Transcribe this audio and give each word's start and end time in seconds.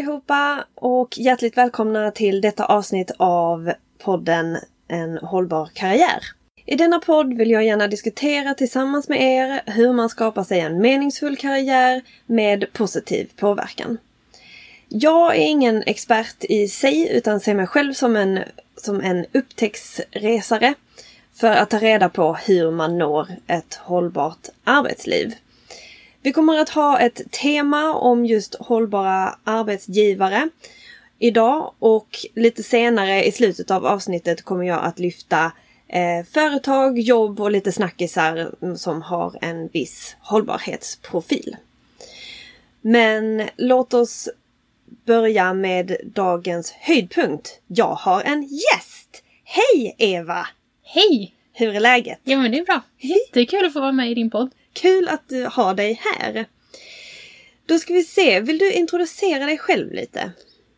allihopa 0.00 0.64
och 0.74 1.18
hjärtligt 1.18 1.56
välkomna 1.56 2.10
till 2.10 2.40
detta 2.40 2.64
avsnitt 2.64 3.10
av 3.16 3.72
podden 3.98 4.58
En 4.88 5.18
hållbar 5.18 5.70
karriär. 5.74 6.24
I 6.66 6.76
denna 6.76 6.98
podd 6.98 7.34
vill 7.34 7.50
jag 7.50 7.64
gärna 7.64 7.86
diskutera 7.86 8.54
tillsammans 8.54 9.08
med 9.08 9.22
er 9.22 9.62
hur 9.66 9.92
man 9.92 10.08
skapar 10.08 10.44
sig 10.44 10.60
en 10.60 10.80
meningsfull 10.80 11.36
karriär 11.36 12.02
med 12.26 12.72
positiv 12.72 13.30
påverkan. 13.36 13.98
Jag 14.88 15.36
är 15.36 15.40
ingen 15.40 15.82
expert 15.86 16.44
i 16.44 16.68
sig 16.68 17.16
utan 17.16 17.40
ser 17.40 17.54
mig 17.54 17.66
själv 17.66 17.92
som 17.92 18.16
en, 18.16 18.40
som 18.76 19.00
en 19.00 19.26
upptäcktsresare 19.32 20.74
för 21.34 21.50
att 21.50 21.70
ta 21.70 21.78
reda 21.78 22.08
på 22.08 22.34
hur 22.34 22.70
man 22.70 22.98
når 22.98 23.28
ett 23.46 23.74
hållbart 23.74 24.48
arbetsliv. 24.64 25.34
Vi 26.22 26.32
kommer 26.32 26.58
att 26.58 26.68
ha 26.68 27.00
ett 27.00 27.32
tema 27.32 27.94
om 27.94 28.26
just 28.26 28.54
hållbara 28.54 29.38
arbetsgivare 29.44 30.48
idag 31.18 31.72
och 31.78 32.18
lite 32.34 32.62
senare 32.62 33.24
i 33.24 33.32
slutet 33.32 33.70
av 33.70 33.86
avsnittet 33.86 34.42
kommer 34.42 34.64
jag 34.64 34.84
att 34.84 34.98
lyfta 34.98 35.52
eh, 35.88 36.26
företag, 36.32 36.98
jobb 36.98 37.40
och 37.40 37.50
lite 37.50 37.72
snackisar 37.72 38.50
som 38.76 39.02
har 39.02 39.38
en 39.40 39.68
viss 39.68 40.16
hållbarhetsprofil. 40.20 41.56
Men 42.80 43.48
låt 43.56 43.94
oss 43.94 44.28
börja 45.06 45.54
med 45.54 45.96
dagens 46.04 46.72
höjdpunkt. 46.72 47.60
Jag 47.66 47.94
har 47.94 48.22
en 48.22 48.42
gäst! 48.42 49.22
Hej 49.44 49.94
Eva! 49.98 50.46
Hej! 50.82 51.34
Hur 51.52 51.74
är 51.74 51.80
läget? 51.80 52.20
Ja 52.24 52.38
men 52.38 52.50
det 52.50 52.58
är 52.58 52.64
bra. 52.64 52.82
Jättekul 52.98 53.66
att 53.66 53.72
få 53.72 53.80
vara 53.80 53.92
med 53.92 54.10
i 54.10 54.14
din 54.14 54.30
podd. 54.30 54.50
Kul 54.72 55.08
att 55.08 55.54
ha 55.54 55.74
dig 55.74 56.00
här. 56.04 56.46
Då 57.66 57.78
ska 57.78 57.92
vi 57.92 58.02
se, 58.02 58.40
vill 58.40 58.58
du 58.58 58.72
introducera 58.72 59.46
dig 59.46 59.58
själv 59.58 59.92
lite? 59.92 60.32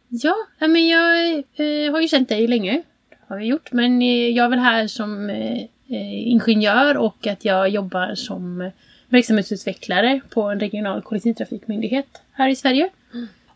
Ja, 0.08 0.36
men 0.58 0.88
jag 0.88 1.32
eh, 1.34 1.92
har 1.92 2.00
ju 2.00 2.08
känt 2.08 2.28
dig 2.28 2.46
länge. 2.46 2.82
Har 3.28 3.36
vi 3.38 3.44
gjort. 3.44 3.72
Men 3.72 4.02
eh, 4.02 4.28
jag 4.28 4.44
är 4.44 4.50
väl 4.50 4.58
här 4.58 4.86
som 4.86 5.30
eh, 5.30 6.28
ingenjör 6.28 6.96
och 6.96 7.26
att 7.26 7.44
jag 7.44 7.68
jobbar 7.68 8.14
som 8.14 8.70
verksamhetsutvecklare 9.08 10.20
på 10.30 10.42
en 10.42 10.60
regional 10.60 11.02
kollektivtrafikmyndighet 11.02 12.22
här 12.32 12.48
i 12.48 12.56
Sverige. 12.56 12.90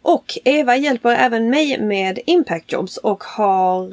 Och 0.02 0.39
Eva 0.44 0.77
hjälper 0.77 1.11
även 1.11 1.50
mig 1.50 1.80
med 1.80 2.18
Impact 2.27 2.72
Jobs 2.72 2.96
och 2.96 3.24
har, 3.24 3.91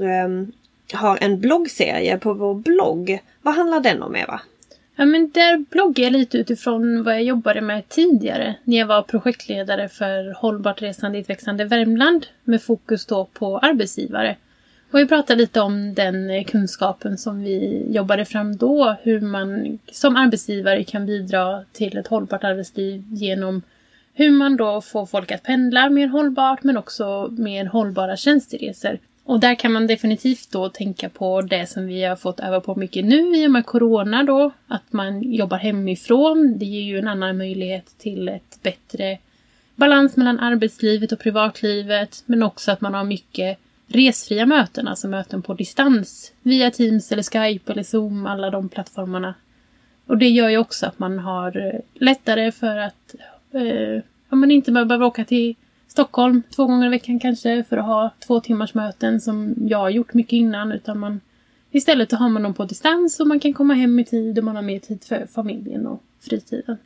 har 0.96 1.18
en 1.22 1.40
bloggserie 1.40 2.18
på 2.18 2.34
vår 2.34 2.56
blogg. 2.56 3.20
Vad 3.42 3.56
handlar 3.56 3.80
den 3.80 4.04
om 4.04 4.16
Eva? 4.16 4.42
Ja, 4.96 5.06
men 5.06 5.30
där 5.30 5.58
bloggar 5.58 6.04
jag 6.04 6.14
lite 6.14 6.38
utifrån 6.38 7.04
vad 7.04 7.14
jag 7.14 7.24
jobbade 7.24 7.62
med 7.62 7.90
tidigare 7.90 8.56
när 8.64 8.78
jag 8.78 8.88
var 8.88 9.02
projektledare 9.02 9.90
för 9.90 10.34
Hållbart 10.34 10.82
resande 10.82 11.18
i 11.18 11.22
ett 11.22 11.30
växande 11.30 11.66
Värmland 11.66 12.26
med 12.44 12.62
fokus 12.62 13.06
då 13.06 13.26
på 13.26 13.58
arbetsgivare. 13.58 14.36
Och 14.92 15.00
jag 15.00 15.10
pratar 15.10 15.36
lite 15.36 15.62
om 15.62 15.94
den 15.94 16.30
eh, 16.30 16.44
kunskapen 16.44 17.18
som 17.18 17.44
vi 17.44 17.86
jobbade 17.90 18.26
fram 18.26 18.58
då, 18.58 18.96
hur 19.04 19.22
man 19.22 19.80
som 19.92 20.16
arbetsgivare 20.16 20.84
kan 20.84 21.06
bidra 21.06 21.64
till 21.72 21.98
ett 21.98 22.08
hållbart 22.08 22.44
arbetsliv 22.44 23.04
genom 23.08 23.62
hur 24.14 24.32
man 24.32 24.58
då 24.58 24.82
får 24.82 25.06
folk 25.06 25.32
att 25.32 25.44
pendla 25.44 25.90
mer 25.90 26.08
hållbart 26.08 26.64
men 26.64 26.78
också 26.78 27.28
mer 27.32 27.66
hållbara 27.66 28.18
tjänsteresor. 28.18 29.00
Och 29.26 29.40
där 29.40 29.56
kan 29.56 29.72
man 29.74 29.88
definitivt 29.88 30.52
då 30.52 30.70
tänka 30.70 31.10
på 31.10 31.42
det 31.42 31.68
som 31.68 31.88
vi 31.88 32.04
har 32.04 32.16
fått 32.16 32.40
öva 32.40 32.62
på 32.62 32.76
mycket 32.76 33.06
nu 33.06 33.38
i 33.38 33.48
och 33.48 33.52
med 33.52 33.66
Corona 33.66 34.24
då. 34.24 34.52
Att 34.68 34.94
man 34.94 35.34
jobbar 35.34 35.58
hemifrån. 35.58 36.58
Det 36.58 36.66
ger 36.66 36.82
ju 36.82 37.00
en 37.00 37.08
annan 37.08 37.38
möjlighet 37.38 37.98
till 37.98 38.30
ett 38.30 38.60
bättre 38.64 39.18
balans 39.76 40.18
mellan 40.18 40.40
arbetslivet 40.40 41.12
och 41.12 41.20
privatlivet. 41.20 42.24
Men 42.26 42.44
också 42.44 42.72
att 42.72 42.82
man 42.82 42.94
har 42.94 43.04
mycket 43.04 43.58
resfria 43.88 44.46
möten, 44.46 44.88
alltså 44.88 45.08
möten 45.08 45.42
på 45.42 45.54
distans. 45.54 46.34
Via 46.42 46.72
Teams 46.72 47.12
eller 47.12 47.24
Skype 47.24 47.72
eller 47.72 47.84
Zoom, 47.84 48.26
alla 48.26 48.50
de 48.50 48.70
plattformarna. 48.70 49.34
Och 50.06 50.18
det 50.18 50.30
gör 50.30 50.50
ju 50.50 50.58
också 50.58 50.86
att 50.86 51.00
man 51.00 51.20
har 51.20 51.58
eh, 51.58 51.80
lättare 51.94 52.52
för 52.52 52.78
att 52.78 53.16
eh, 53.52 54.04
man 54.30 54.52
inte 54.52 54.72
behöver 54.72 55.04
åka 55.04 55.26
till 55.26 55.56
Stockholm 55.94 56.44
två 56.56 56.66
gånger 56.66 56.88
i 56.88 56.90
veckan 56.90 57.20
kanske 57.20 57.64
för 57.70 57.78
att 57.78 57.86
ha 57.86 58.12
två 58.28 58.40
timmars 58.40 58.74
möten 58.74 59.22
som 59.22 59.56
jag 59.68 59.78
har 59.78 59.90
gjort 59.90 60.14
mycket 60.14 60.34
innan. 60.34 60.72
Utan 60.72 61.00
man, 61.00 61.22
istället 61.72 62.12
har 62.12 62.30
man 62.30 62.44
dem 62.44 62.54
på 62.54 62.66
distans 62.66 63.20
och 63.20 63.28
man 63.28 63.40
kan 63.40 63.54
komma 63.54 63.74
hem 63.74 64.00
i 64.00 64.06
tid 64.06 64.38
och 64.38 64.44
man 64.44 64.56
har 64.56 64.64
mer 64.64 64.80
tid 64.80 65.04
för 65.04 65.28
familjen 65.34 65.88
och 65.88 66.04
fritiden. 66.22 66.78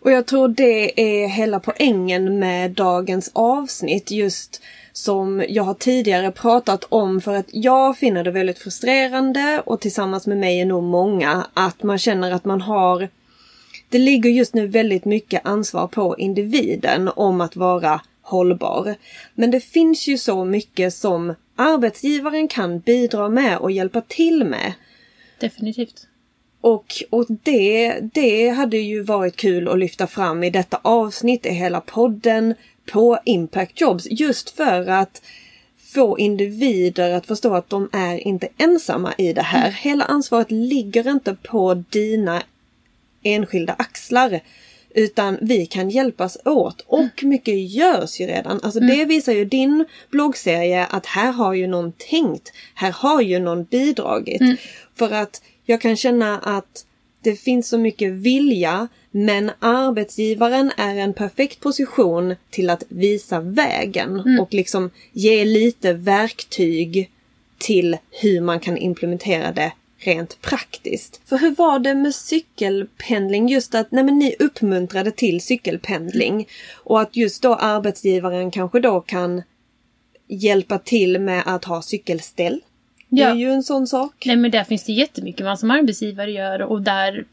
Och 0.00 0.10
jag 0.10 0.26
tror 0.26 0.48
det 0.48 1.00
är 1.00 1.28
hela 1.28 1.60
poängen 1.60 2.38
med 2.38 2.70
dagens 2.70 3.30
avsnitt 3.34 4.10
just 4.10 4.62
som 4.92 5.44
jag 5.48 5.62
har 5.62 5.74
tidigare 5.74 6.30
pratat 6.30 6.84
om 6.88 7.20
för 7.20 7.34
att 7.34 7.48
jag 7.52 7.98
finner 7.98 8.24
det 8.24 8.30
väldigt 8.30 8.58
frustrerande 8.58 9.62
och 9.66 9.80
tillsammans 9.80 10.26
med 10.26 10.38
mig 10.38 10.60
är 10.60 10.66
nog 10.66 10.82
många 10.82 11.46
att 11.54 11.82
man 11.82 11.98
känner 11.98 12.30
att 12.30 12.44
man 12.44 12.60
har 12.60 13.08
det 13.88 13.98
ligger 13.98 14.30
just 14.30 14.54
nu 14.54 14.66
väldigt 14.66 15.04
mycket 15.04 15.46
ansvar 15.46 15.86
på 15.86 16.18
individen 16.18 17.10
om 17.16 17.40
att 17.40 17.56
vara 17.56 18.00
hållbar. 18.24 18.94
Men 19.34 19.50
det 19.50 19.60
finns 19.60 20.06
ju 20.06 20.18
så 20.18 20.44
mycket 20.44 20.94
som 20.94 21.34
arbetsgivaren 21.56 22.48
kan 22.48 22.78
bidra 22.78 23.28
med 23.28 23.58
och 23.58 23.70
hjälpa 23.70 24.00
till 24.00 24.44
med. 24.44 24.72
Definitivt. 25.40 26.06
Och, 26.60 26.94
och 27.10 27.26
det, 27.42 27.98
det 28.00 28.48
hade 28.48 28.78
ju 28.78 29.02
varit 29.02 29.36
kul 29.36 29.68
att 29.68 29.78
lyfta 29.78 30.06
fram 30.06 30.44
i 30.44 30.50
detta 30.50 30.80
avsnitt, 30.82 31.46
i 31.46 31.50
hela 31.50 31.80
podden, 31.80 32.54
på 32.92 33.18
Impact 33.24 33.80
Jobs. 33.80 34.06
Just 34.10 34.50
för 34.50 34.88
att 34.88 35.22
få 35.94 36.18
individer 36.18 37.12
att 37.12 37.26
förstå 37.26 37.54
att 37.54 37.70
de 37.70 37.88
är 37.92 38.26
inte 38.26 38.48
ensamma 38.58 39.14
i 39.18 39.32
det 39.32 39.42
här. 39.42 39.68
Mm. 39.68 39.74
Hela 39.74 40.04
ansvaret 40.04 40.50
ligger 40.50 41.10
inte 41.10 41.34
på 41.34 41.74
dina 41.74 42.42
enskilda 43.22 43.74
axlar. 43.78 44.40
Utan 44.94 45.38
vi 45.40 45.66
kan 45.66 45.90
hjälpas 45.90 46.38
åt 46.44 46.84
och 46.86 47.22
mm. 47.22 47.30
mycket 47.30 47.70
görs 47.70 48.20
ju 48.20 48.26
redan. 48.26 48.60
Alltså 48.62 48.80
mm. 48.80 48.98
det 48.98 49.04
visar 49.04 49.32
ju 49.32 49.44
din 49.44 49.84
bloggserie 50.10 50.86
att 50.86 51.06
här 51.06 51.32
har 51.32 51.54
ju 51.54 51.66
någon 51.66 51.92
tänkt. 51.92 52.52
Här 52.74 52.92
har 52.92 53.20
ju 53.20 53.38
någon 53.38 53.64
bidragit. 53.64 54.40
Mm. 54.40 54.56
För 54.94 55.10
att 55.10 55.42
jag 55.64 55.80
kan 55.80 55.96
känna 55.96 56.38
att 56.38 56.86
det 57.20 57.36
finns 57.36 57.68
så 57.68 57.78
mycket 57.78 58.12
vilja 58.12 58.88
men 59.10 59.50
arbetsgivaren 59.58 60.72
är 60.76 60.96
en 60.96 61.14
perfekt 61.14 61.60
position 61.60 62.34
till 62.50 62.70
att 62.70 62.82
visa 62.88 63.40
vägen 63.40 64.20
mm. 64.20 64.40
och 64.40 64.54
liksom 64.54 64.90
ge 65.12 65.44
lite 65.44 65.92
verktyg 65.92 67.10
till 67.58 67.96
hur 68.10 68.40
man 68.40 68.60
kan 68.60 68.76
implementera 68.76 69.52
det 69.52 69.72
rent 70.06 70.40
praktiskt. 70.40 71.20
För 71.24 71.38
hur 71.38 71.54
var 71.54 71.78
det 71.78 71.94
med 71.94 72.14
cykelpendling? 72.14 73.48
Just 73.48 73.74
att 73.74 73.90
nej 73.90 74.04
men 74.04 74.18
ni 74.18 74.34
uppmuntrade 74.38 75.10
till 75.10 75.40
cykelpendling 75.40 76.48
och 76.84 77.00
att 77.00 77.16
just 77.16 77.42
då 77.42 77.54
arbetsgivaren 77.54 78.50
kanske 78.50 78.80
då 78.80 79.00
kan 79.00 79.42
hjälpa 80.28 80.78
till 80.78 81.18
med 81.18 81.42
att 81.46 81.64
ha 81.64 81.82
cykelställ. 81.82 82.60
Ja. 83.08 83.24
Det 83.24 83.30
är 83.30 83.34
ju 83.34 83.50
en 83.50 83.62
sån 83.62 83.86
sak. 83.86 84.22
Nej 84.26 84.36
men 84.36 84.50
där 84.50 84.64
finns 84.64 84.84
det 84.84 84.92
jättemycket 84.92 85.44
man 85.44 85.58
som 85.58 85.70
arbetsgivare 85.70 86.30
gör 86.30 86.62
och 86.62 86.82
där 86.82 87.24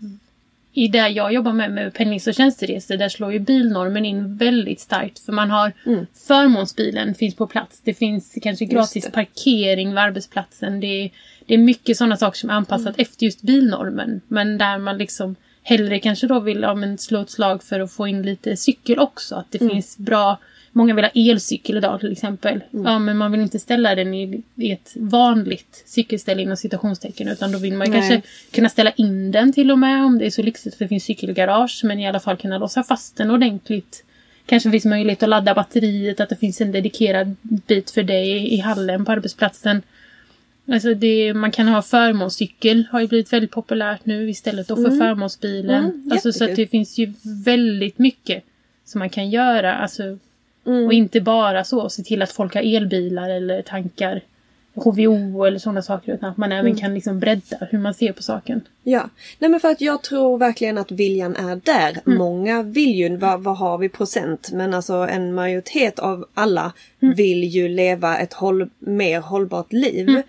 i 0.74 0.88
det 0.88 1.08
jag 1.08 1.34
jobbar 1.34 1.54
med, 1.54 1.72
med 1.72 1.94
pendlings 1.94 2.28
och 2.28 2.34
tjänsteresor, 2.34 2.98
där 2.98 3.10
slår 3.10 3.34
ju 3.34 3.40
bilnormen 3.40 4.06
in 4.06 4.38
väldigt 4.38 4.80
starkt. 4.80 5.20
För 5.20 5.32
man 5.34 5.52
har 5.52 5.72
mm. 5.86 6.06
förmånsbilen 6.14 7.16
finns 7.16 7.36
på 7.36 7.48
plats. 7.48 7.82
Det 7.84 7.94
finns 7.94 8.38
kanske 8.42 8.66
gratis 8.66 9.12
parkering 9.12 9.90
vid 9.90 9.98
arbetsplatsen. 9.98 10.80
Det 10.80 10.88
är, 10.88 11.12
det 11.52 11.56
är 11.56 11.60
mycket 11.60 11.98
sådana 11.98 12.18
saker 12.18 12.38
som 12.38 12.50
är 12.50 12.54
anpassat 12.54 12.96
mm. 12.96 12.96
efter 12.98 13.26
just 13.26 13.42
bilnormen. 13.42 14.22
Men 14.28 14.58
där 14.58 14.78
man 14.78 14.98
liksom 14.98 15.36
hellre 15.64 16.00
kanske 16.00 16.28
då 16.28 16.40
vill 16.40 16.62
ja, 16.62 16.76
men 16.76 16.98
slå 16.98 17.22
ett 17.22 17.30
slag 17.30 17.64
för 17.64 17.80
att 17.80 17.92
få 17.92 18.08
in 18.08 18.22
lite 18.22 18.58
cykel 18.58 19.00
också. 19.00 19.36
Att 19.36 19.52
det 19.52 19.62
mm. 19.62 19.74
finns 19.74 19.98
bra 19.98 20.38
Många 20.72 20.94
vill 20.94 21.06
ha 21.06 21.12
elcykel 21.16 21.78
idag 21.78 22.00
till 22.00 22.12
exempel. 22.12 22.64
Mm. 22.74 22.86
Ja, 22.86 23.00
men 23.00 23.18
man 23.18 23.32
vill 23.32 23.42
inte 23.42 23.60
ställa 23.60 23.96
den 23.96 24.14
i, 24.14 24.44
i 24.56 24.72
ett 24.72 24.94
vanligt 24.96 25.84
cykelställe 25.86 26.42
inom 26.42 26.58
citationstecken. 26.58 27.28
Utan 27.28 27.52
då 27.52 27.58
vill 27.58 27.74
man 27.74 27.92
kanske 27.92 28.22
kunna 28.52 28.70
ställa 28.70 28.92
in 28.92 29.32
den 29.32 29.54
till 29.54 29.72
och 29.72 29.80
med 29.80 30.06
om 30.06 30.18
det 30.18 30.26
är 30.26 30.30
så 30.30 30.42
lyxigt 30.42 30.74
att 30.74 30.80
det 30.80 30.88
finns 30.88 31.04
cykelgarage. 31.04 31.82
Men 31.84 32.00
i 32.00 32.08
alla 32.08 32.20
fall 32.20 32.38
kunna 32.38 32.58
låsa 32.58 32.84
fast 32.84 33.18
den 33.18 33.32
ordentligt. 33.32 34.04
Kanske 34.46 34.72
finns 34.72 34.86
möjlighet 34.86 35.24
att 35.24 35.30
ladda 35.30 35.54
batteriet, 35.54 36.20
att 36.20 36.30
det 36.30 36.36
finns 36.36 36.62
en 36.62 36.72
dedikerad 36.72 37.36
bit 37.42 37.92
för 37.92 38.04
dig 38.04 38.54
i 38.54 38.58
hallen 38.58 39.06
på 39.06 39.12
arbetsplatsen. 39.12 39.82
Alltså 40.68 40.94
det, 40.94 41.34
man 41.34 41.52
kan 41.52 41.68
ha 41.68 41.82
förmånscykel, 41.82 42.88
har 42.92 43.02
ju 43.02 43.08
blivit 43.08 43.34
väldigt 43.34 43.52
populärt 43.52 44.06
nu 44.06 44.30
istället 44.30 44.68
då 44.68 44.76
för 44.76 44.86
mm. 44.86 45.00
förmånsbilen. 45.00 45.84
Mm, 45.84 46.10
alltså 46.12 46.32
så 46.32 46.44
att 46.44 46.56
det 46.56 46.68
finns 46.68 46.98
ju 46.98 47.14
väldigt 47.46 47.98
mycket 47.98 48.44
som 48.86 49.00
man 49.00 49.10
kan 49.10 49.30
göra. 49.30 49.76
Alltså 49.76 50.18
Mm. 50.66 50.86
Och 50.86 50.94
inte 50.94 51.22
bara 51.22 51.64
så, 51.64 51.90
se 51.90 52.04
till 52.04 52.22
att 52.22 52.32
folk 52.32 52.54
har 52.54 52.76
elbilar 52.76 53.30
eller 53.30 53.62
tankar 53.62 54.22
HVO 54.74 55.44
eller 55.44 55.60
sådana 55.60 55.82
saker 55.82 56.14
utan 56.14 56.30
att 56.30 56.38
man 56.38 56.52
även 56.52 56.76
kan 56.76 56.94
liksom 56.94 57.20
bredda 57.20 57.58
hur 57.72 57.80
man 57.80 57.94
ser 57.94 58.12
på 58.12 58.24
saken. 58.24 58.62
Ja, 58.84 59.10
nej 59.40 59.50
men 59.50 59.60
för 59.60 59.72
att 59.72 59.82
jag 59.82 60.02
tror 60.02 60.38
verkligen 60.38 60.78
att 60.78 60.92
viljan 60.92 61.36
är 61.36 61.56
där. 61.56 61.98
Många 62.06 62.64
vill 62.64 62.96
ju, 62.96 63.18
vad, 63.18 63.44
vad 63.44 63.58
har 63.58 63.78
vi 63.78 63.90
procent? 63.90 64.50
Men 64.54 64.74
alltså 64.74 64.94
en 64.94 65.34
majoritet 65.34 66.00
av 66.00 66.26
alla 66.34 66.74
vill 67.00 67.44
ju 67.44 67.68
leva 67.68 68.18
ett 68.18 68.34
håll, 68.34 68.70
mer 68.80 69.20
hållbart 69.20 69.74
liv. 69.74 70.22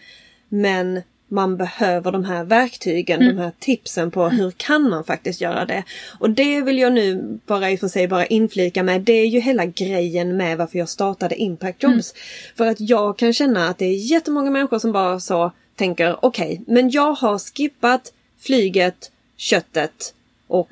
Men 0.55 1.03
man 1.29 1.57
behöver 1.57 2.13
de 2.13 2.25
här 2.25 2.45
verktygen, 2.45 3.21
de 3.21 3.39
här 3.39 3.53
tipsen 3.59 4.11
på 4.11 4.29
hur 4.29 4.51
kan 4.51 4.91
man 4.91 5.05
faktiskt 5.05 5.41
göra 5.41 5.65
det. 5.65 5.85
Och 6.19 6.31
det 6.31 6.61
vill 6.61 6.79
jag 6.79 6.93
nu 6.93 7.39
bara 7.47 7.71
i 7.71 7.77
och 7.77 7.81
för 7.81 7.89
sig 7.89 8.09
bara 8.09 8.27
inflika 8.27 8.83
med. 8.83 9.01
Det 9.01 9.13
är 9.13 9.27
ju 9.27 9.41
hela 9.41 9.67
grejen 9.67 10.37
med 10.37 10.59
varför 10.59 10.79
jag 10.79 10.89
startade 10.89 11.37
Impact 11.37 11.83
Jobs. 11.83 12.15
För 12.57 12.67
att 12.67 12.81
jag 12.81 13.19
kan 13.19 13.33
känna 13.33 13.69
att 13.69 13.79
det 13.79 13.85
är 13.85 14.11
jättemånga 14.11 14.51
människor 14.51 14.79
som 14.79 14.93
bara 14.93 15.21
så 15.21 15.53
tänker 15.77 16.25
okej, 16.25 16.63
men 16.67 16.91
jag 16.91 17.13
har 17.13 17.39
skippat 17.39 18.13
flyget, 18.39 19.11
köttet 19.37 20.15
och 20.47 20.69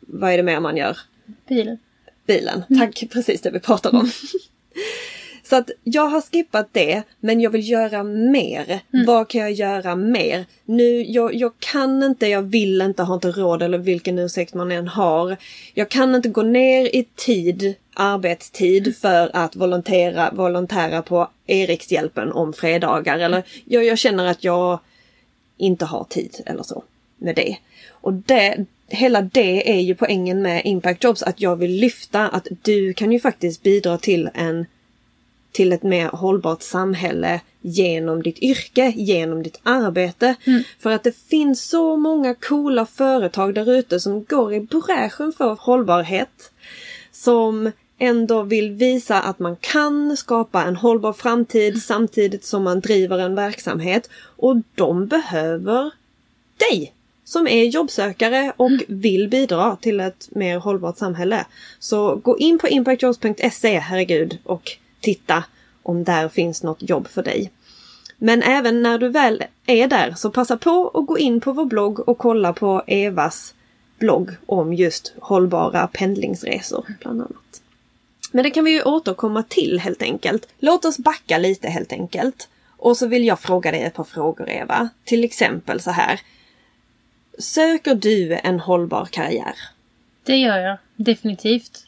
vad 0.00 0.32
är 0.32 0.36
det 0.36 0.42
mer 0.42 0.60
man 0.60 0.76
gör? 0.76 0.98
Bilen. 1.48 1.78
bilen. 2.26 2.62
Tack, 2.78 3.04
precis 3.10 3.40
det 3.40 3.50
vi 3.50 3.60
pratade 3.60 3.98
om. 3.98 4.10
Så 5.50 5.56
att 5.56 5.70
jag 5.84 6.06
har 6.06 6.20
skippat 6.20 6.68
det, 6.72 7.02
men 7.20 7.40
jag 7.40 7.50
vill 7.50 7.68
göra 7.68 8.02
mer. 8.02 8.80
Vad 9.06 9.28
kan 9.28 9.40
jag 9.40 9.52
göra 9.52 9.96
mer? 9.96 10.44
Nu, 10.64 11.02
jag, 11.02 11.34
jag 11.34 11.52
kan 11.58 12.02
inte, 12.02 12.26
jag 12.26 12.42
vill 12.42 12.80
inte, 12.80 13.02
har 13.02 13.14
inte 13.14 13.30
råd 13.30 13.62
eller 13.62 13.78
vilken 13.78 14.18
ursäkt 14.18 14.54
man 14.54 14.72
än 14.72 14.88
har. 14.88 15.36
Jag 15.74 15.88
kan 15.88 16.14
inte 16.14 16.28
gå 16.28 16.42
ner 16.42 16.96
i 16.96 17.06
tid, 17.14 17.74
arbetstid 17.94 18.96
för 18.96 19.30
att 19.32 19.56
volontera, 19.56 20.30
volontära 20.32 21.02
på 21.02 21.28
Erikshjälpen 21.46 22.32
om 22.32 22.52
fredagar. 22.52 23.18
Eller 23.18 23.42
jag, 23.64 23.84
jag 23.84 23.98
känner 23.98 24.26
att 24.26 24.44
jag 24.44 24.80
inte 25.56 25.84
har 25.84 26.04
tid 26.04 26.36
eller 26.46 26.62
så 26.62 26.82
med 27.18 27.36
det. 27.36 27.56
Och 27.90 28.12
det, 28.12 28.66
hela 28.88 29.22
det 29.22 29.70
är 29.70 29.80
ju 29.80 29.94
poängen 29.94 30.42
med 30.42 30.62
Impact 30.64 31.04
Jobs, 31.04 31.22
att 31.22 31.40
jag 31.40 31.56
vill 31.56 31.72
lyfta 31.72 32.28
att 32.28 32.48
du 32.62 32.92
kan 32.92 33.12
ju 33.12 33.20
faktiskt 33.20 33.62
bidra 33.62 33.98
till 33.98 34.30
en 34.34 34.66
till 35.52 35.72
ett 35.72 35.82
mer 35.82 36.08
hållbart 36.08 36.62
samhälle 36.62 37.40
genom 37.60 38.22
ditt 38.22 38.38
yrke, 38.38 38.92
genom 38.96 39.42
ditt 39.42 39.60
arbete. 39.62 40.34
För 40.78 40.90
att 40.90 41.04
det 41.04 41.16
finns 41.16 41.68
så 41.68 41.96
många 41.96 42.34
coola 42.34 42.86
företag 42.86 43.54
där 43.54 43.72
ute 43.72 44.00
som 44.00 44.24
går 44.24 44.54
i 44.54 44.60
bräschen 44.60 45.32
för 45.32 45.56
hållbarhet. 45.60 46.52
Som 47.12 47.72
ändå 47.98 48.42
vill 48.42 48.70
visa 48.70 49.20
att 49.20 49.38
man 49.38 49.56
kan 49.56 50.16
skapa 50.16 50.64
en 50.64 50.76
hållbar 50.76 51.12
framtid 51.12 51.82
samtidigt 51.82 52.44
som 52.44 52.62
man 52.62 52.80
driver 52.80 53.18
en 53.18 53.34
verksamhet. 53.34 54.10
Och 54.36 54.56
de 54.74 55.06
behöver 55.06 55.90
dig 56.56 56.92
som 57.24 57.48
är 57.48 57.64
jobbsökare 57.64 58.52
och 58.56 58.70
vill 58.88 59.28
bidra 59.28 59.76
till 59.76 60.00
ett 60.00 60.28
mer 60.30 60.58
hållbart 60.58 60.98
samhälle. 60.98 61.46
Så 61.78 62.14
gå 62.14 62.38
in 62.38 62.58
på 62.58 62.68
impactjobs.se, 62.68 63.78
herregud, 63.78 64.38
och 64.44 64.70
titta 65.00 65.44
om 65.82 66.04
där 66.04 66.28
finns 66.28 66.62
något 66.62 66.90
jobb 66.90 67.08
för 67.08 67.22
dig. 67.22 67.50
Men 68.18 68.42
även 68.42 68.82
när 68.82 68.98
du 68.98 69.08
väl 69.08 69.44
är 69.66 69.88
där 69.88 70.14
så 70.16 70.30
passa 70.30 70.56
på 70.56 70.90
att 70.94 71.06
gå 71.06 71.18
in 71.18 71.40
på 71.40 71.52
vår 71.52 71.64
blogg 71.64 72.08
och 72.08 72.18
kolla 72.18 72.52
på 72.52 72.82
Evas 72.86 73.54
blogg 73.98 74.30
om 74.46 74.74
just 74.74 75.14
hållbara 75.20 75.86
pendlingsresor 75.86 76.86
bland 77.00 77.20
annat. 77.20 77.62
Men 78.32 78.44
det 78.44 78.50
kan 78.50 78.64
vi 78.64 78.70
ju 78.70 78.82
återkomma 78.82 79.42
till 79.42 79.80
helt 79.80 80.02
enkelt. 80.02 80.48
Låt 80.58 80.84
oss 80.84 80.98
backa 80.98 81.38
lite 81.38 81.68
helt 81.68 81.92
enkelt. 81.92 82.48
Och 82.76 82.96
så 82.96 83.06
vill 83.06 83.24
jag 83.24 83.40
fråga 83.40 83.70
dig 83.70 83.82
ett 83.82 83.94
par 83.94 84.04
frågor 84.04 84.50
Eva. 84.50 84.88
Till 85.04 85.24
exempel 85.24 85.80
så 85.80 85.90
här. 85.90 86.20
Söker 87.38 87.94
du 87.94 88.38
en 88.42 88.60
hållbar 88.60 89.04
karriär? 89.04 89.54
Det 90.22 90.36
gör 90.36 90.58
jag 90.58 90.78
definitivt. 90.96 91.86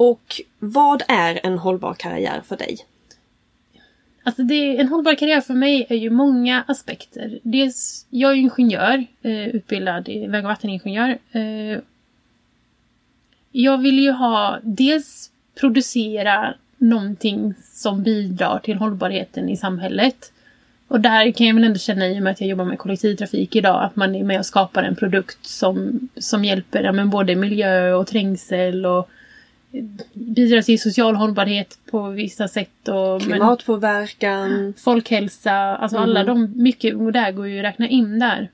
Och 0.00 0.40
vad 0.58 1.02
är 1.08 1.40
en 1.42 1.58
hållbar 1.58 1.94
karriär 1.94 2.42
för 2.48 2.56
dig? 2.56 2.78
Alltså 4.22 4.42
det, 4.42 4.80
en 4.80 4.88
hållbar 4.88 5.14
karriär 5.14 5.40
för 5.40 5.54
mig 5.54 5.86
är 5.88 5.96
ju 5.96 6.10
många 6.10 6.64
aspekter. 6.68 7.38
Dels, 7.42 8.06
jag 8.10 8.30
är 8.30 8.34
ju 8.34 8.40
ingenjör, 8.40 9.04
eh, 9.22 9.48
utbildad 9.48 10.08
i 10.08 10.26
väg 10.26 10.44
och 10.44 10.48
vatteningenjör. 10.48 11.18
Eh, 11.32 11.78
jag 13.52 13.78
vill 13.78 13.98
ju 13.98 14.10
ha, 14.10 14.58
dels 14.62 15.30
producera 15.60 16.54
någonting 16.76 17.54
som 17.62 18.02
bidrar 18.02 18.58
till 18.58 18.76
hållbarheten 18.76 19.48
i 19.48 19.56
samhället. 19.56 20.32
Och 20.88 21.00
där 21.00 21.30
kan 21.30 21.46
jag 21.46 21.54
väl 21.54 21.64
ändå 21.64 21.78
känna 21.78 22.08
i 22.08 22.18
och 22.18 22.22
med 22.22 22.30
att 22.30 22.40
jag 22.40 22.50
jobbar 22.50 22.64
med 22.64 22.78
kollektivtrafik 22.78 23.56
idag 23.56 23.84
att 23.84 23.96
man 23.96 24.14
är 24.14 24.24
med 24.24 24.38
och 24.38 24.46
skapar 24.46 24.82
en 24.82 24.96
produkt 24.96 25.46
som, 25.46 26.08
som 26.16 26.44
hjälper 26.44 26.82
ja, 26.82 26.92
men 26.92 27.10
både 27.10 27.36
miljö 27.36 27.92
och 27.92 28.06
trängsel 28.06 28.86
och 28.86 29.10
bidrar 30.12 30.62
till 30.62 30.80
social 30.80 31.16
hållbarhet 31.16 31.78
på 31.90 32.08
vissa 32.08 32.48
sätt. 32.48 32.88
Och, 32.88 33.22
Klimatpåverkan. 33.22 34.74
Folkhälsa, 34.76 35.52
alltså 35.52 35.98
alla 35.98 36.24
de, 36.24 36.52
mycket 36.56 36.94
och 36.94 37.12
där 37.12 37.32
går 37.32 37.48
ju 37.48 37.58
att 37.58 37.64
räkna 37.64 37.88
in 37.88 38.18
där. 38.18 38.50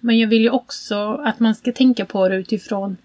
Men 0.00 0.18
jag 0.18 0.28
vill 0.28 0.42
ju 0.42 0.50
också 0.50 1.20
att 1.24 1.40
man 1.40 1.54
ska 1.54 1.72
tänka 1.72 2.04
på 2.04 2.28
det 2.28 2.36
utifrån 2.36 2.96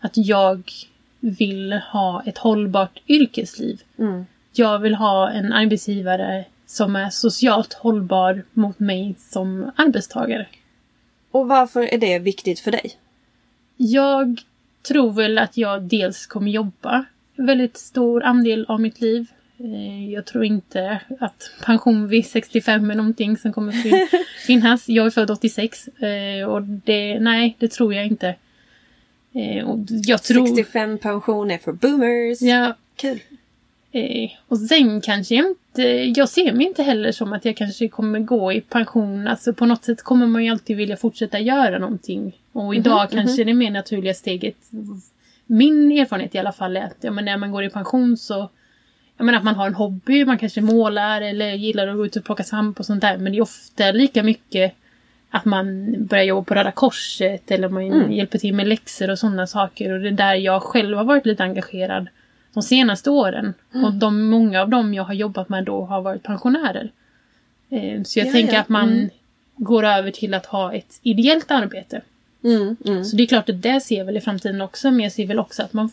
att 0.00 0.16
jag 0.16 0.72
vill 1.20 1.72
ha 1.72 2.22
ett 2.26 2.38
hållbart 2.38 3.00
yrkesliv. 3.08 3.82
Mm. 3.98 4.26
Jag 4.52 4.78
vill 4.78 4.94
ha 4.94 5.30
en 5.30 5.52
arbetsgivare 5.52 6.44
som 6.66 6.96
är 6.96 7.10
socialt 7.10 7.72
hållbar 7.72 8.42
mot 8.52 8.78
mig 8.78 9.14
som 9.18 9.70
arbetstagare. 9.76 10.46
Och 11.30 11.48
varför 11.48 11.94
är 11.94 11.98
det 11.98 12.18
viktigt 12.18 12.60
för 12.60 12.70
dig? 12.70 12.96
Jag 13.76 14.40
tror 14.88 15.12
väl 15.12 15.38
att 15.38 15.56
jag 15.56 15.82
dels 15.82 16.26
kommer 16.26 16.50
jobba 16.50 17.04
en 17.36 17.46
väldigt 17.46 17.76
stor 17.76 18.22
andel 18.22 18.64
av 18.68 18.80
mitt 18.80 19.00
liv. 19.00 19.26
Eh, 19.58 20.10
Jag 20.12 20.24
tror 20.26 20.44
inte 20.44 21.00
att 21.20 21.50
pension 21.64 22.08
vid 22.08 22.26
65 22.26 22.90
är 22.90 22.94
någonting 22.94 23.36
som 23.36 23.52
kommer 23.52 23.72
fin- 23.72 24.08
finnas. 24.46 24.88
Jag 24.88 25.06
är 25.06 25.10
född 25.10 25.30
86 25.30 25.88
eh, 25.88 26.48
och 26.48 26.62
det, 26.62 27.20
nej, 27.20 27.56
det 27.58 27.68
tror 27.68 27.94
jag 27.94 28.06
inte. 28.06 28.34
Eh, 29.34 29.64
Och 29.68 29.78
jag 29.88 30.22
tror... 30.22 30.46
65 30.46 30.98
pension 30.98 31.50
är 31.50 31.58
för 31.58 31.72
boomers. 31.72 32.40
Ja, 32.42 32.74
Kul. 32.96 33.20
Eh, 33.94 34.30
och 34.48 34.58
sen 34.58 35.00
kanske 35.00 35.34
jag 35.34 35.46
inte, 35.46 35.82
jag 36.16 36.28
ser 36.28 36.52
mig 36.52 36.66
inte 36.66 36.82
heller 36.82 37.12
som 37.12 37.32
att 37.32 37.44
jag 37.44 37.56
kanske 37.56 37.88
kommer 37.88 38.18
gå 38.18 38.52
i 38.52 38.60
pension. 38.60 39.28
Alltså 39.28 39.52
på 39.52 39.66
något 39.66 39.84
sätt 39.84 40.02
kommer 40.02 40.26
man 40.26 40.44
ju 40.44 40.50
alltid 40.50 40.76
vilja 40.76 40.96
fortsätta 40.96 41.38
göra 41.38 41.78
någonting. 41.78 42.38
Och 42.52 42.74
idag 42.74 43.10
kanske 43.10 43.44
det 43.44 43.54
mer 43.54 43.70
naturliga 43.70 44.14
steget, 44.14 44.56
min 45.46 45.92
erfarenhet 45.92 46.34
i 46.34 46.38
alla 46.38 46.52
fall 46.52 46.76
är 46.76 46.84
att 46.84 46.96
ja, 47.00 47.10
men 47.10 47.24
när 47.24 47.36
man 47.36 47.52
går 47.52 47.64
i 47.64 47.70
pension 47.70 48.16
så 48.16 48.50
jag 49.16 49.24
menar 49.24 49.38
att 49.38 49.44
man 49.44 49.54
har 49.54 49.66
en 49.66 49.74
hobby, 49.74 50.24
man 50.24 50.38
kanske 50.38 50.60
målar 50.60 51.20
eller 51.20 51.52
gillar 51.52 51.88
att 51.88 51.96
gå 51.96 52.06
ut 52.06 52.16
och 52.16 52.24
plocka 52.24 52.42
svamp 52.42 52.80
och 52.80 52.86
sånt 52.86 53.00
där. 53.00 53.18
Men 53.18 53.32
det 53.32 53.38
är 53.38 53.42
ofta 53.42 53.92
lika 53.92 54.22
mycket 54.22 54.74
att 55.30 55.44
man 55.44 55.94
börjar 56.06 56.24
jobba 56.24 56.44
på 56.44 56.54
Röda 56.54 56.72
Korset 56.72 57.50
eller 57.50 57.68
man 57.68 58.12
hjälper 58.12 58.38
till 58.38 58.54
med 58.54 58.68
läxor 58.68 59.10
och 59.10 59.18
sådana 59.18 59.46
saker. 59.46 59.92
Och 59.92 60.00
det 60.00 60.08
är 60.08 60.12
där 60.12 60.34
jag 60.34 60.62
själv 60.62 60.96
har 60.96 61.04
varit 61.04 61.26
lite 61.26 61.42
engagerad 61.42 62.08
de 62.54 62.62
senaste 62.62 63.10
åren. 63.10 63.54
Och 63.72 63.92
de, 63.94 64.26
många 64.30 64.62
av 64.62 64.68
dem 64.68 64.94
jag 64.94 65.04
har 65.04 65.14
jobbat 65.14 65.48
med 65.48 65.64
då 65.64 65.84
har 65.84 66.00
varit 66.02 66.22
pensionärer. 66.22 66.90
Eh, 67.70 68.02
Så 68.02 68.18
jag 68.18 68.28
Ja, 68.28 68.32
tänker 68.32 68.54
ja. 68.54 68.60
att 68.60 68.68
man 68.68 68.88
Mm. 68.92 69.10
går 69.56 69.84
över 69.84 70.10
till 70.10 70.34
att 70.34 70.46
ha 70.46 70.72
ett 70.74 71.00
ideellt 71.02 71.50
arbete. 71.50 72.00
Mm, 72.44 72.76
mm. 72.86 73.04
Så 73.04 73.16
det 73.16 73.22
är 73.22 73.26
klart 73.26 73.48
att 73.48 73.62
det 73.62 73.80
ser 73.80 73.98
jag 73.98 74.04
väl 74.04 74.16
i 74.16 74.20
framtiden 74.20 74.60
också. 74.60 74.90
Men 74.90 75.00
jag 75.00 75.12
ser 75.12 75.26
väl 75.26 75.38
också 75.38 75.62
att 75.62 75.72
man 75.72 75.90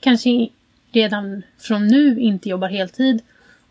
kanske 0.00 0.48
redan 0.92 1.42
från 1.58 1.86
nu 1.88 2.20
inte 2.20 2.48
jobbar 2.48 2.68
heltid. 2.68 3.22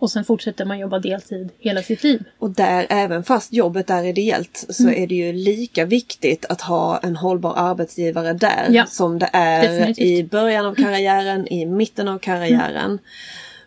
Och 0.05 0.11
sen 0.11 0.25
fortsätter 0.25 0.65
man 0.65 0.79
jobba 0.79 0.99
deltid 0.99 1.49
hela 1.59 1.81
sitt 1.83 2.03
liv. 2.03 2.23
Och 2.39 2.49
där, 2.49 2.85
även 2.89 3.23
fast 3.23 3.53
jobbet 3.53 3.89
är 3.89 4.03
ideellt, 4.03 4.65
så 4.69 4.83
Mm. 4.83 5.03
är 5.03 5.07
det 5.07 5.15
ju 5.15 5.33
lika 5.33 5.85
viktigt 5.85 6.45
att 6.45 6.61
ha 6.61 6.97
en 6.97 7.15
hållbar 7.15 7.53
arbetsgivare 7.57 8.33
där 8.33 8.67
Ja, 8.69 8.85
som 8.85 9.19
det 9.19 9.29
är 9.33 9.61
definitivt. 9.61 10.05
i 10.05 10.23
början 10.23 10.65
av 10.65 10.75
karriären, 10.75 11.47
i 11.47 11.65
mitten 11.65 12.07
av 12.07 12.17
karriären. 12.19 12.99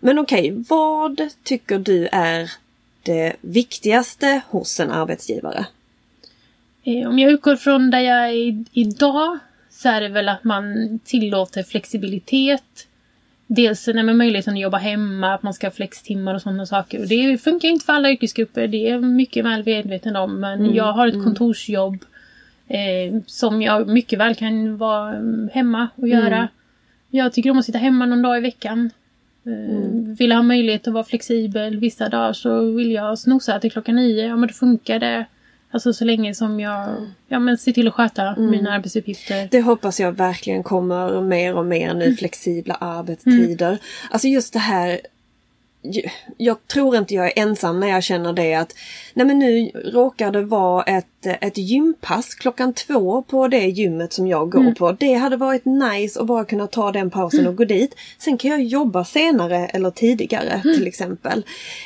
Men 0.01 0.19
okej, 0.19 0.65
vad 0.69 1.21
tycker 1.45 1.79
du 1.79 2.09
är 2.13 2.51
det 3.03 3.33
viktigaste 3.41 4.41
hos 4.49 4.81
en 4.81 4.91
arbetsgivare? 4.91 5.67
Eh, 6.85 7.09
Om 7.09 7.19
jag 7.19 7.31
utgår 7.31 7.57
från 7.57 7.91
där 7.91 8.01
jag 8.01 8.29
är 8.31 8.65
idag 8.73 9.39
så 9.71 9.89
är 9.89 10.01
det 10.01 10.09
väl 10.09 10.29
att 10.29 10.45
man 10.45 10.99
tillåter 11.05 11.63
flexibilitet. 11.63 12.87
Dels 13.51 13.87
när 13.87 14.03
med 14.03 14.17
möjligheten 14.17 14.55
att 14.55 14.61
jobba 14.61 14.79
hemma, 14.79 15.35
att 15.35 15.43
man 15.43 15.55
ska 15.55 15.67
ha 15.67 15.73
flextimmar 15.73 16.35
och 16.35 16.43
sådana 16.43 16.67
saker. 16.67 17.01
Och 17.01 17.09
det 17.09 17.39
funkar 17.39 17.69
inte 17.69 17.85
för 17.85 17.93
alla 17.93 18.11
yrkesgrupper, 18.11 18.67
det 18.67 18.91
är 18.91 18.99
mycket 18.99 19.45
väl 19.45 19.65
medveten 19.65 20.17
om. 20.17 20.41
Men 20.41 20.75
jag 20.75 20.93
har 20.93 21.09
ett 21.09 21.25
kontorsjobb 21.25 22.05
eh, 22.69 23.21
som 23.27 23.63
jag 23.63 23.89
mycket 23.89 24.19
väl 24.19 24.35
kan 24.35 24.77
vara 24.77 25.15
mm, 25.15 25.51
hemma 25.53 25.89
och 25.95 26.09
göra. 26.09 26.49
Jag 27.11 27.33
tycker 27.33 27.51
om 27.51 27.59
att 27.59 27.65
sitta 27.65 27.79
hemma 27.79 28.07
någon 28.07 28.23
dag 28.23 28.39
i 28.39 28.41
veckan. 28.41 28.91
Mm. 29.47 30.15
Vill 30.15 30.33
ha 30.33 30.43
möjlighet 30.43 30.89
att 30.89 30.95
vara 30.95 31.05
flexibel. 31.05 31.79
Vissa 31.79 32.09
dagar 32.09 32.33
så 32.33 32.73
vill 32.73 32.93
jag 32.93 33.19
snosa 33.19 33.61
till 33.61 33.73
klockan 33.73 33.97
nio. 33.97 34.27
Ja 34.27 34.37
men 34.37 34.49
då 34.49 34.55
funkar 34.55 34.99
det. 34.99 35.27
Alltså 35.71 35.93
så 35.93 36.05
länge 36.05 36.35
som 36.35 36.61
jag 36.61 36.89
ja, 37.29 37.39
men 37.39 37.59
ser 37.59 37.73
till 37.73 37.89
att 37.89 37.95
sköta 37.95 38.23
Mm. 38.23 38.51
mina 38.51 38.73
arbetsuppgifter. 38.73 39.49
Det 39.51 39.61
hoppas 39.61 40.01
jag 40.01 40.13
verkligen 40.13 40.63
kommer 40.63 41.21
mer 41.21 41.55
och 41.55 41.67
mer 41.67 41.95
nu, 41.95 42.17
flexibla 42.17 42.75
arbetstider. 42.75 43.79
Alltså 44.11 44.29
just 44.29 44.53
det 44.53 44.59
här 44.59 45.01
jag 46.37 46.67
tror 46.67 46.97
inte 46.97 47.15
jag 47.15 47.27
är 47.27 47.43
ensam 47.43 47.81
när 47.81 47.89
jag 47.89 48.03
känner 48.03 48.33
det 48.33 48.55
att 48.55 48.75
nej 49.15 49.27
men 49.27 49.39
nu 49.39 49.71
råkar 49.75 50.31
det 50.33 50.43
vara 50.43 50.83
ett, 50.83 51.27
ett 51.27 51.59
gympass 51.59 52.35
klockan 52.35 52.73
två 52.73 53.23
på 53.23 53.49
det 53.49 53.67
gymmet 53.67 54.13
som 54.13 54.27
jag 54.27 54.51
går 54.51 54.75
på. 54.75 54.93
Det 54.93 55.15
hade 55.15 55.37
varit 55.37 55.65
nice 55.65 56.21
att 56.21 56.27
bara 56.27 56.45
kunna 56.45 56.67
ta 56.67 56.93
den 56.93 57.11
pausen 57.11 57.47
och 57.47 57.57
gå 57.57 57.65
dit. 57.65 57.95
Sen 58.19 58.39
kan 58.39 58.51
jag 58.51 58.63
jobba 58.65 59.05
senare 59.05 59.67
eller 59.67 59.91
tidigare 59.91 60.63
till 60.63 60.87
exempel. 60.87 61.45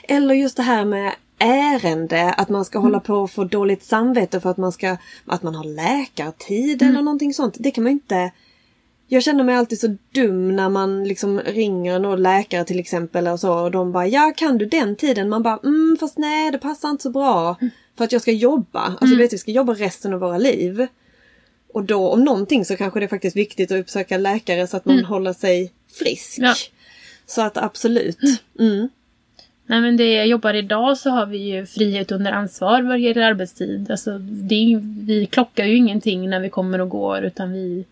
Eller 0.08 0.34
just 0.34 0.56
det 0.56 0.62
här 0.62 0.84
med 0.84 1.12
ärende, 1.42 2.32
att 2.32 2.48
man 2.48 2.64
ska 2.64 2.78
hålla 2.78 3.00
på 3.00 3.14
och 3.14 3.30
få 3.30 3.44
dåligt 3.44 3.84
samvete 3.84 4.40
för 4.40 4.50
att 4.50 4.56
man 4.56 4.72
ska, 4.72 4.96
att 5.26 5.42
man 5.42 5.54
har 5.54 5.64
läkartid 5.64 6.82
eller 6.82 7.02
någonting 7.02 7.34
sånt. 7.34 7.56
Det 7.58 7.70
kan 7.70 7.84
man 7.84 7.92
inte 7.92 8.30
jag 9.12 9.22
känner 9.22 9.44
mig 9.44 9.54
alltid 9.54 9.80
så 9.80 9.96
dum 10.14 10.56
när 10.56 10.68
man 10.68 11.04
liksom 11.04 11.40
ringer 11.40 11.98
någon 11.98 12.22
läkare 12.22 12.64
till 12.64 12.80
exempel 12.80 13.28
och 13.28 13.40
så 13.40 13.54
och 13.54 13.70
de 13.70 13.92
bara 13.92 14.06
ja 14.06 14.32
kan 14.36 14.58
du 14.58 14.66
den 14.66 14.96
tiden? 14.96 15.28
Man 15.28 15.42
bara 15.42 15.58
mm 15.64 15.96
fast 16.00 16.18
nej 16.18 16.52
det 16.52 16.58
passar 16.58 16.90
inte 16.90 17.02
så 17.02 17.10
bra. 17.10 17.56
För 17.96 18.04
att 18.04 18.12
jag 18.12 18.22
ska 18.22 18.32
jobba. 18.32 18.80
Alltså 18.80 19.06
du 19.06 19.16
vet 19.16 19.32
vi 19.32 19.38
ska 19.38 19.50
jobba 19.50 19.74
resten 19.74 20.14
av 20.14 20.20
våra 20.20 20.38
liv. 20.38 20.86
Och 21.72 21.84
då 21.84 22.08
om 22.08 22.24
någonting 22.24 22.64
så 22.64 22.76
kanske 22.76 23.00
det 23.00 23.06
är 23.06 23.08
faktiskt 23.08 23.36
viktigt 23.36 23.72
att 23.72 23.80
uppsöka 23.80 24.18
läkare 24.18 24.66
så 24.66 24.76
att 24.76 24.84
man 24.84 25.04
håller 25.04 25.32
sig 25.32 25.72
frisk. 25.92 26.38
Ja. 26.38 26.54
Så 27.26 27.42
att 27.42 27.56
absolut. 27.56 28.18
Mm. 28.58 28.88
Nej 29.66 29.80
men 29.80 29.96
det 29.96 30.12
jag 30.12 30.26
jobbar 30.26 30.54
idag 30.54 30.98
så 30.98 31.10
har 31.10 31.26
vi 31.26 31.38
ju 31.38 31.66
frihet 31.66 32.12
under 32.12 32.32
ansvar 32.32 32.82
vad 32.82 33.00
gäller 33.00 33.22
arbetstid. 33.22 33.90
Alltså, 33.90 34.18
det 34.18 34.54
är, 34.54 34.80
vi 35.06 35.26
klockar 35.26 35.64
ju 35.64 35.76
ingenting 35.76 36.30
när 36.30 36.40
vi 36.40 36.50
kommer 36.50 36.80
och 36.80 36.88
går 36.88 37.22
utan 37.22 37.52
vi... 37.52 37.84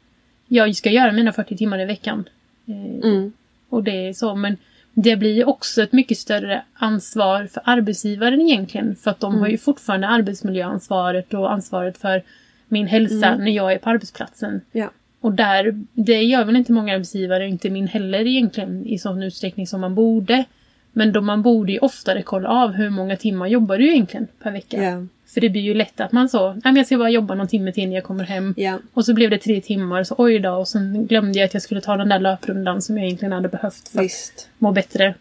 Jag 0.48 0.76
ska 0.76 0.90
göra 0.90 1.12
mina 1.12 1.32
40 1.32 1.56
timmar 1.56 1.80
i 1.80 1.84
veckan. 1.84 2.24
Eh, 2.66 3.10
Mm. 3.10 3.32
Och 3.68 3.84
det 3.84 4.08
är 4.08 4.12
så 4.12 4.34
men 4.34 4.56
det 4.94 5.16
blir 5.16 5.34
ju 5.34 5.44
också 5.44 5.82
ett 5.82 5.92
mycket 5.92 6.18
större 6.18 6.62
ansvar 6.74 7.46
för 7.46 7.62
arbetsgivaren 7.64 8.40
egentligen. 8.40 8.96
För 8.96 9.10
att 9.10 9.20
de 9.20 9.38
har 9.38 9.48
ju 9.48 9.58
fortfarande 9.58 10.08
arbetsmiljöansvaret 10.08 11.34
och 11.34 11.52
ansvaret 11.52 11.98
för 11.98 12.22
min 12.68 12.86
hälsa 12.86 13.36
när 13.36 13.50
jag 13.50 13.72
är 13.72 13.78
på 13.78 13.90
arbetsplatsen. 13.90 14.60
Ja. 14.72 14.90
Och 15.20 15.32
där, 15.32 15.84
det 15.92 16.22
gör 16.22 16.44
väl 16.44 16.56
inte 16.56 16.72
många 16.72 16.94
arbetsgivare, 16.94 17.48
inte 17.48 17.70
min 17.70 17.86
heller 17.86 18.26
egentligen 18.26 18.86
i 18.86 18.98
sån 18.98 19.22
utsträckning 19.22 19.66
som 19.66 19.80
man 19.80 19.94
borde. 19.94 20.44
Men 20.92 21.12
då 21.12 21.20
man 21.20 21.42
borde 21.42 21.72
ju 21.72 21.78
oftare 21.78 22.22
kolla 22.22 22.48
av 22.48 22.72
hur 22.72 22.90
många 22.90 23.16
timmar 23.16 23.46
jobbar 23.46 23.78
du 23.78 23.88
egentligen 23.92 24.26
per 24.42 24.50
vecka. 24.52 24.82
Ja. 24.82 25.06
För 25.26 25.40
det 25.40 25.48
blir 25.50 25.62
ju 25.62 25.74
lätt 25.74 26.00
att 26.00 26.12
man 26.12 26.28
så, 26.28 26.52
nej 26.52 26.60
men 26.64 26.76
jag 26.76 26.86
ska 26.86 26.98
bara 26.98 27.10
jobba 27.10 27.34
någon 27.34 27.48
timme 27.48 27.72
till 27.72 27.88
när 27.88 27.94
jag 27.94 28.04
kommer 28.04 28.24
hem. 28.24 28.54
Ja. 28.56 28.78
Och 28.94 29.04
så 29.04 29.14
blev 29.14 29.30
det 29.30 29.38
tre 29.38 29.60
timmar, 29.60 30.04
så 30.04 30.14
oj 30.18 30.38
då. 30.38 30.50
Och 30.50 30.68
sen 30.68 31.06
glömde 31.06 31.38
jag 31.38 31.46
att 31.46 31.54
jag 31.54 31.62
skulle 31.62 31.80
ta 31.80 31.96
den 31.96 32.08
där 32.08 32.18
löprundan 32.18 32.82
som 32.82 32.96
jag 32.98 33.06
egentligen 33.06 33.32
hade 33.32 33.48
behövt 33.48 33.88
för 33.88 33.98
att 33.98 34.04
Visst. 34.04 34.48
må 34.58 34.72
bättre. 34.72 35.14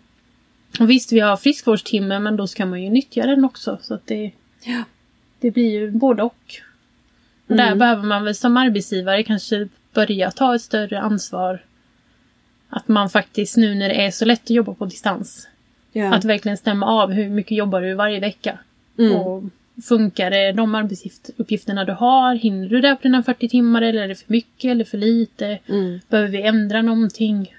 Och 0.80 0.90
visst, 0.90 1.12
vi 1.12 1.20
har 1.20 1.38
friskvårdstimme 1.38 2.20
men 2.20 2.36
då 2.38 2.48
ska 2.48 2.66
man 2.66 2.84
ju 2.84 2.90
nyttja 2.90 3.26
den 3.26 3.46
också. 3.46 3.78
Så 3.82 3.94
att 3.94 4.08
det, 4.08 4.32
Ja. 4.64 4.84
det 5.40 5.52
blir 5.52 5.70
ju 5.72 5.92
både 5.92 6.24
och. 6.24 6.56
Och 7.48 7.56
där 7.56 7.76
behöver 7.76 8.04
man 8.04 8.24
väl 8.24 8.36
som 8.36 8.58
arbetsgivare 8.58 9.24
kanske 9.24 9.68
börja 9.94 10.32
ta 10.32 10.56
ett 10.56 10.62
större 10.62 11.00
ansvar. 11.00 11.64
Att 12.70 12.88
man 12.88 13.10
faktiskt 13.10 13.58
nu 13.58 13.76
när 13.76 13.90
det 13.90 14.06
är 14.06 14.12
så 14.12 14.26
lätt 14.26 14.44
att 14.44 14.50
jobba 14.50 14.74
på 14.74 14.86
distans. 14.86 15.48
Ja. 15.92 16.14
Att 16.14 16.26
verkligen 16.26 16.58
stämma 16.58 16.86
av 16.86 17.12
hur 17.12 17.30
mycket 17.30 17.58
jobbar 17.58 17.82
du 17.82 17.94
varje 17.94 18.20
vecka. 18.20 18.60
Mm. 18.98 19.16
Och 19.16 19.44
funkar 19.84 20.54
de 20.54 20.76
arbetsuppgifterna 20.76 21.86
du 21.86 21.92
har? 21.92 22.36
Hinner 22.36 22.70
du 22.70 22.82
det 22.82 22.96
på 22.96 23.02
dina 23.04 23.24
40 23.24 23.50
timmar 23.50 23.82
eller 23.82 24.04
är 24.04 24.08
det 24.08 24.16
för 24.16 24.32
mycket 24.32 24.72
eller 24.72 24.86
för 24.86 24.98
lite? 24.98 25.60
Mm. 25.68 26.00
Behöver 26.10 26.30
vi 26.30 26.42
ändra 26.42 26.82
någonting? 26.82 27.56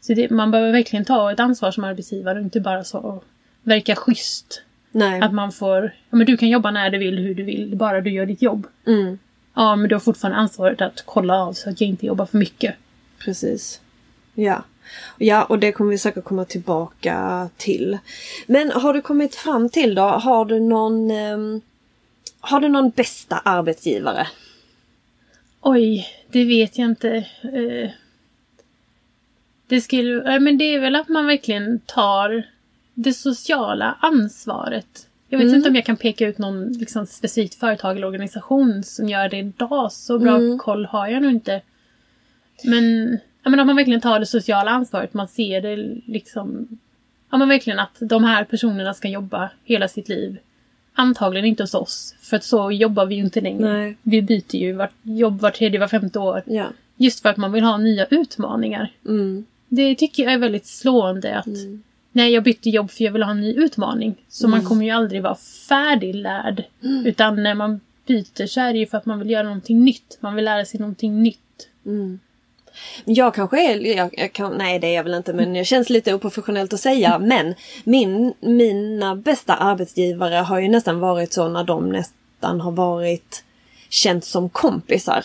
Så 0.00 0.14
det, 0.14 0.30
man 0.30 0.50
behöver 0.50 0.72
verkligen 0.72 1.04
ta 1.04 1.32
ett 1.32 1.40
ansvar 1.40 1.70
som 1.70 1.84
arbetsgivare 1.84 2.38
och 2.38 2.44
inte 2.44 2.60
bara 2.60 2.84
så 2.84 3.22
verka 3.62 3.96
schysst. 3.96 4.62
Nej. 4.90 5.20
Att 5.20 5.32
man 5.32 5.52
får, 5.52 5.94
ja 6.10 6.16
men 6.16 6.26
du 6.26 6.36
kan 6.36 6.48
jobba 6.48 6.70
när 6.70 6.90
du 6.90 6.98
vill, 6.98 7.18
hur 7.18 7.34
du 7.34 7.42
vill, 7.42 7.76
bara 7.76 8.00
du 8.00 8.10
gör 8.10 8.26
ditt 8.26 8.42
jobb. 8.42 8.66
Mm. 8.86 9.18
Ja, 9.54 9.76
men 9.76 9.88
du 9.88 9.94
har 9.94 10.00
fortfarande 10.00 10.38
ansvaret 10.38 10.80
att 10.80 11.02
kolla 11.06 11.42
av 11.42 11.52
så 11.52 11.70
att 11.70 11.80
jag 11.80 11.88
inte 11.88 12.06
jobbar 12.06 12.26
för 12.26 12.38
mycket. 12.38 12.74
Precis. 13.18 13.80
Ja. 14.34 14.64
Ja, 15.18 15.44
och 15.44 15.58
det 15.58 15.72
kommer 15.72 15.90
vi 15.90 15.98
säkert 15.98 16.24
komma 16.24 16.44
tillbaka 16.44 17.48
till. 17.56 17.98
Men 18.46 18.70
har 18.70 18.94
du 18.94 19.00
kommit 19.00 19.34
fram 19.34 19.68
till 19.68 19.94
då, 19.94 20.02
har 20.02 20.44
du 20.44 20.60
någon 20.60 21.10
ehm, 21.10 21.60
Har 22.40 22.60
du 22.60 22.68
någon 22.68 22.90
bästa 22.90 23.38
arbetsgivare? 23.38 24.26
Oj, 25.60 26.06
det 26.30 26.44
vet 26.44 26.78
jag 26.78 26.84
inte. 26.90 27.16
Eh, 27.42 27.90
det 29.66 29.80
skulle, 29.80 30.32
ja, 30.32 30.38
men 30.40 30.58
det 30.58 30.64
är 30.74 30.80
väl 30.80 30.96
att 30.96 31.08
man 31.08 31.26
verkligen 31.26 31.80
tar 31.86 32.42
det 32.94 33.12
sociala 33.12 33.98
ansvaret. 34.00 35.06
Jag 35.28 35.38
vet 35.38 35.44
Mm. 35.44 35.56
inte 35.56 35.68
om 35.68 35.74
jag 35.76 35.84
kan 35.84 35.96
peka 35.96 36.26
ut 36.26 36.38
någon 36.38 36.72
liksom, 36.72 37.06
specifikt 37.06 37.54
företag 37.54 37.96
eller 37.96 38.06
organisation 38.06 38.82
som 38.84 39.08
gör 39.08 39.28
det 39.28 39.38
idag. 39.38 39.92
Så 39.92 40.18
bra 40.18 40.36
Mm. 40.36 40.58
koll 40.58 40.84
har 40.86 41.08
jag 41.08 41.22
nog 41.22 41.30
inte. 41.30 41.60
Men, 42.64 43.18
ja, 43.48 43.50
men 43.50 43.60
att 43.60 43.66
man 43.66 43.76
verkligen 43.76 44.00
tar 44.00 44.20
det 44.20 44.26
sociala 44.26 44.70
ansvaret. 44.70 45.14
Man 45.14 45.28
ser 45.28 45.60
det 45.60 45.76
liksom... 46.06 46.78
Ja 47.30 47.38
men 47.38 47.48
verkligen 47.48 47.78
att 47.78 47.96
de 48.00 48.24
här 48.24 48.44
personerna 48.44 48.94
ska 48.94 49.08
jobba 49.08 49.50
hela 49.64 49.88
sitt 49.88 50.08
liv. 50.08 50.38
Antagligen 50.94 51.46
inte 51.46 51.62
hos 51.62 51.74
oss. 51.74 52.14
För 52.20 52.36
att 52.36 52.44
så 52.44 52.72
jobbar 52.72 53.06
vi 53.06 53.14
ju 53.14 53.20
inte 53.20 53.40
längre. 53.40 53.72
Nej. 53.72 53.96
Vi 54.02 54.22
byter 54.22 54.56
ju 54.56 54.72
vart, 54.72 54.92
jobb 55.02 55.40
var 55.40 55.50
tredje, 55.50 55.80
var 55.80 55.88
femte 55.88 56.18
år. 56.18 56.42
Ja. 56.46 56.66
Just 56.96 57.20
för 57.20 57.28
att 57.28 57.36
man 57.36 57.52
vill 57.52 57.64
ha 57.64 57.76
nya 57.76 58.06
utmaningar. 58.06 58.92
Mm. 59.06 59.44
Det 59.68 59.94
tycker 59.94 60.22
jag 60.22 60.32
är 60.32 60.38
väldigt 60.38 60.66
slående 60.66 61.38
att 61.38 61.46
Mm. 61.46 61.82
Nej, 62.12 62.32
jag 62.32 62.44
bytte 62.44 62.70
jobb 62.70 62.90
för 62.90 63.04
jag 63.04 63.12
vill 63.12 63.22
ha 63.22 63.30
en 63.30 63.40
ny 63.40 63.54
utmaning. 63.54 64.14
Så 64.28 64.48
man 64.48 64.64
kommer 64.64 64.84
ju 64.84 64.90
aldrig 64.90 65.22
vara 65.22 65.36
färdiglärd. 65.68 66.64
Utan 67.04 67.42
när 67.42 67.54
man 67.54 67.80
byter 68.06 68.46
så 68.46 68.60
är 68.60 68.72
det 68.72 68.78
ju 68.78 68.86
för 68.86 68.98
att 68.98 69.06
man 69.06 69.18
vill 69.18 69.30
göra 69.30 69.42
någonting 69.42 69.84
nytt. 69.84 70.18
Man 70.20 70.34
vill 70.34 70.44
lära 70.44 70.64
sig 70.64 70.80
någonting 70.80 71.22
nytt. 71.22 71.68
Mm. 71.86 72.18
Jag 73.04 73.34
kanske 73.34 73.72
är, 73.72 73.96
jag, 73.96 74.14
jag 74.18 74.32
kan, 74.32 74.52
nej 74.52 74.78
det 74.78 74.86
är 74.86 74.94
jag 74.94 75.04
väl 75.04 75.14
inte 75.14 75.32
men 75.32 75.52
det 75.52 75.64
känns 75.64 75.90
lite 75.90 76.14
oprofessionellt 76.14 76.72
att 76.72 76.80
säga 76.80 77.18
men 77.18 77.54
min, 77.84 78.34
mina 78.40 79.16
bästa 79.16 79.54
arbetsgivare 79.54 80.34
har 80.34 80.58
ju 80.58 80.68
nästan 80.68 81.00
varit 81.00 81.32
så 81.32 81.48
när 81.48 81.64
de 81.64 81.88
nästan 81.88 82.60
har 82.60 82.72
varit 82.72 83.44
känt 83.88 84.24
som 84.24 84.48
kompisar. 84.48 85.24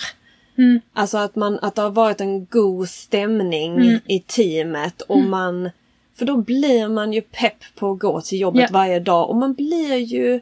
Mm. 0.58 0.82
Alltså 0.94 1.18
att, 1.18 1.36
man, 1.36 1.60
att 1.62 1.76
det 1.76 1.82
har 1.82 1.90
varit 1.90 2.22
en 2.22 2.46
god 2.46 2.90
stämning 2.90 3.74
Mm. 3.76 4.00
i 4.08 4.20
teamet 4.20 5.02
och 5.02 5.20
man 5.20 5.70
För 6.16 6.26
då 6.26 6.38
blir 6.38 6.88
man 6.88 7.14
ju 7.14 7.22
pepp 7.22 7.58
på 7.76 7.92
att 7.92 8.00
gå 8.00 8.22
till 8.22 8.40
jobbet 8.40 8.62
Ja. 8.62 8.68
varje 8.72 9.00
dag 9.00 9.30
och 9.30 9.36
man 9.36 9.54
blir 9.54 9.96
ju 9.98 10.40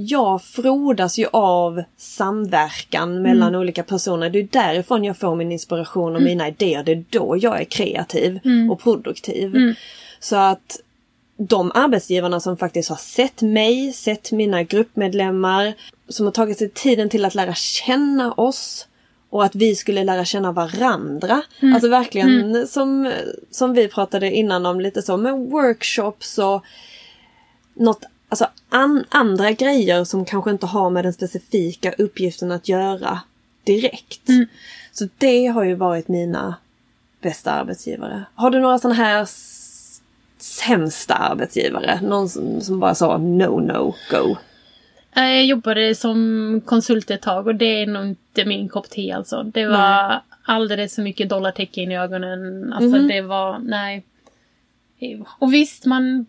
jag 0.00 0.42
frodas 0.42 1.18
ju 1.18 1.26
av 1.32 1.82
samverkan 1.96 3.22
mellan 3.22 3.48
Mm. 3.48 3.60
olika 3.60 3.82
personer. 3.82 4.30
Det 4.30 4.38
är 4.38 4.48
därifrån 4.50 5.04
jag 5.04 5.16
får 5.18 5.36
min 5.36 5.52
inspiration 5.52 6.16
och 6.16 6.22
mina 6.22 6.48
idéer. 6.48 6.82
Det 6.82 6.92
är 6.92 7.04
då 7.10 7.36
jag 7.40 7.60
är 7.60 7.64
kreativ 7.64 8.40
Mm. 8.44 8.70
och 8.70 8.80
produktiv. 8.80 9.56
Mm. 9.56 9.74
Så 10.20 10.36
att 10.36 10.80
de 11.36 11.72
arbetsgivarna 11.74 12.40
som 12.40 12.56
faktiskt 12.56 12.88
har 12.88 12.96
sett 12.96 13.42
mig, 13.42 13.92
sett 13.92 14.32
mina 14.32 14.62
gruppmedlemmar, 14.62 15.74
som 16.08 16.26
har 16.26 16.32
tagit 16.32 16.58
sig 16.58 16.70
tiden 16.70 17.08
till 17.08 17.24
att 17.24 17.34
lära 17.34 17.54
känna 17.54 18.32
oss 18.32 18.86
och 19.30 19.44
att 19.44 19.54
vi 19.54 19.74
skulle 19.76 20.04
lära 20.04 20.24
känna 20.24 20.52
varandra. 20.52 21.42
Alltså 21.74 21.88
verkligen 21.88 22.66
som, 22.66 23.12
som 23.50 23.72
vi 23.72 23.88
pratade 23.88 24.30
innan 24.32 24.66
om 24.66 24.80
lite 24.80 25.02
så 25.02 25.16
med 25.16 25.34
workshops 25.38 26.38
och 26.38 26.64
något, 27.74 28.04
alltså 28.28 28.46
an, 28.68 29.04
andra 29.08 29.52
grejer 29.52 30.04
som 30.04 30.24
kanske 30.24 30.50
inte 30.50 30.66
har 30.66 30.90
med 30.90 31.04
den 31.04 31.12
specifika 31.12 31.92
uppgiften 31.92 32.52
att 32.52 32.68
göra 32.68 33.20
direkt. 33.64 34.28
Mm. 34.28 34.46
Så 34.92 35.08
det 35.18 35.46
har 35.46 35.64
ju 35.64 35.74
varit 35.74 36.08
mina 36.08 36.54
bästa 37.20 37.50
arbetsgivare. 37.50 38.24
Har 38.34 38.50
du 38.50 38.60
några 38.60 38.78
sådana 38.78 38.94
här 38.94 39.26
sämsta 40.38 41.14
arbetsgivare? 41.14 42.00
Någon 42.02 42.28
som, 42.28 42.60
som 42.60 42.80
bara 42.80 42.94
sa 42.94 43.16
no, 43.18 43.60
no, 43.60 43.94
go? 44.10 44.36
Eh, 45.16 45.22
Jag 45.24 45.44
jobbade 45.44 45.94
som 45.94 46.60
konsult 46.66 47.10
ett 47.10 47.22
tag 47.22 47.46
och 47.46 47.54
det 47.54 47.82
är 47.82 47.86
nog 47.86 48.06
inte 48.06 48.44
min 48.44 48.68
kopp 48.68 48.90
te 48.90 49.12
alltså. 49.12 49.42
Det 49.42 49.66
var 49.66 50.22
alldeles 50.42 50.94
för 50.94 51.02
mycket 51.02 51.28
dollartecken 51.28 51.92
i 51.92 51.98
ögonen. 51.98 52.72
Alltså 52.72 52.96
Mhm. 52.98 53.08
det 53.08 53.20
var, 53.20 53.58
nej. 53.58 54.04
Och 55.38 55.54
visst, 55.54 55.84
man 55.86 56.26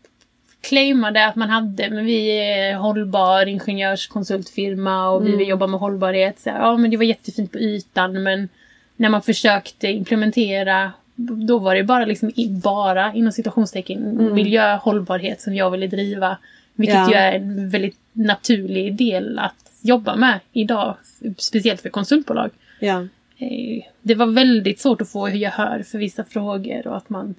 claimade 0.62 1.26
att 1.26 1.36
man 1.36 1.50
hade, 1.50 1.90
men 1.90 2.06
vi 2.06 2.30
är 2.38 2.76
hållbar 2.76 3.46
ingenjörskonsultfirma 3.46 5.10
och 5.10 5.22
vi 5.24 5.28
Mm. 5.28 5.38
vill 5.40 5.48
jobba 5.50 5.68
med 5.68 5.80
hållbarhet. 5.80 6.40
Så, 6.40 6.50
ja, 6.50 6.78
men 6.78 6.92
det 6.92 6.98
var 6.98 7.04
jättefint 7.04 7.52
på 7.52 7.58
ytan 7.60 8.24
men 8.24 8.50
när 8.96 9.10
man 9.10 9.22
försökte 9.22 9.88
implementera 9.88 10.92
då 11.16 11.60
var 11.60 11.76
det 11.76 11.84
bara 11.84 12.06
liksom 12.06 12.32
bara 12.64 13.14
inom 13.14 13.32
citationstecken 13.32 14.34
miljöhållbarhet 14.34 15.42
som 15.42 15.56
jag 15.56 15.72
ville 15.72 15.88
driva. 15.88 16.38
Vilket 16.76 16.96
Ja. 16.96 17.10
ju 17.10 17.16
är 17.16 17.32
en 17.34 17.70
väldigt 17.70 17.98
naturlig 18.14 18.96
del 18.96 19.40
att 19.40 19.72
jobba 19.82 20.16
med 20.16 20.40
idag. 20.54 20.96
Speciellt 21.38 21.82
för 21.82 21.90
konsultbolag. 21.90 22.50
Ja. 22.80 23.02
Eh, 23.38 23.84
Det 24.02 24.16
var 24.16 24.26
väldigt 24.26 24.80
svårt 24.80 25.02
att 25.02 25.10
få 25.10 25.30
gehör 25.30 25.84
för 25.84 25.98
vissa 25.98 26.24
frågor 26.24 26.88
och 26.88 26.98
att 26.98 27.10
man... 27.10 27.36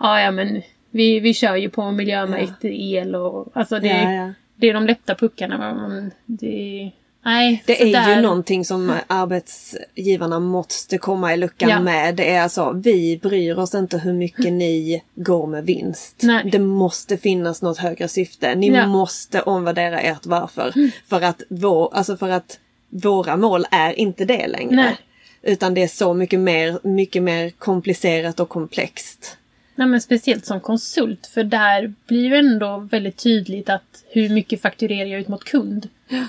Ja, 0.00 0.20
ja 0.20 0.30
men 0.30 0.62
vi, 0.90 1.20
vi 1.20 1.34
kör 1.34 1.56
ju 1.56 1.70
på 1.70 1.90
miljömärkt 1.90 2.64
el 2.64 3.14
och... 3.14 3.48
Alltså 3.54 3.78
det, 3.80 3.86
Ja, 3.88 4.12
ja. 4.12 4.32
det 4.56 4.68
är 4.68 4.74
de 4.74 4.86
lätta 4.86 5.14
puckarna. 5.14 5.74
men 5.88 6.10
Det, 6.26 6.90
nej, 7.24 7.62
Det 7.66 7.82
är 7.82 7.92
där- 7.92 8.16
ju 8.16 8.22
någonting 8.22 8.64
som 8.64 8.92
arbetsgivarna 9.06 10.40
måste 10.40 10.98
komma 10.98 11.34
i 11.34 11.36
luckan 11.36 11.68
Ja. 11.70 11.80
med. 11.80 12.14
Det 12.16 12.30
är 12.34 12.42
alltså, 12.42 12.72
vi 12.84 13.18
bryr 13.22 13.58
oss 13.58 13.74
inte 13.74 13.98
hur 13.98 14.12
mycket 14.12 14.52
ni 14.52 15.02
går 15.14 15.46
med 15.46 15.64
vinst. 15.66 16.20
Nej. 16.22 16.48
Det 16.52 16.58
måste 16.58 17.16
finnas 17.16 17.62
något 17.62 17.78
högre 17.78 18.08
syfte. 18.08 18.54
Ni 18.54 18.68
Ja. 18.68 18.86
måste 18.86 19.42
omvärdera 19.42 20.00
ert 20.00 20.26
varför. 20.26 20.72
För, 21.08 21.20
att 21.22 21.42
vår, 21.48 21.94
alltså 21.94 22.16
för 22.16 22.28
att 22.28 22.58
våra 22.90 23.36
mål 23.36 23.64
är 23.70 23.98
inte 23.98 24.24
det 24.24 24.46
längre. 24.46 24.74
Nej. 24.76 24.96
Utan 25.42 25.74
det 25.74 25.82
är 25.82 25.88
så 25.88 26.14
mycket 26.14 26.40
mer, 26.40 26.78
mycket 26.82 27.22
mer 27.22 27.50
komplicerat 27.50 28.40
och 28.40 28.48
komplext. 28.48 29.36
Nej, 29.78 29.86
men 29.88 30.00
speciellt 30.00 30.46
som 30.46 30.60
konsult, 30.60 31.26
för 31.26 31.44
där 31.44 31.92
blir 32.06 32.30
det 32.30 32.36
ändå 32.38 32.88
väldigt 32.90 33.16
tydligt 33.16 33.70
att 33.70 34.04
hur 34.08 34.28
mycket 34.28 34.62
fakturerar 34.62 35.08
jag 35.08 35.20
ut 35.20 35.28
mot 35.28 35.44
kund. 35.44 35.88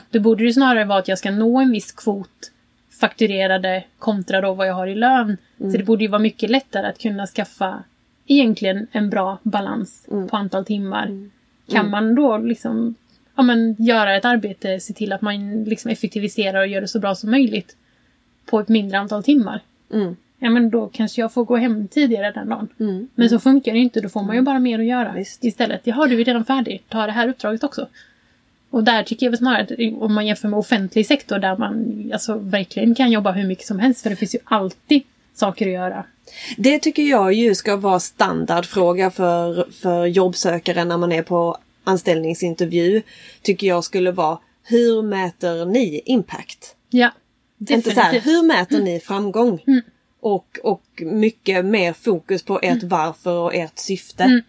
Då 0.09 0.19
borde 0.19 0.43
det 0.43 0.53
snarare 0.53 0.85
vara 0.85 0.99
att 0.99 1.07
jag 1.07 1.17
ska 1.17 1.31
nå 1.31 1.59
en 1.59 1.71
viss 1.71 1.91
kvot 1.91 2.51
fakturerade 2.99 3.83
kontra 3.99 4.41
då 4.41 4.53
vad 4.53 4.67
jag 4.67 4.73
har 4.73 4.87
i 4.87 4.95
lön. 4.95 5.37
Så 5.57 5.77
det 5.77 5.83
borde 5.83 6.03
ju 6.03 6.09
vara 6.09 6.21
mycket 6.21 6.49
lättare 6.49 6.87
att 6.87 6.99
kunna 6.99 7.27
skaffa 7.27 7.83
egentligen 8.27 8.87
en 8.91 9.09
bra 9.09 9.37
balans 9.43 10.05
på 10.29 10.37
antal 10.37 10.65
timmar. 10.65 11.29
Kan 11.71 11.89
man 11.89 12.15
då 12.15 12.37
liksom 12.37 12.95
ja, 13.35 13.43
men, 13.43 13.75
göra 13.79 14.17
ett 14.17 14.25
arbete, 14.25 14.79
se 14.79 14.93
till 14.93 15.13
att 15.13 15.21
man 15.21 15.63
liksom 15.63 15.91
effektiviserar 15.91 16.59
och 16.59 16.67
gör 16.67 16.81
det 16.81 16.87
så 16.87 16.99
bra 16.99 17.15
som 17.15 17.31
möjligt 17.31 17.75
på 18.45 18.59
ett 18.59 18.69
mindre 18.69 18.99
antal 18.99 19.23
timmar. 19.23 19.61
Mm. 20.41 20.53
Ja 20.55 20.59
men 20.59 20.69
då 20.69 20.87
kanske 20.93 21.21
jag 21.21 21.33
får 21.33 21.45
gå 21.45 21.57
hem 21.57 21.87
tidigare 21.87 22.31
den 22.31 22.49
dagen. 22.49 22.67
Mm. 22.79 23.07
Men 23.15 23.29
så 23.29 23.39
funkar 23.39 23.71
det 23.71 23.77
ju 23.77 23.83
inte, 23.83 24.01
då 24.01 24.09
får 24.09 24.23
man 24.23 24.35
ju 24.35 24.41
bara 24.41 24.59
mer 24.59 24.79
att 24.79 24.85
göra 24.85 25.13
Visst. 25.13 25.43
istället. 25.43 25.81
Jaha, 25.83 26.07
du 26.07 26.21
är 26.21 26.25
redan 26.25 26.45
färdig, 26.45 26.83
ta 26.89 27.05
det 27.05 27.11
här 27.11 27.27
uppdraget 27.27 27.63
också. 27.63 27.87
Och 28.69 28.83
där 28.83 29.03
tycker 29.03 29.25
jag 29.25 29.31
väl 29.31 29.37
snarare 29.37 29.61
att 29.61 30.01
om 30.01 30.13
man 30.13 30.27
jämför 30.27 30.47
med 30.47 30.59
offentlig 30.59 31.05
sektor 31.07 31.39
där 31.39 31.57
man 31.57 32.03
alltså, 32.13 32.37
verkligen 32.37 32.95
kan 32.95 33.11
jobba 33.11 33.31
hur 33.31 33.47
mycket 33.47 33.65
som 33.65 33.79
helst 33.79 34.01
för 34.01 34.09
det 34.09 34.15
finns 34.15 34.35
ju 34.35 34.39
alltid 34.43 35.01
saker 35.33 35.67
att 35.67 35.73
göra. 35.73 36.03
Det 36.57 36.79
tycker 36.79 37.03
jag 37.03 37.33
ju 37.33 37.55
ska 37.55 37.75
vara 37.75 37.99
standardfråga 37.99 39.11
för, 39.11 39.67
för 39.71 40.05
jobbsökare 40.05 40.85
när 40.85 40.97
man 40.97 41.11
är 41.11 41.21
på 41.23 41.57
anställningsintervju. 41.83 43.01
Tycker 43.41 43.67
jag 43.67 43.83
skulle 43.83 44.11
vara, 44.11 44.37
hur 44.63 45.01
mäter 45.01 45.65
ni 45.65 46.01
impact? 46.05 46.75
Ja, 46.89 47.11
Inte 47.59 47.81
så 47.81 47.89
här, 47.89 47.95
definitivt. 48.13 48.33
hur 48.33 48.47
mäter 48.47 48.79
ni 48.81 48.99
framgång? 48.99 49.63
Mm. 49.67 49.81
Och, 50.19 50.59
och 50.63 50.83
mycket 50.97 51.65
mer 51.65 51.93
fokus 51.93 52.43
på 52.43 52.59
ert 52.61 52.83
varför 52.83 53.37
och 53.37 53.55
ert 53.55 53.79
syfte. 53.79 54.23
Mm. 54.23 54.41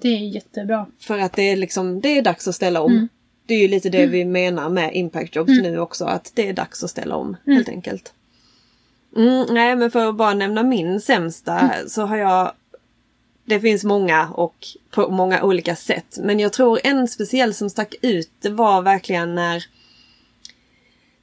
Det 0.00 0.08
är 0.08 0.18
jättebra. 0.18 0.86
För 1.00 1.18
att 1.18 1.32
det 1.32 1.42
är 1.42 1.56
liksom, 1.56 2.00
det 2.00 2.18
är 2.18 2.22
dags 2.22 2.48
att 2.48 2.54
ställa 2.54 2.80
om. 2.80 2.92
Mm. 2.92 3.08
Det 3.46 3.54
är 3.54 3.58
ju 3.58 3.68
lite 3.68 3.90
det 3.90 4.06
vi 4.06 4.24
menar 4.24 4.68
med 4.68 4.96
impact 4.96 5.36
jobs 5.36 5.50
nu 5.50 5.78
också, 5.78 6.04
att 6.04 6.32
det 6.34 6.48
är 6.48 6.52
dags 6.52 6.84
att 6.84 6.90
ställa 6.90 7.16
om 7.16 7.36
helt 7.46 7.68
enkelt. 7.68 8.12
Mm, 9.16 9.46
nej 9.50 9.76
men 9.76 9.90
för 9.90 10.08
att 10.08 10.16
bara 10.16 10.34
nämna 10.34 10.62
min 10.62 11.00
sämsta 11.00 11.58
Mm. 11.58 11.88
så 11.88 12.02
har 12.02 12.16
jag 12.16 12.52
Det 13.44 13.60
finns 13.60 13.84
många 13.84 14.28
och 14.28 14.54
på 14.90 15.10
många 15.10 15.42
olika 15.42 15.76
sätt. 15.76 16.18
Men 16.22 16.40
jag 16.40 16.52
tror 16.52 16.80
en 16.84 17.08
speciell 17.08 17.54
som 17.54 17.70
stack 17.70 17.94
ut 18.02 18.30
det 18.40 18.50
var 18.50 18.82
verkligen 18.82 19.34
när 19.34 19.64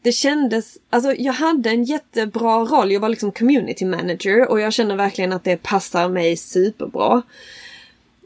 det 0.02 0.12
kändes, 0.12 0.78
alltså 0.90 1.14
jag 1.14 1.34
hade 1.34 1.70
en 1.70 1.84
jättebra 1.84 2.58
roll. 2.58 2.92
Jag 2.92 3.00
var 3.00 3.10
liksom 3.10 3.32
community 3.32 3.86
manager 3.86 4.50
och 4.50 4.60
jag 4.60 4.74
känner 4.74 4.96
verkligen 4.96 5.34
att 5.34 5.44
det 5.44 5.58
passar 5.58 6.10
mig 6.10 6.38
superbra. 6.38 7.22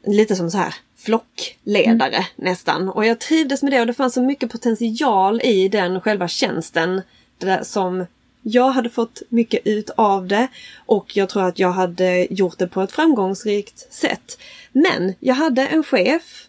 Lite 0.06 0.36
som 0.36 0.52
så 0.52 0.58
här 0.58 0.76
flockledare 0.98 2.28
nästan. 2.36 2.90
Och 2.90 3.06
jag 3.06 3.20
trivdes 3.20 3.64
med 3.64 3.72
det 3.72 3.82
och 3.82 3.88
det 3.88 3.94
fanns 3.94 4.14
så 4.14 4.22
mycket 4.22 4.52
potential 4.52 5.42
i 5.42 5.68
den 5.68 6.02
själva 6.02 6.28
tjänsten. 6.28 7.02
Där 7.38 7.64
som 7.64 8.06
jag 8.42 8.70
hade 8.70 8.90
fått 8.90 9.22
mycket 9.30 9.68
ut 9.68 9.90
av 9.90 10.28
det 10.28 10.48
och 10.86 11.18
jag 11.18 11.30
tror 11.30 11.44
att 11.44 11.60
jag 11.60 11.72
hade 11.72 12.28
gjort 12.30 12.58
det 12.58 12.68
på 12.68 12.82
ett 12.82 12.92
framgångsrikt 12.92 13.94
sätt. 13.94 14.38
Men 14.72 15.14
jag 15.20 15.36
hade 15.36 15.68
en 15.68 15.84
chef 15.84 16.45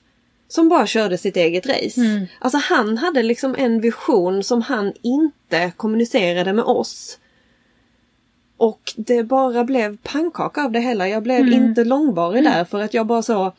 som 0.49 0.69
bara 0.69 0.87
körde 0.87 1.19
sitt 1.19 1.37
eget 1.37 1.67
race. 1.67 2.01
Mm. 2.01 2.27
Alltså 2.39 2.59
han 2.59 2.99
hade 2.99 3.23
liksom 3.23 3.55
en 3.59 3.81
vision 3.81 4.43
som 4.43 4.63
han 4.63 4.93
inte 5.03 5.73
kommunicerade 5.77 6.53
med 6.53 6.65
oss. 6.65 7.19
Och 8.57 8.93
det 8.97 9.23
bara 9.23 9.65
blev 9.65 9.97
pannkaka 9.97 10.65
av 10.65 10.73
det 10.73 10.81
hela. 10.81 11.09
Jag 11.09 11.23
blev 11.23 11.49
inte 11.49 11.85
långvarig 11.85 12.45
där 12.45 12.65
för 12.65 12.81
att 12.81 12.95
jag 12.95 13.07
bara 13.07 13.23
så... 13.23 13.53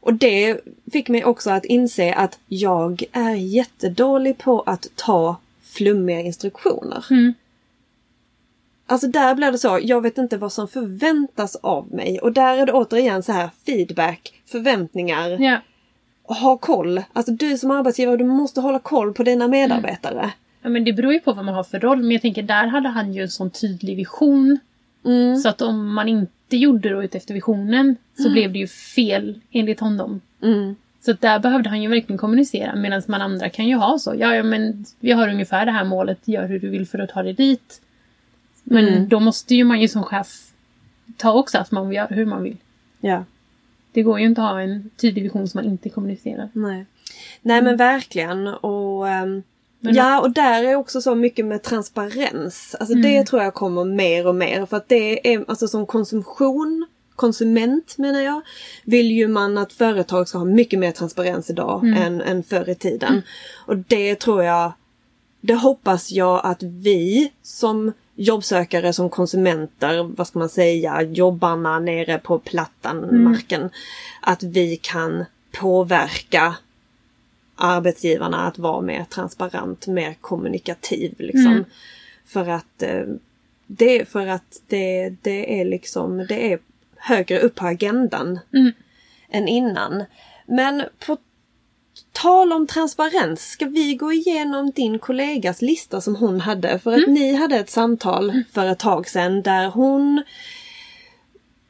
Och 0.00 0.14
det 0.14 0.60
fick 0.92 1.08
mig 1.08 1.24
också 1.24 1.50
att 1.50 1.64
inse 1.64 2.14
att 2.14 2.38
jag 2.48 3.02
är 3.12 3.34
jättedålig 3.34 4.38
på 4.38 4.60
att 4.60 4.86
ta 4.94 5.36
flummiga 5.62 6.20
instruktioner. 6.20 7.04
Mm. 7.10 7.34
Alltså 8.86 9.06
där 9.06 9.34
blev 9.34 9.52
det 9.52 9.58
så, 9.58 9.78
jag 9.82 10.00
vet 10.00 10.18
inte 10.18 10.36
vad 10.36 10.52
som 10.52 10.68
förväntas 10.68 11.56
av 11.56 11.94
mig. 11.94 12.18
Och 12.18 12.32
där 12.32 12.58
är 12.58 12.66
det 12.66 12.72
återigen 12.72 13.22
så 13.22 13.32
här 13.32 13.50
feedback, 13.66 14.42
förväntningar, 14.46 15.42
Ja. 15.42 15.60
Ha 16.28 16.56
koll. 16.56 17.02
Alltså 17.12 17.32
du 17.32 17.58
som 17.58 17.70
arbetsgivare, 17.70 18.16
du 18.16 18.24
måste 18.24 18.60
hålla 18.60 18.78
koll 18.78 19.12
på 19.14 19.22
dina 19.22 19.48
medarbetare. 19.48 20.30
ja, 20.62 20.68
men 20.68 20.84
det 20.84 20.92
beror 20.92 21.12
ju 21.12 21.20
på 21.20 21.32
vad 21.32 21.44
man 21.44 21.54
har 21.54 21.64
för 21.64 21.80
roll. 21.80 22.02
Men 22.02 22.10
jag 22.10 22.22
tänker, 22.22 22.42
där 22.42 22.66
hade 22.66 22.88
han 22.88 23.12
ju 23.14 23.22
en 23.22 23.30
sån 23.30 23.50
tydlig 23.50 23.96
vision. 23.96 24.58
Mm. 25.04 25.36
Så 25.36 25.48
att 25.48 25.62
om 25.62 25.94
man 25.94 26.08
inte 26.08 26.56
gjorde 26.56 26.88
då 26.88 27.00
efter 27.00 27.34
visionen 27.34 27.96
så 28.22 28.30
blev 28.30 28.52
det 28.52 28.58
ju 28.58 28.66
fel 28.66 29.40
enligt 29.50 29.80
honom. 29.80 30.20
Mm. 30.42 30.76
Så 31.00 31.10
att 31.10 31.20
där 31.20 31.38
behövde 31.38 31.68
han 31.68 31.82
ju 31.82 31.88
verkligen 31.88 32.18
kommunicera 32.18 32.74
medan 32.74 33.02
man 33.06 33.22
andra 33.22 33.48
kan 33.48 33.66
ju 33.68 33.76
ha 33.76 33.98
så. 33.98 34.14
Ja, 34.18 34.34
ja 34.34 34.42
men 34.42 34.84
vi 35.00 35.12
har 35.12 35.28
ungefär 35.28 35.66
det 35.66 35.72
här 35.72 35.84
målet, 35.84 36.18
gör 36.28 36.46
hur 36.48 36.58
du 36.60 36.68
vill 36.68 36.86
för 36.86 36.98
att 36.98 37.10
ta 37.10 37.22
dig 37.22 37.32
dit. 37.32 37.80
Men 38.64 38.88
Mm. 38.88 39.08
då 39.08 39.20
måste 39.20 39.54
ju 39.54 39.64
man 39.64 39.80
ju 39.80 39.88
som 39.88 40.02
chef 40.02 40.28
ta 41.16 41.32
också 41.32 41.58
att 41.58 41.70
man 41.70 41.92
gör 41.92 42.06
hur 42.10 42.26
man 42.26 42.42
vill. 42.42 42.56
Ja. 43.00 43.24
Det 43.96 44.02
går 44.02 44.18
ju 44.20 44.26
inte 44.26 44.42
att 44.42 44.50
ha 44.50 44.60
en 44.60 44.90
tydlig 44.96 45.22
vision 45.22 45.48
som 45.48 45.58
man 45.58 45.64
inte 45.72 45.88
kommunicerar. 45.88 46.48
Nej. 46.52 46.86
Nej 47.42 47.62
men 47.62 47.76
verkligen. 47.76 48.46
Och, 48.46 49.06
Men- 49.06 49.42
ja, 49.80 50.20
och 50.20 50.30
där 50.30 50.64
är 50.64 50.74
också 50.74 51.00
så 51.00 51.14
mycket 51.14 51.44
med 51.46 51.62
transparens. 51.62 52.76
Alltså 52.80 52.94
det 52.94 53.24
tror 53.26 53.42
jag 53.42 53.54
kommer 53.54 53.84
mer 53.84 54.26
och 54.26 54.34
mer. 54.34 54.66
För 54.66 54.76
att 54.76 54.88
det 54.88 55.34
är 55.34 55.44
alltså 55.48 55.68
som 55.68 55.86
konsumtion, 55.86 56.86
konsument 57.14 57.98
menar 57.98 58.20
jag, 58.20 58.40
vill 58.84 59.10
ju 59.10 59.28
man 59.28 59.58
att 59.58 59.72
företag 59.72 60.28
ska 60.28 60.38
ha 60.38 60.44
mycket 60.44 60.78
mer 60.78 60.92
transparens 60.92 61.50
idag 61.50 61.84
än, 61.96 62.20
än 62.20 62.42
förr 62.42 62.68
i 62.68 62.74
tiden. 62.74 63.22
Och 63.66 63.76
det 63.76 64.14
tror 64.14 64.42
jag, 64.42 64.72
det 65.40 65.54
hoppas 65.54 66.12
jag 66.12 66.40
att 66.44 66.62
vi 66.62 67.32
som 67.42 67.92
jobbsökare, 68.16 68.92
som 68.92 69.10
konsumenter, 69.10 70.02
vad 70.02 70.26
ska 70.26 70.38
man 70.38 70.48
säga, 70.48 71.02
jobbarna 71.02 71.78
nere 71.78 72.18
på 72.18 72.38
plattan, 72.38 73.22
marken, 73.22 73.70
att 74.20 74.42
vi 74.42 74.76
kan 74.76 75.24
påverka 75.52 76.56
arbetsgivarna 77.56 78.46
att 78.46 78.58
vara 78.58 78.80
mer 78.80 79.04
transparent, 79.04 79.86
mer 79.86 80.14
kommunikativ 80.20 81.14
liksom. 81.18 81.46
Mm. 81.46 81.64
För 82.26 82.48
att 82.48 82.82
eh, 82.82 83.04
det, 83.66 84.08
för 84.08 84.26
att 84.26 84.62
det, 84.66 85.14
det 85.22 85.60
är 85.60 85.64
liksom, 85.64 86.26
det 86.28 86.52
är 86.52 86.58
högre 86.96 87.38
upp 87.38 87.54
på 87.54 87.66
agendan 87.66 88.38
Mm. 88.52 88.72
än 89.28 89.48
innan. 89.48 90.04
Men 90.46 90.82
på 91.06 91.16
tal 92.12 92.52
om 92.52 92.66
transparens, 92.66 93.50
ska 93.50 93.66
vi 93.66 93.94
gå 93.94 94.12
igenom 94.12 94.70
din 94.70 94.98
kollegas 94.98 95.62
lista 95.62 96.00
som 96.00 96.16
hon 96.16 96.40
hade? 96.40 96.78
För 96.78 96.92
att 96.92 97.08
ni 97.08 97.34
hade 97.34 97.56
ett 97.56 97.70
samtal 97.70 98.42
för 98.52 98.66
ett 98.66 98.78
tag 98.78 99.08
sedan 99.08 99.42
där 99.42 99.66
hon 99.66 100.22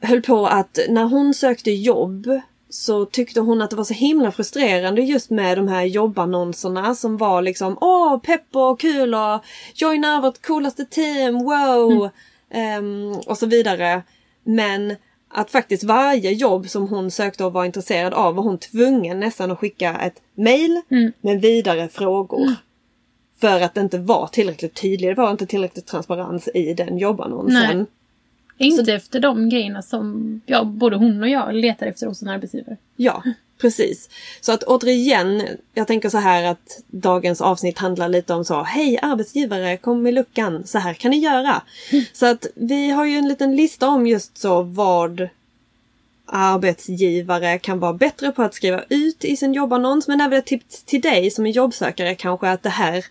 höll 0.00 0.22
på 0.22 0.46
att 0.46 0.78
när 0.88 1.04
hon 1.04 1.34
sökte 1.34 1.70
jobb 1.70 2.40
så 2.70 3.04
tyckte 3.04 3.40
hon 3.40 3.62
att 3.62 3.70
det 3.70 3.76
var 3.76 3.84
så 3.84 3.94
himla 3.94 4.32
frustrerande 4.32 5.02
just 5.02 5.30
med 5.30 5.58
de 5.58 5.68
här 5.68 5.84
jobbannonserna 5.84 6.94
som 6.94 7.16
var 7.16 7.42
liksom 7.42 7.78
åh 7.80 8.18
pepp 8.18 8.56
och 8.56 8.80
kul 8.80 9.14
och 9.14 9.44
joina 9.74 10.20
vårt 10.20 10.46
coolaste 10.46 10.84
team, 10.84 11.44
wow! 11.44 12.10
Ehm, 12.50 13.12
och 13.26 13.38
så 13.38 13.46
vidare. 13.46 14.02
Men 14.44 14.96
att 15.28 15.50
faktiskt 15.50 15.84
varje 15.84 16.32
jobb 16.32 16.68
som 16.68 16.88
hon 16.88 17.10
sökte 17.10 17.44
och 17.44 17.52
var 17.52 17.64
intresserad 17.64 18.14
av 18.14 18.34
var 18.34 18.42
hon 18.42 18.58
tvungen 18.58 19.20
nästan 19.20 19.50
att 19.50 19.58
skicka 19.58 19.94
ett 19.96 20.22
mail 20.34 20.80
Mm. 20.88 21.12
med 21.20 21.40
vidare 21.40 21.88
frågor. 21.88 22.54
För 23.40 23.60
att 23.60 23.74
det 23.74 23.80
inte 23.80 23.98
var 23.98 24.26
tillräckligt 24.26 24.74
tydligt, 24.74 25.16
det 25.16 25.22
var 25.22 25.30
inte 25.30 25.46
tillräckligt 25.46 25.86
transparens 25.86 26.48
i 26.54 26.74
den 26.74 26.98
jobbannonsen. 26.98 27.76
Nej. 27.76 27.86
Inte 28.58 28.92
efter 28.92 29.20
de 29.20 29.48
grejerna 29.48 29.82
som 29.82 30.40
ja, 30.46 30.64
både 30.64 30.96
hon 30.96 31.22
och 31.22 31.28
jag 31.28 31.54
letar 31.54 31.86
efter 31.86 32.06
hos 32.06 32.22
en 32.22 32.28
arbetsgivare. 32.28 32.76
Ja, 32.96 33.22
precis. 33.58 34.08
Så 34.40 34.52
att 34.52 34.62
återigen, 34.62 35.42
jag 35.74 35.86
tänker 35.86 36.08
så 36.08 36.18
här 36.18 36.44
att 36.44 36.82
dagens 36.86 37.40
avsnitt 37.40 37.78
handlar 37.78 38.08
lite 38.08 38.34
om 38.34 38.44
så, 38.44 38.62
hej 38.62 38.98
arbetsgivare, 39.02 39.76
kom 39.76 40.06
i 40.06 40.12
luckan, 40.12 40.66
så 40.66 40.78
här 40.78 40.94
kan 40.94 41.10
ni 41.10 41.18
göra. 41.18 41.62
Så 42.12 42.26
att 42.26 42.46
vi 42.54 42.90
har 42.90 43.04
ju 43.04 43.16
en 43.16 43.28
liten 43.28 43.56
lista 43.56 43.88
om 43.88 44.06
just 44.06 44.38
så 44.38 44.62
vad 44.62 45.28
arbetsgivare 46.26 47.58
kan 47.58 47.80
vara 47.80 47.92
bättre 47.92 48.32
på 48.32 48.42
att 48.42 48.54
skriva 48.54 48.84
ut 48.88 49.24
i 49.24 49.36
sin 49.36 49.54
jobbannons. 49.54 50.08
Men 50.08 50.20
även 50.20 50.38
ett 50.38 50.46
tips 50.46 50.84
till 50.84 51.00
dig 51.00 51.30
som 51.30 51.46
är 51.46 51.50
jobbsökare 51.50 52.14
kanske 52.14 52.48
att 52.48 52.62
det 52.62 52.70
här 52.70 53.04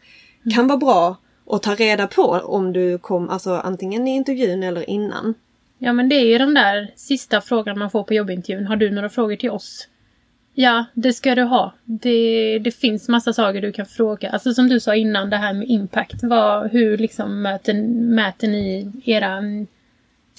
kan 0.53 0.67
vara 0.67 0.77
bra 0.77 1.17
att 1.49 1.63
ta 1.63 1.75
reda 1.75 2.07
på 2.07 2.23
om 2.23 2.73
du 2.73 2.97
kom, 2.97 3.29
alltså 3.29 3.51
antingen 3.51 4.07
i 4.07 4.15
intervjun 4.15 4.63
eller 4.63 4.89
innan. 4.89 5.33
Ja 5.77 5.93
men 5.93 6.09
det 6.09 6.15
är 6.15 6.25
ju 6.25 6.37
den 6.37 6.53
där 6.53 6.93
sista 6.95 7.41
frågan 7.41 7.79
man 7.79 7.91
får 7.91 8.03
på 8.03 8.13
jobbintervjun. 8.13 8.67
Har 8.67 8.75
du 8.75 8.91
några 8.91 9.09
frågor 9.09 9.35
till 9.35 9.49
oss? 9.49 9.87
Ja, 10.57 10.85
det 10.93 11.13
ska 11.13 11.35
du 11.35 11.43
ha. 11.43 11.73
Det, 11.85 12.59
det 12.59 12.71
finns 12.71 13.09
massa 13.09 13.33
saker 13.33 13.61
du 13.61 13.71
kan 13.71 13.85
fråga. 13.85 14.29
Alltså 14.29 14.53
som 14.53 14.69
du 14.69 14.79
sa 14.79 14.95
innan, 14.95 15.29
det 15.29 15.37
här 15.37 15.53
med 15.53 15.67
impact. 15.69 16.15
Vad, 16.23 16.71
hur 16.71 16.97
liksom 16.97 17.41
mäter, 17.41 17.73
mäter 17.93 18.47
ni 18.47 18.91
era 19.05 19.41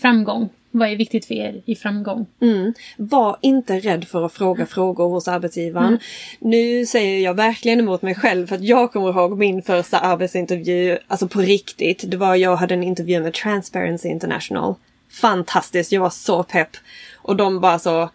framgång? 0.00 0.48
Vad 0.70 0.88
är 0.88 0.96
viktigt 0.96 1.24
för 1.24 1.34
er 1.34 1.62
i 1.64 1.74
framgång? 1.74 2.26
Mm. 2.40 2.74
Var 2.96 3.36
inte 3.40 3.80
rädd 3.80 4.04
för 4.04 4.26
att 4.26 4.32
fråga 4.32 4.58
mm. 4.58 4.66
frågor 4.66 5.08
hos 5.08 5.28
arbetsgivaren. 5.28 5.86
Mm. 5.86 6.00
Nu 6.40 6.86
säger 6.86 7.24
jag 7.24 7.34
verkligen 7.34 7.80
emot 7.80 8.02
mig 8.02 8.14
själv 8.14 8.46
för 8.46 8.54
att 8.54 8.64
jag 8.64 8.92
kommer 8.92 9.08
ihåg 9.08 9.38
min 9.38 9.62
första 9.62 9.98
arbetsintervju, 9.98 10.98
alltså 11.06 11.28
på 11.28 11.40
riktigt. 11.40 12.04
Det 12.10 12.16
var 12.16 12.34
jag 12.34 12.56
hade 12.56 12.74
en 12.74 12.82
intervju 12.82 13.20
med 13.20 13.34
Transparency 13.34 14.08
International. 14.08 14.74
Fantastiskt, 15.10 15.92
jag 15.92 16.00
var 16.00 16.10
så 16.10 16.42
pepp. 16.42 16.70
Och 17.14 17.36
de 17.36 17.60
bara 17.60 17.78
så 17.78 18.10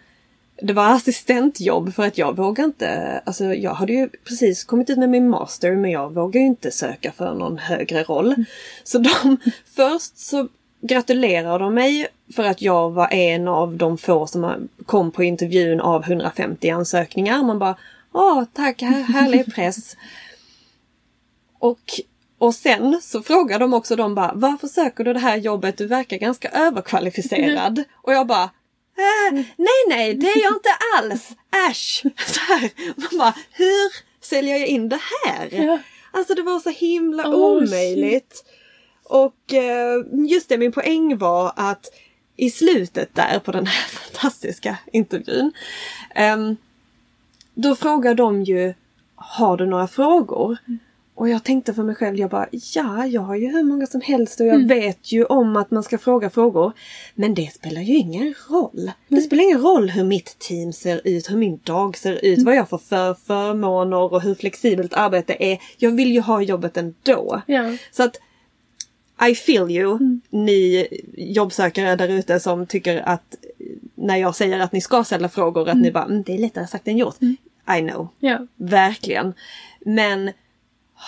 det 0.61 0.73
var 0.73 0.93
assistentjobb 0.93 1.93
för 1.93 2.03
att 2.03 2.17
jag 2.17 2.37
vågade 2.37 2.65
inte, 2.65 3.21
alltså 3.25 3.53
jag 3.53 3.73
hade 3.73 3.93
ju 3.93 4.09
precis 4.09 4.63
kommit 4.63 4.89
ut 4.89 4.97
med 4.97 5.09
min 5.09 5.29
master 5.29 5.75
men 5.75 5.91
jag 5.91 6.13
vågade 6.13 6.39
ju 6.39 6.45
inte 6.45 6.71
söka 6.71 7.11
för 7.11 7.33
någon 7.33 7.57
högre 7.57 8.03
roll. 8.03 8.27
Mm. 8.27 8.45
Så 8.83 8.97
de, 8.97 9.37
först 9.75 10.17
så 10.17 10.47
gratulerar 10.81 11.59
de 11.59 11.73
mig 11.73 12.07
för 12.35 12.43
att 12.43 12.61
jag 12.61 12.91
var 12.91 13.13
en 13.13 13.47
av 13.47 13.77
de 13.77 13.97
få 13.97 14.27
som 14.27 14.69
kom 14.85 15.11
på 15.11 15.23
intervjun 15.23 15.81
av 15.81 16.03
150 16.03 16.69
ansökningar. 16.69 17.43
Man 17.43 17.59
bara 17.59 17.75
Åh, 18.13 18.43
tack, 18.53 18.81
härlig 18.81 19.55
press. 19.55 19.97
och, 21.59 21.79
och 22.37 22.55
sen 22.55 22.99
så 23.01 23.21
frågar 23.21 23.59
de 23.59 23.73
också 23.73 23.95
de 23.95 24.15
bara 24.15 24.31
Varför 24.35 24.67
söker 24.67 25.03
du 25.03 25.13
det 25.13 25.19
här 25.19 25.37
jobbet? 25.37 25.77
Du 25.77 25.87
verkar 25.87 26.17
ganska 26.17 26.49
överkvalificerad. 26.49 27.83
och 28.01 28.13
jag 28.13 28.27
bara 28.27 28.49
äh, 28.97 29.33
Nej, 29.57 29.67
nej, 29.87 30.13
det 30.13 30.27
är 30.27 30.43
jag 30.43 30.53
inte 30.53 30.69
alls. 30.97 31.29
Äsch! 31.69 32.03
Så 32.27 32.39
här. 32.53 32.71
Man 32.95 33.19
bara, 33.19 33.33
hur 33.51 33.91
säljer 34.21 34.57
jag 34.57 34.67
in 34.67 34.89
det 34.89 34.99
här? 35.25 35.49
Ja. 35.51 35.79
Alltså 36.11 36.33
det 36.33 36.41
var 36.41 36.59
så 36.59 36.69
himla 36.69 37.27
oh, 37.27 37.35
omöjligt. 37.35 38.33
Shit. 38.33 38.45
Och 39.03 39.53
eh, 39.53 40.03
just 40.29 40.49
det, 40.49 40.57
min 40.57 40.71
poäng 40.71 41.17
var 41.17 41.53
att 41.55 41.85
i 42.35 42.49
slutet 42.49 43.15
där 43.15 43.39
på 43.39 43.51
den 43.51 43.65
här 43.67 43.87
fantastiska 43.89 44.77
intervjun. 44.93 45.51
Um, 46.35 46.57
då 47.53 47.75
frågar 47.75 48.15
de 48.15 48.43
ju, 48.43 48.73
har 49.15 49.57
du 49.57 49.65
några 49.65 49.87
frågor? 49.87 50.57
Mm. 50.67 50.79
Och 51.21 51.29
jag 51.29 51.43
tänkte 51.43 51.73
för 51.73 51.83
mig 51.83 51.95
själv, 51.95 52.17
jag 52.17 52.29
bara 52.29 52.47
ja, 52.51 53.05
jag 53.05 53.21
har 53.21 53.35
ju 53.35 53.51
hur 53.51 53.63
många 53.63 53.87
som 53.87 54.01
helst 54.01 54.39
och 54.39 54.45
jag 54.45 54.55
mm. 54.55 54.67
vet 54.67 55.11
ju 55.11 55.25
om 55.25 55.55
att 55.55 55.71
man 55.71 55.83
ska 55.83 55.97
fråga 55.97 56.29
frågor. 56.29 56.73
Men 57.15 57.33
det 57.33 57.53
spelar 57.53 57.81
ju 57.81 57.95
ingen 57.95 58.33
roll. 58.49 58.79
Mm. 58.79 58.93
Det 59.07 59.21
spelar 59.21 59.43
ingen 59.43 59.61
roll 59.61 59.89
hur 59.89 60.03
mitt 60.03 60.39
team 60.39 60.73
ser 60.73 61.01
ut, 61.03 61.31
hur 61.31 61.37
min 61.37 61.59
dag 61.63 61.97
ser 61.97 62.25
ut, 62.25 62.37
mm. 62.37 62.45
vad 62.45 62.55
jag 62.55 62.69
får 62.69 62.77
för 62.77 63.13
förmåner 63.13 63.97
och 63.97 64.21
hur 64.21 64.35
flexibelt 64.35 64.93
arbete 64.93 65.35
är. 65.39 65.59
Jag 65.77 65.91
vill 65.91 66.11
ju 66.11 66.21
ha 66.21 66.41
jobbet 66.41 66.77
ändå. 66.77 67.41
Ja. 67.45 67.77
Så 67.91 68.03
att 68.03 68.19
i 69.29 69.35
feel 69.35 69.71
you, 69.71 69.91
mm. 69.91 70.21
ni 70.29 70.87
jobbsökare 71.17 71.95
där 71.95 72.07
ute 72.07 72.39
som 72.39 72.65
tycker 72.65 73.09
att 73.09 73.35
när 73.95 74.17
jag 74.17 74.35
säger 74.35 74.59
att 74.59 74.71
ni 74.71 74.81
ska 74.81 75.03
ställa 75.03 75.29
frågor 75.29 75.61
att 75.61 75.73
mm. 75.73 75.81
ni 75.81 75.91
bara, 75.91 76.05
mm, 76.05 76.23
det 76.23 76.33
är 76.33 76.37
lättare 76.37 76.67
sagt 76.67 76.87
än 76.87 76.97
gjort. 76.97 77.21
Mm. 77.21 77.37
I 77.77 77.89
know. 77.89 78.07
Yeah. 78.21 78.41
Verkligen. 78.55 79.33
Men 79.79 80.31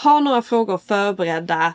ha 0.04 0.20
några 0.20 0.42
frågor 0.42 0.78
förberedda. 0.78 1.74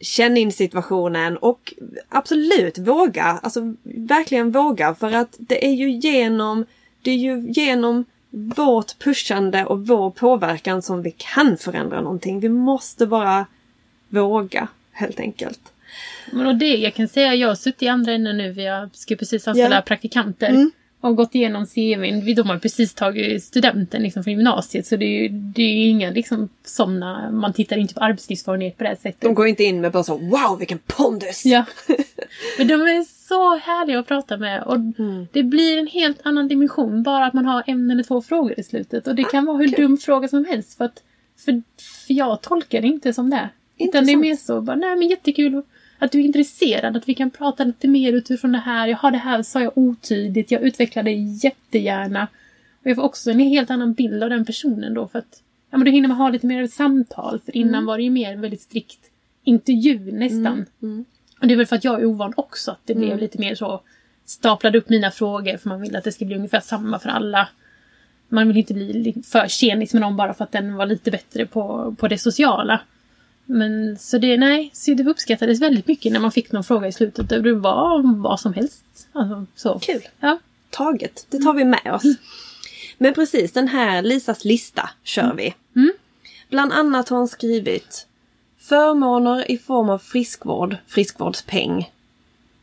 Känn 0.00 0.36
in 0.36 0.52
situationen 0.52 1.36
och 1.36 1.74
absolut 2.08 2.78
våga. 2.78 3.24
Alltså 3.24 3.74
verkligen 3.82 4.50
våga 4.50 4.94
för 4.94 5.12
att 5.12 5.36
det 5.38 5.66
är 5.66 5.72
ju 5.72 5.90
genom, 5.90 6.64
det 7.02 7.10
är 7.10 7.16
ju 7.16 7.50
genom 7.50 8.04
vårt 8.30 8.98
pushande 8.98 9.64
och 9.64 9.86
vår 9.86 10.10
påverkan 10.10 10.82
som 10.82 11.02
vi 11.02 11.10
kan 11.10 11.56
förändra 11.56 12.00
någonting. 12.00 12.40
Vi 12.40 12.48
måste 12.48 13.06
bara 13.06 13.46
våga 14.08 14.68
helt 14.92 15.20
enkelt. 15.20 15.60
Men 16.32 16.46
och 16.46 16.56
det 16.56 16.76
jag 16.76 16.94
kan 16.94 17.08
säga, 17.08 17.34
jag 17.34 17.48
har 17.48 17.54
suttit 17.54 17.82
i 17.82 17.88
andra 17.88 18.12
änden 18.12 18.36
nu, 18.36 18.52
vi 18.52 18.88
ska 18.92 19.16
precis 19.16 19.48
anställa 19.48 19.74
yeah. 19.74 19.84
praktikanter. 19.84 20.48
Mm. 20.48 20.70
Och 21.00 21.16
gått 21.16 21.34
igenom 21.34 21.66
CVn. 21.66 22.34
De 22.34 22.48
har 22.48 22.58
precis 22.58 22.94
tagit 22.94 23.44
studenten 23.44 24.02
liksom 24.02 24.24
från 24.24 24.34
gymnasiet 24.34 24.86
så 24.86 24.96
det 24.96 25.04
är 25.04 25.22
ju 25.22 25.28
det 25.28 25.62
är 25.62 25.88
inga 25.88 26.10
liksom 26.10 26.48
sådana, 26.64 27.30
man 27.30 27.52
tittar 27.52 27.76
inte 27.76 27.94
på 27.94 28.00
arbetslivserfarenhet 28.00 28.78
på 28.78 28.84
det 28.84 28.96
sättet. 28.96 29.20
De 29.20 29.34
går 29.34 29.46
inte 29.46 29.64
in 29.64 29.80
med 29.80 29.92
bara 29.92 30.02
så 30.02 30.16
wow 30.16 30.58
vilken 30.58 30.78
pondus! 30.78 31.44
Ja. 31.44 31.64
Men 32.58 32.68
de 32.68 32.74
är 32.74 33.26
så 33.28 33.56
härliga 33.56 33.98
att 33.98 34.06
prata 34.06 34.36
med 34.36 34.62
och 34.62 34.76
mm. 34.76 35.26
det 35.32 35.42
blir 35.42 35.78
en 35.78 35.86
helt 35.86 36.20
annan 36.22 36.48
dimension 36.48 37.02
bara 37.02 37.26
att 37.26 37.34
man 37.34 37.46
har 37.46 37.62
en 37.66 37.90
eller 37.90 38.02
två 38.02 38.22
frågor 38.22 38.60
i 38.60 38.62
slutet. 38.62 39.06
Och 39.06 39.14
det 39.14 39.24
kan 39.24 39.46
vara 39.46 39.56
hur 39.56 39.68
okay. 39.68 39.84
dum 39.84 39.98
fråga 39.98 40.28
som 40.28 40.44
helst 40.44 40.78
för 40.78 40.84
att 40.84 41.02
för, 41.44 41.62
för 42.06 42.14
jag 42.14 42.42
tolkar 42.42 42.80
det 42.80 42.88
inte 42.88 43.12
som 43.12 43.30
det. 43.30 43.48
Utan 43.78 44.06
det 44.06 44.12
är 44.12 44.16
mer 44.16 44.36
så, 44.36 44.60
bara, 44.60 44.76
nej 44.76 44.96
men 44.96 45.08
jättekul 45.08 45.62
att 45.98 46.12
du 46.12 46.20
är 46.20 46.24
intresserad, 46.24 46.96
att 46.96 47.08
vi 47.08 47.14
kan 47.14 47.30
prata 47.30 47.64
lite 47.64 47.88
mer 47.88 48.12
utifrån 48.12 48.52
det 48.52 48.58
här. 48.58 48.86
Jag 48.86 48.96
har 48.96 49.10
det 49.10 49.18
här, 49.18 49.42
sa 49.42 49.60
jag 49.60 49.78
otydligt, 49.78 50.50
jag 50.50 50.62
utvecklar 50.62 51.02
det 51.02 51.12
jättegärna. 51.12 52.28
Och 52.82 52.90
jag 52.90 52.96
får 52.96 53.02
också 53.02 53.30
en 53.30 53.40
helt 53.40 53.70
annan 53.70 53.92
bild 53.92 54.22
av 54.22 54.30
den 54.30 54.44
personen 54.44 54.94
då 54.94 55.08
för 55.08 55.18
att 55.18 55.42
ja, 55.70 55.78
men 55.78 55.84
då 55.84 55.90
hinner 55.90 56.08
man 56.08 56.16
ha 56.16 56.28
lite 56.28 56.46
mer 56.46 56.62
ett 56.62 56.72
samtal. 56.72 57.40
För 57.44 57.56
innan 57.56 57.74
mm. 57.74 57.86
var 57.86 57.96
det 57.96 58.04
ju 58.04 58.10
mer 58.10 58.32
en 58.32 58.40
väldigt 58.40 58.62
strikt 58.62 59.10
intervju 59.44 60.12
nästan. 60.12 60.46
Mm. 60.46 60.66
Mm. 60.82 61.04
Och 61.40 61.46
det 61.46 61.54
är 61.54 61.56
väl 61.56 61.66
för 61.66 61.76
att 61.76 61.84
jag 61.84 62.00
är 62.00 62.04
ovan 62.04 62.32
också 62.36 62.70
att 62.70 62.80
det 62.84 62.94
blev 62.94 63.08
mm. 63.08 63.20
lite 63.20 63.38
mer 63.38 63.54
så 63.54 63.80
staplade 64.24 64.78
upp 64.78 64.88
mina 64.88 65.10
frågor 65.10 65.56
för 65.56 65.68
man 65.68 65.80
vill 65.80 65.96
att 65.96 66.04
det 66.04 66.12
ska 66.12 66.24
bli 66.24 66.36
ungefär 66.36 66.60
samma 66.60 66.98
för 66.98 67.08
alla. 67.08 67.48
Man 68.28 68.48
vill 68.48 68.56
inte 68.56 68.74
bli 68.74 69.22
för 69.26 69.48
tjenis 69.48 69.92
med 69.92 70.00
någon 70.02 70.16
bara 70.16 70.34
för 70.34 70.44
att 70.44 70.52
den 70.52 70.74
var 70.74 70.86
lite 70.86 71.10
bättre 71.10 71.46
på, 71.46 71.94
på 71.98 72.08
det 72.08 72.18
sociala. 72.18 72.80
Men 73.46 73.98
så 73.98 74.18
det, 74.18 74.36
nej, 74.36 74.70
så 74.72 74.94
det 74.94 75.06
uppskattades 75.06 75.60
väldigt 75.60 75.86
mycket 75.86 76.12
när 76.12 76.20
man 76.20 76.32
fick 76.32 76.52
någon 76.52 76.64
fråga 76.64 76.88
i 76.88 76.92
slutet. 76.92 77.28
Det 77.28 77.54
var 77.54 78.22
vad 78.22 78.40
som 78.40 78.54
helst. 78.54 79.08
Alltså, 79.12 79.46
så. 79.54 79.78
Kul! 79.78 80.02
Ja. 80.20 80.38
Taget, 80.70 81.26
det 81.30 81.38
tar 81.38 81.54
vi 81.54 81.64
med 81.64 81.92
oss. 81.94 82.04
Mm. 82.04 82.16
Men 82.98 83.14
precis, 83.14 83.52
den 83.52 83.68
här 83.68 84.02
Lisas 84.02 84.44
lista 84.44 84.90
kör 85.04 85.22
mm. 85.22 85.36
vi. 85.36 85.54
Mm. 85.76 85.92
Bland 86.50 86.72
annat 86.72 87.08
har 87.08 87.18
hon 87.18 87.28
skrivit 87.28 88.06
Förmåner 88.58 89.50
i 89.50 89.58
form 89.58 89.90
av 89.90 89.98
friskvård, 89.98 90.76
friskvårdspeng. 90.86 91.90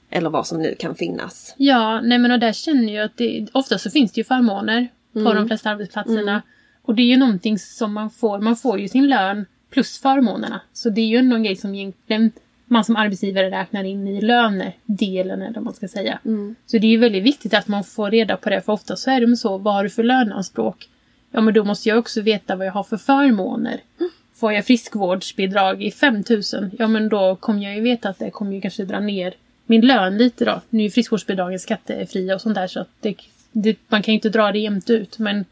Eller 0.09 0.29
vad 0.29 0.47
som 0.47 0.61
nu 0.61 0.75
kan 0.79 0.95
finnas. 0.95 1.55
Ja, 1.57 2.01
nej 2.01 2.17
men 2.17 2.31
och 2.31 2.39
där 2.39 2.53
känner 2.53 2.93
jag 2.93 3.05
att 3.05 3.17
det, 3.17 3.47
ofta 3.51 3.77
så 3.77 3.89
finns 3.89 4.11
det 4.11 4.19
ju 4.19 4.23
förmåner 4.23 4.87
på 5.13 5.19
mm. 5.19 5.35
de 5.35 5.47
flesta 5.47 5.69
arbetsplatserna. 5.69 6.31
Mm. 6.31 6.41
Och 6.81 6.95
det 6.95 7.01
är 7.01 7.07
ju 7.07 7.17
någonting 7.17 7.59
som 7.59 7.93
man 7.93 8.09
får, 8.09 8.39
man 8.39 8.55
får 8.55 8.79
ju 8.79 8.87
sin 8.87 9.07
lön 9.07 9.45
plus 9.73 9.99
förmånerna. 9.99 10.61
Så 10.73 10.89
det 10.89 11.01
är 11.01 11.05
ju 11.05 11.17
en 11.17 11.43
grej 11.43 11.55
som 11.55 11.75
egentligen 11.75 12.31
man 12.65 12.83
som 12.83 12.95
arbetsgivare 12.95 13.51
räknar 13.51 13.83
in 13.83 14.07
i 14.07 14.21
lönedelen 14.21 15.41
eller 15.41 15.55
vad 15.55 15.63
man 15.63 15.73
ska 15.73 15.87
säga. 15.87 16.19
Mm. 16.25 16.55
Så 16.65 16.77
det 16.77 16.87
är 16.87 16.91
ju 16.91 16.97
väldigt 16.97 17.23
viktigt 17.23 17.53
att 17.53 17.67
man 17.67 17.83
får 17.83 18.11
reda 18.11 18.37
på 18.37 18.49
det 18.49 18.61
för 18.61 18.73
ofta 18.73 18.95
så 18.95 19.11
är 19.11 19.21
det 19.21 19.37
så, 19.37 19.57
vad 19.57 19.73
har 19.73 19.83
du 19.83 19.89
för 19.89 20.03
löneanspråk? 20.03 20.89
Ja 21.31 21.41
men 21.41 21.53
då 21.53 21.63
måste 21.63 21.89
jag 21.89 21.97
också 21.97 22.21
veta 22.21 22.55
vad 22.55 22.67
jag 22.67 22.71
har 22.71 22.83
för 22.83 22.97
förmåner. 22.97 23.81
Mm. 23.99 24.11
Får 24.33 24.53
jag 24.53 24.65
friskvårdsbidrag 24.65 25.83
i 25.83 25.91
5000, 25.91 26.71
ja 26.79 26.87
men 26.87 27.09
då 27.09 27.35
kommer 27.35 27.63
jag 27.63 27.75
ju 27.75 27.81
veta 27.81 28.09
att 28.09 28.19
det 28.19 28.31
kommer 28.31 28.55
ju 28.55 28.61
kanske 28.61 28.85
dra 28.85 28.99
ner 28.99 29.33
min 29.65 29.81
lön 29.81 30.17
lite 30.17 30.45
då. 30.45 30.61
Nu 30.69 30.85
är 30.85 30.89
friskvårdsbidragen 30.89 31.59
skattefria 31.59 32.35
och 32.35 32.41
sånt 32.41 32.55
där 32.55 32.67
så 32.67 32.79
att 32.79 32.89
det, 33.01 33.15
det, 33.51 33.77
man 33.87 34.03
kan 34.03 34.11
ju 34.11 34.15
inte 34.15 34.29
dra 34.29 34.51
det 34.51 34.59
jämnt 34.59 34.89
ut 34.89 35.19
men 35.19 35.45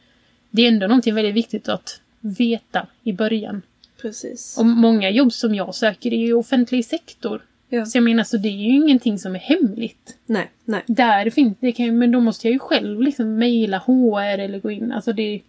det 0.49 0.61
är 0.61 0.67
ändå 0.67 0.87
någonting 0.87 1.15
väldigt 1.15 1.35
viktigt 1.35 1.69
att 1.69 2.01
veta 2.19 2.87
i 3.03 3.13
början. 3.13 3.61
Precis. 4.01 4.57
Och 4.57 4.65
många 4.65 5.09
jobb 5.09 5.33
som 5.33 5.55
jag 5.55 5.75
söker 5.75 6.13
är 6.13 6.17
ju 6.17 6.33
offentlig 6.33 6.85
sektor. 6.85 7.41
Ja. 7.69 7.85
Så 7.85 7.97
jag 7.97 8.03
menar, 8.03 8.23
så 8.23 8.37
det 8.37 8.47
är 8.47 8.51
ju 8.51 8.75
ingenting 8.75 9.19
som 9.19 9.35
är 9.35 9.39
hemligt. 9.39 10.17
Nej, 10.25 10.51
nej. 10.65 10.83
Där 10.87 11.29
finns 11.29 11.57
det, 11.59 11.71
kan, 11.71 11.97
men 11.97 12.11
då 12.11 12.19
måste 12.19 12.47
jag 12.47 12.53
ju 12.53 12.59
själv 12.59 13.01
liksom 13.01 13.35
mejla 13.35 13.77
HR 13.77 14.39
eller 14.39 14.59
gå 14.59 14.71
in. 14.71 14.91
Alltså 14.91 15.13
det, 15.13 15.41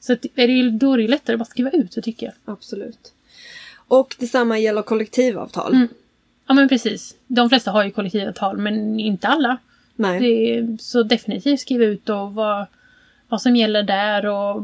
så 0.00 0.12
att, 0.12 0.26
är 0.34 0.48
det, 0.48 0.70
då 0.70 0.92
är 0.92 0.98
det 0.98 1.08
lättare 1.08 1.34
att 1.34 1.38
bara 1.38 1.44
skriva 1.44 1.70
ut 1.70 1.92
det 1.92 2.02
tycker 2.02 2.26
jag. 2.26 2.34
Absolut. 2.44 3.12
Och 3.88 4.16
detsamma 4.18 4.58
gäller 4.58 4.82
kollektivavtal. 4.82 5.74
Mm. 5.74 5.88
Ja 6.46 6.54
men 6.54 6.68
precis. 6.68 7.16
De 7.26 7.48
flesta 7.48 7.70
har 7.70 7.84
ju 7.84 7.90
kollektivavtal 7.90 8.58
men 8.58 9.00
inte 9.00 9.28
alla. 9.28 9.58
Nej. 9.96 10.20
Det 10.20 10.82
så 10.82 11.02
definitivt 11.02 11.60
skriva 11.60 11.84
ut 11.84 12.08
och 12.08 12.34
vad, 12.34 12.66
vad 13.28 13.42
som 13.42 13.56
gäller 13.56 13.82
där 13.82 14.26
och 14.26 14.62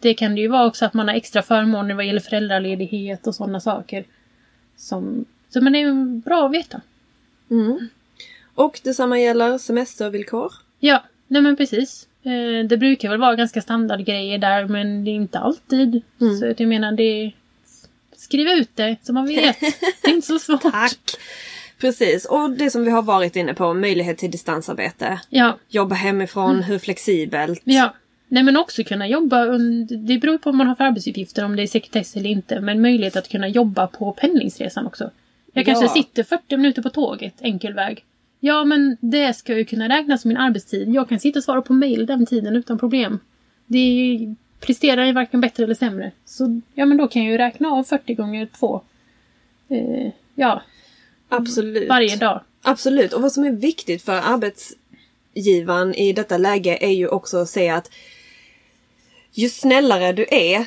det 0.00 0.14
kan 0.14 0.34
det 0.34 0.40
ju 0.40 0.48
vara 0.48 0.66
också 0.66 0.84
att 0.84 0.94
man 0.94 1.08
har 1.08 1.14
extra 1.14 1.42
förmåner 1.42 1.94
vad 1.94 2.06
gäller 2.06 2.20
föräldraledighet 2.20 3.26
och 3.26 3.34
sådana 3.34 3.60
saker. 3.60 4.04
Som, 4.76 5.24
så 5.48 5.60
men 5.60 5.72
det 5.72 5.80
är 5.80 6.20
bra 6.20 6.46
att 6.46 6.52
veta. 6.52 6.80
Mm. 7.50 7.88
Och 8.54 8.80
detsamma 8.84 9.20
gäller 9.20 9.58
semestervillkor. 9.58 10.52
Ja, 10.78 11.04
nej 11.26 11.42
men 11.42 11.56
precis. 11.56 12.08
Eh, 12.22 12.66
det 12.68 12.76
brukar 12.76 13.08
väl 13.10 13.20
vara 13.20 13.34
ganska 13.34 13.62
standardgrejer 13.62 14.38
där 14.38 14.66
men 14.66 15.04
det 15.04 15.10
är 15.10 15.14
inte 15.14 15.38
alltid. 15.38 16.02
Mm. 16.20 16.38
Så 16.38 16.54
jag 16.56 16.68
menar 16.68 16.92
det... 16.92 17.32
Skriv 18.16 18.48
ut 18.48 18.70
det 18.74 18.96
så 19.02 19.12
man 19.12 19.26
vet. 19.26 19.60
Det 20.02 20.10
är 20.10 20.14
inte 20.14 20.26
så 20.26 20.38
svårt. 20.38 20.62
Tack! 20.62 20.98
Precis, 21.78 22.24
och 22.24 22.50
det 22.50 22.70
som 22.70 22.84
vi 22.84 22.90
har 22.90 23.02
varit 23.02 23.36
inne 23.36 23.54
på, 23.54 23.74
möjlighet 23.74 24.18
till 24.18 24.30
distansarbete. 24.30 25.20
Ja, 25.28 25.58
Jobba 25.68 25.94
hemifrån, 25.94 26.62
hur 26.62 26.78
flexibelt. 26.78 27.60
ja. 27.64 27.94
Nej 28.32 28.42
men 28.42 28.56
också 28.56 28.84
kunna 28.84 29.08
jobba 29.08 29.44
under, 29.44 29.96
Det 29.96 30.18
beror 30.18 30.38
på 30.38 30.48
vad 30.50 30.54
man 30.54 30.66
har 30.66 30.74
för 30.74 30.84
arbetsuppgifter, 30.84 31.44
om 31.44 31.56
det 31.56 31.62
är 31.62 31.66
sekretess 31.66 32.16
eller 32.16 32.30
inte. 32.30 32.60
Men 32.60 32.82
möjlighet 32.82 33.16
att 33.16 33.28
kunna 33.28 33.48
jobba 33.48 33.86
på 33.86 34.12
pendlingsresan 34.12 34.86
också. 34.86 35.10
Jag 35.52 35.66
kanske 35.66 35.84
Ja. 35.84 35.92
sitter 35.92 36.22
40 36.22 36.56
minuter 36.56 36.82
på 36.82 36.90
tåget, 36.90 37.34
enkel 37.40 37.72
väg. 37.74 38.04
Ja 38.40 38.64
men 38.64 38.96
det 39.00 39.34
ska 39.36 39.56
ju 39.58 39.64
kunna 39.64 39.88
räknas 39.88 40.22
som 40.22 40.28
min 40.28 40.36
arbetstid. 40.36 40.88
Jag 40.94 41.08
kan 41.08 41.20
sitta 41.20 41.38
och 41.38 41.44
svara 41.44 41.62
på 41.62 41.72
mail 41.72 42.06
den 42.06 42.26
tiden 42.26 42.56
utan 42.56 42.78
problem. 42.78 43.18
Det 43.66 43.78
är 43.78 44.34
presterar 44.60 45.04
ju 45.04 45.12
varken 45.12 45.40
bättre 45.40 45.64
eller 45.64 45.74
sämre. 45.74 46.12
Så 46.24 46.60
ja 46.74 46.86
men 46.86 46.96
då 46.96 47.08
kan 47.08 47.22
jag 47.22 47.32
ju 47.32 47.38
räkna 47.38 47.68
av 47.68 47.84
40 47.84 48.14
gånger 48.14 48.46
2. 48.58 48.82
Eh, 49.68 50.10
ja, 50.34 50.62
Absolut. 51.28 51.88
varje 51.88 52.16
dag. 52.16 52.40
Absolut, 52.62 53.12
och 53.12 53.22
vad 53.22 53.32
som 53.32 53.44
är 53.44 53.52
viktigt 53.52 54.02
för 54.02 54.12
arbetsgivaren 54.24 55.94
i 55.94 56.12
detta 56.12 56.38
läge 56.38 56.78
är 56.80 56.90
ju 56.92 57.08
också 57.08 57.38
att 57.38 57.48
säga 57.48 57.76
att 57.76 57.90
ju 59.32 59.48
snällare 59.48 60.12
du 60.12 60.26
är, 60.30 60.66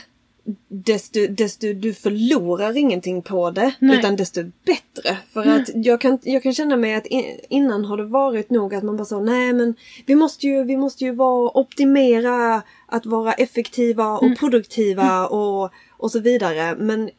desto, 0.67 1.27
desto 1.29 1.73
du 1.73 1.93
förlorar 1.93 2.77
ingenting 2.77 3.21
på 3.21 3.51
det, 3.51 3.73
Nej. 3.79 3.99
utan 3.99 4.15
desto 4.15 4.43
bättre. 4.43 5.17
För 5.33 5.47
att 5.47 5.69
jag 5.73 6.01
kan, 6.01 6.19
jag 6.23 6.43
kan 6.43 6.53
känna 6.53 6.77
mig 6.77 6.95
att 6.95 7.05
innan 7.49 7.85
har 7.85 7.97
det 7.97 8.05
varit 8.05 8.49
nog 8.49 8.75
att 8.75 8.83
man 8.83 8.97
bara 8.97 9.05
sa 9.05 9.19
nej 9.19 9.53
men 9.53 9.75
vi 10.05 10.15
måste 10.15 10.47
ju, 10.47 10.63
vi 10.63 10.77
måste 10.77 11.03
ju 11.03 11.11
vara, 11.11 11.57
optimera 11.57 12.61
att 12.87 13.05
vara 13.05 13.33
effektiva 13.33 14.17
och 14.17 14.37
produktiva 14.39 15.27
och, 15.27 15.71
och 15.91 16.11
så 16.11 16.19
vidare. 16.19 16.75
Men 16.75 17.09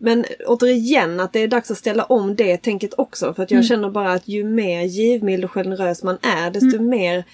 men 0.00 0.24
återigen 0.46 1.20
att 1.20 1.32
det 1.32 1.40
är 1.40 1.48
dags 1.48 1.70
att 1.70 1.78
ställa 1.78 2.04
om 2.04 2.36
det 2.36 2.56
tänket 2.56 2.94
också. 2.98 3.34
För 3.34 3.42
att 3.42 3.50
jag 3.50 3.64
känner 3.64 3.90
bara 3.90 4.12
att 4.12 4.28
ju 4.28 4.44
mer 4.44 4.82
givmild 4.82 5.44
och 5.44 5.50
generös 5.50 6.02
man 6.02 6.18
är 6.22 6.50
desto 6.50 6.82
mer 6.82 7.24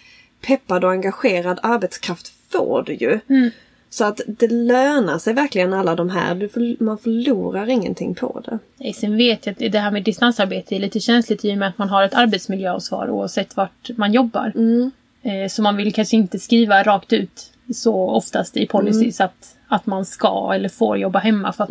peppad 0.47 0.85
och 0.85 0.91
engagerad 0.91 1.59
arbetskraft 1.63 2.33
får 2.57 2.83
du 2.87 2.95
ju. 2.95 3.21
Mm. 3.29 3.51
Så 3.91 4.05
att 4.05 4.21
det 4.27 4.49
lönar 4.53 5.19
sig 5.19 5.35
verkligen 5.35 5.73
alla 5.73 5.95
de 5.95 6.11
här. 6.11 6.35
Du 6.35 6.47
förl- 6.49 6.77
man 6.83 6.99
förlorar 6.99 7.69
ingenting 7.69 8.15
på 8.15 8.41
det. 8.45 8.59
Nej, 8.77 8.93
Sen 8.93 9.17
vet 9.17 9.47
jag 9.47 9.53
att 9.53 9.73
det 9.73 9.79
här 9.79 9.91
med 9.91 10.03
distansarbete 10.05 10.77
är 10.77 10.81
lite 10.81 11.01
känsligt 11.01 11.45
i 11.45 11.53
och 11.53 11.59
med 11.59 11.69
att 11.69 11.79
man 11.79 11.89
har 11.89 12.03
ett 12.05 12.15
arbetsmiljöansvar 12.15 13.11
oavsett 13.11 13.57
vart 13.57 13.91
man 13.97 14.13
jobbar. 14.13 14.53
Mm. 14.55 14.91
Eh, 15.23 15.49
Så 15.49 15.63
man 15.63 15.77
vill 15.77 15.93
kanske 15.95 16.17
inte 16.17 16.39
skriva 16.39 16.83
rakt 16.83 17.13
ut 17.13 17.51
så 17.75 17.95
oftast 18.11 18.57
i 18.57 18.67
policies 18.67 19.21
Mm. 19.21 19.27
att, 19.31 19.57
att 19.69 19.87
man 19.87 20.05
ska 20.05 20.53
eller 20.55 20.69
får 20.69 20.97
jobba 20.99 21.19
hemma 21.19 21.53
för 21.53 21.65
att 21.65 21.71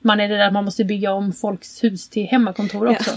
man 0.00 0.20
är 0.20 0.28
rädd 0.28 0.46
att 0.46 0.52
man 0.52 0.64
måste 0.64 0.84
bygga 0.84 1.12
om 1.12 1.32
folks 1.32 1.84
hus 1.84 2.08
till 2.08 2.26
hemmakontor 2.26 2.86
också. 2.88 3.10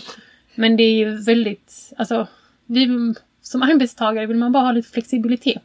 Men 0.55 0.77
det 0.77 0.83
är 0.83 0.93
ju 0.97 1.17
väldigt, 1.23 1.93
alltså, 1.97 2.27
vi, 2.65 3.13
som 3.41 3.61
arbetstagare 3.61 4.25
vill 4.25 4.37
man 4.37 4.51
bara 4.51 4.63
ha 4.63 4.71
lite 4.71 4.89
flexibilitet. 4.89 5.63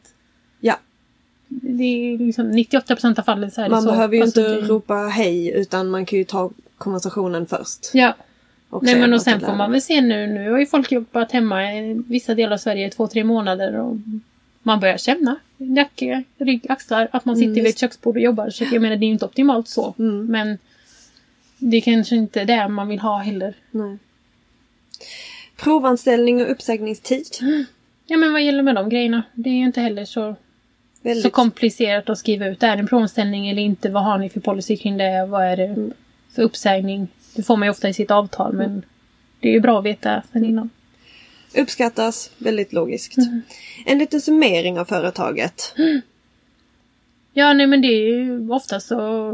Det 1.61 1.83
är 1.83 2.17
liksom 2.17 2.51
98% 2.51 3.19
av 3.19 3.23
fallen 3.23 3.51
så 3.51 3.61
är 3.61 3.65
det 3.65 3.71
man 3.71 3.81
så. 3.83 3.89
behöver 3.89 4.17
ju 4.17 4.23
inte 4.23 4.41
det- 4.41 4.61
ropa 4.61 4.93
hej 4.93 5.51
utan 5.55 5.89
man 5.89 6.05
kan 6.05 6.19
ju 6.19 6.25
ta 6.25 6.51
konversationen 6.77 7.45
först. 7.45 7.89
Ja, 7.93 8.15
Och 8.69 8.83
Nej 8.83 8.95
men 8.99 9.13
och 9.13 9.21
sen 9.21 9.39
får 9.39 9.55
man 9.55 9.71
väl 9.71 9.81
se 9.81 10.01
nu, 10.01 10.27
nu 10.27 10.51
har 10.51 10.59
ju 10.59 10.65
folk 10.65 10.91
jobbat 10.91 11.31
hemma 11.31 11.73
i 11.73 12.03
vissa 12.07 12.35
delar 12.35 12.53
av 12.53 12.57
Sverige 12.57 12.87
i 12.87 12.89
två, 12.89 13.07
tre 13.07 13.23
månader 13.23 13.75
och 13.79 13.97
man 14.63 14.79
börjar 14.79 14.97
känna 14.97 15.35
nacke, 15.57 16.23
rygg, 16.37 16.65
axlar, 16.69 17.07
att 17.11 17.25
man 17.25 17.35
sitter 17.35 17.51
Mm, 17.51 17.63
vid 17.63 17.67
ett 17.73 17.79
köksbord 17.79 18.15
och 18.15 18.21
jobbar. 18.21 18.49
Så 18.49 18.63
jag 18.71 18.81
menar 18.81 18.95
det 18.95 19.05
är 19.05 19.07
ju 19.07 19.13
inte 19.13 19.25
optimalt 19.25 19.67
så. 19.67 19.93
Mm. 19.99 20.25
Men 20.25 20.57
det 21.57 21.77
är 21.77 21.81
kanske 21.81 22.15
inte 22.15 22.43
det 22.45 22.67
man 22.67 22.87
vill 22.87 22.99
ha 22.99 23.17
heller. 23.17 23.53
Nej. 23.71 23.97
Provanställning 25.57 26.41
och 26.41 26.51
uppsägningstid. 26.51 27.25
Ja 28.05 28.17
men 28.17 28.31
vad 28.33 28.43
gäller 28.43 28.63
med 28.63 28.75
de 28.75 28.89
grejerna? 28.89 29.23
Det 29.33 29.49
är 29.49 29.53
ju 29.53 29.63
inte 29.65 29.81
heller 29.81 30.05
så, 30.05 30.35
Väldigt 31.03 31.23
så 31.23 31.29
komplicerat 31.29 32.09
att 32.09 32.17
skriva 32.17 32.47
ut. 32.47 32.63
Är 32.63 32.75
det 32.75 32.79
en 32.81 32.87
provanställning 32.87 33.49
eller 33.49 33.61
inte? 33.61 33.89
Vad 33.89 34.03
har 34.03 34.17
ni 34.17 34.29
för 34.29 34.39
policy 34.39 34.77
kring 34.77 34.97
det? 34.97 35.25
Vad 35.25 35.43
är 35.45 35.57
det 35.57 35.65
Mm. 35.65 35.93
för 36.35 36.41
uppsägning? 36.41 37.07
Det 37.35 37.43
får 37.43 37.57
man 37.57 37.65
ju 37.65 37.71
ofta 37.71 37.89
i 37.89 37.93
sitt 37.93 38.11
avtal 38.11 38.53
men 38.53 38.85
det 39.39 39.49
är 39.49 39.53
ju 39.53 39.59
bra 39.59 39.79
att 39.79 39.85
veta 39.85 40.23
sen 40.33 40.45
innan. 40.45 40.69
Uppskattas, 41.57 42.31
väldigt 42.37 42.73
logiskt. 42.73 43.17
Mm. 43.17 43.41
En 43.85 43.97
liten 43.97 44.21
summering 44.21 44.79
av 44.79 44.85
företaget. 44.85 45.75
Ja, 47.33 47.53
nej 47.53 47.67
men 47.67 47.81
det 47.81 47.87
är 47.87 48.09
ju 48.09 48.49
ofta 48.49 48.79
så... 48.79 49.29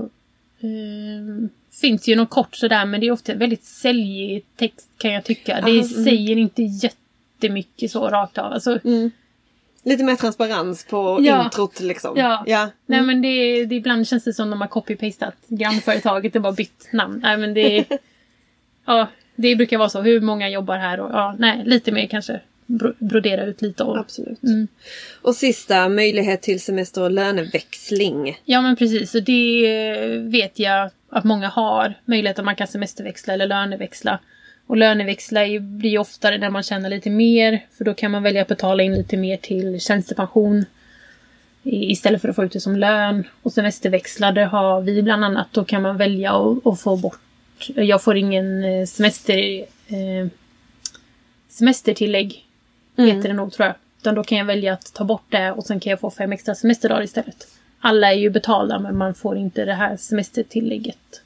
Eh, 0.60 1.49
finns 1.82 2.08
ju 2.08 2.15
något 2.15 2.29
kort 2.29 2.55
sådär 2.55 2.86
men 2.86 3.01
det 3.01 3.08
är 3.08 3.12
ofta 3.12 3.34
väldigt 3.34 3.63
säljig 3.63 4.45
text 4.55 4.89
kan 4.97 5.12
jag 5.13 5.23
tycka. 5.23 5.53
Det 5.55 5.62
Aha, 5.62 5.69
mm. 5.71 5.84
säger 5.84 6.38
inte 6.38 6.63
jättemycket 6.63 7.91
så 7.91 8.10
rakt 8.10 8.38
av. 8.38 8.53
Alltså, 8.53 8.79
Lite 9.83 10.03
mer 10.03 10.15
transparens 10.15 10.85
på 10.85 11.19
Ja. 11.21 11.43
introt 11.43 11.79
liksom. 11.79 12.17
Ja. 12.17 12.43
ja. 12.47 12.69
Nej 12.85 13.01
men 13.01 13.21
det, 13.21 13.65
det 13.65 13.75
ibland 13.75 14.07
känns 14.07 14.23
det 14.23 14.33
som 14.33 14.49
de 14.49 14.61
har 14.61 14.67
copy-pastat 14.67 15.33
grannföretaget 15.47 16.35
och 16.35 16.41
bara 16.41 16.53
bytt 16.53 16.87
namn. 16.93 17.19
Nej 17.23 17.37
men 17.37 17.53
det... 17.53 17.85
ja, 18.85 19.07
det 19.35 19.55
brukar 19.55 19.77
vara 19.77 19.89
så. 19.89 20.01
Hur 20.01 20.21
många 20.21 20.49
jobbar 20.49 20.77
här 20.77 20.99
och 20.99 21.11
ja, 21.11 21.35
nej 21.39 21.61
lite 21.65 21.91
mer 21.91 22.07
kanske. 22.07 22.39
Bro- 22.65 22.93
Brodera 22.99 23.45
ut 23.45 23.61
lite 23.61 23.83
och... 23.83 23.97
Absolut. 23.99 24.43
Mm. 24.43 24.67
Och 25.21 25.35
sista, 25.35 25.89
möjlighet 25.89 26.41
till 26.41 26.61
semester 26.61 27.01
och 27.01 27.11
löneväxling. 27.11 28.37
Ja 28.45 28.61
men 28.61 28.75
precis, 28.75 29.15
och 29.15 29.23
det 29.23 30.17
vet 30.21 30.59
jag 30.59 30.89
att 31.09 31.23
många 31.23 31.47
har. 31.47 31.93
Möjlighet 32.05 32.39
att 32.39 32.45
man 32.45 32.55
kan 32.55 32.67
semesterväxla 32.67 33.33
eller 33.33 33.47
löneväxla. 33.47 34.19
Och 34.69 34.77
löneväxla 34.77 35.45
är- 35.45 35.60
blir 35.60 35.99
oftare 35.99 36.38
när 36.38 36.49
man 36.49 36.63
tjänar 36.63 36.89
lite 36.89 37.10
mer. 37.10 37.65
För 37.77 37.86
då 37.86 37.93
kan 37.93 38.12
man 38.12 38.23
välja 38.23 38.41
att 38.41 38.47
betala 38.47 38.84
in 38.84 38.93
lite 38.93 39.17
mer 39.17 39.38
till 39.38 39.79
tjänstepension. 39.82 40.65
Istället 41.63 42.21
för 42.21 42.29
att 42.29 42.36
få 42.36 42.43
ut 42.43 42.51
det 42.51 42.60
som 42.60 42.75
lön. 42.75 43.23
Och 43.43 43.53
semesterväxla, 43.53 44.32
det 44.32 44.45
har 44.45 44.82
vi 44.82 45.01
bland 45.01 45.25
annat. 45.25 45.47
Då 45.51 45.65
kan 45.65 45.82
man 45.82 45.97
välja 45.97 46.34
att, 46.65 46.79
få 46.82 46.97
bort... 46.97 47.19
Jag 47.75 48.03
får 48.03 48.17
ingen 48.17 48.63
eh, 48.63 48.86
semester... 48.86 49.60
Eh, 49.88 50.27
semestertillägg. 51.49 52.45
Heter 52.97 53.29
det 53.29 53.34
nog 53.34 53.51
tror 53.53 53.65
jag. 53.67 53.75
Utan 54.01 54.15
då 54.15 54.23
kan 54.23 54.38
jag 54.38 54.45
välja 54.45 54.73
att 54.73 54.93
ta 54.93 55.03
bort 55.03 55.25
det 55.29 55.51
och 55.51 55.65
sen 55.65 55.79
kan 55.79 55.91
jag 55.91 55.99
få 55.99 56.12
fem 56.12 56.32
extra 56.32 56.55
semesterdagar 56.55 57.03
istället. 57.03 57.47
Alla 57.79 58.13
är 58.13 58.17
ju 58.17 58.29
betalda 58.29 58.79
men 58.79 58.97
man 58.97 59.13
får 59.13 59.38
inte 59.38 59.65
det 59.65 59.73
här 59.73 59.97
semestertillägget. 59.97 61.21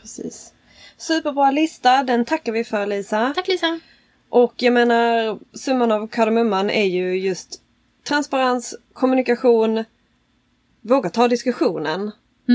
Precis. 0.00 0.53
Superbra 0.96 1.50
lista, 1.50 2.02
den 2.02 2.24
tackar 2.24 2.52
vi 2.52 2.64
för 2.64 2.86
Lisa. 2.86 3.32
Tack 3.34 3.48
Lisa! 3.48 3.80
Och 4.28 4.54
jag 4.56 4.72
menar, 4.72 5.38
summan 5.52 5.92
av 5.92 6.06
kardemumman 6.08 6.70
är 6.70 6.84
ju 6.84 7.18
just 7.18 7.60
transparens, 8.08 8.74
kommunikation, 8.92 9.84
våga 10.80 11.10
ta 11.10 11.28
diskussionen. 11.28 12.10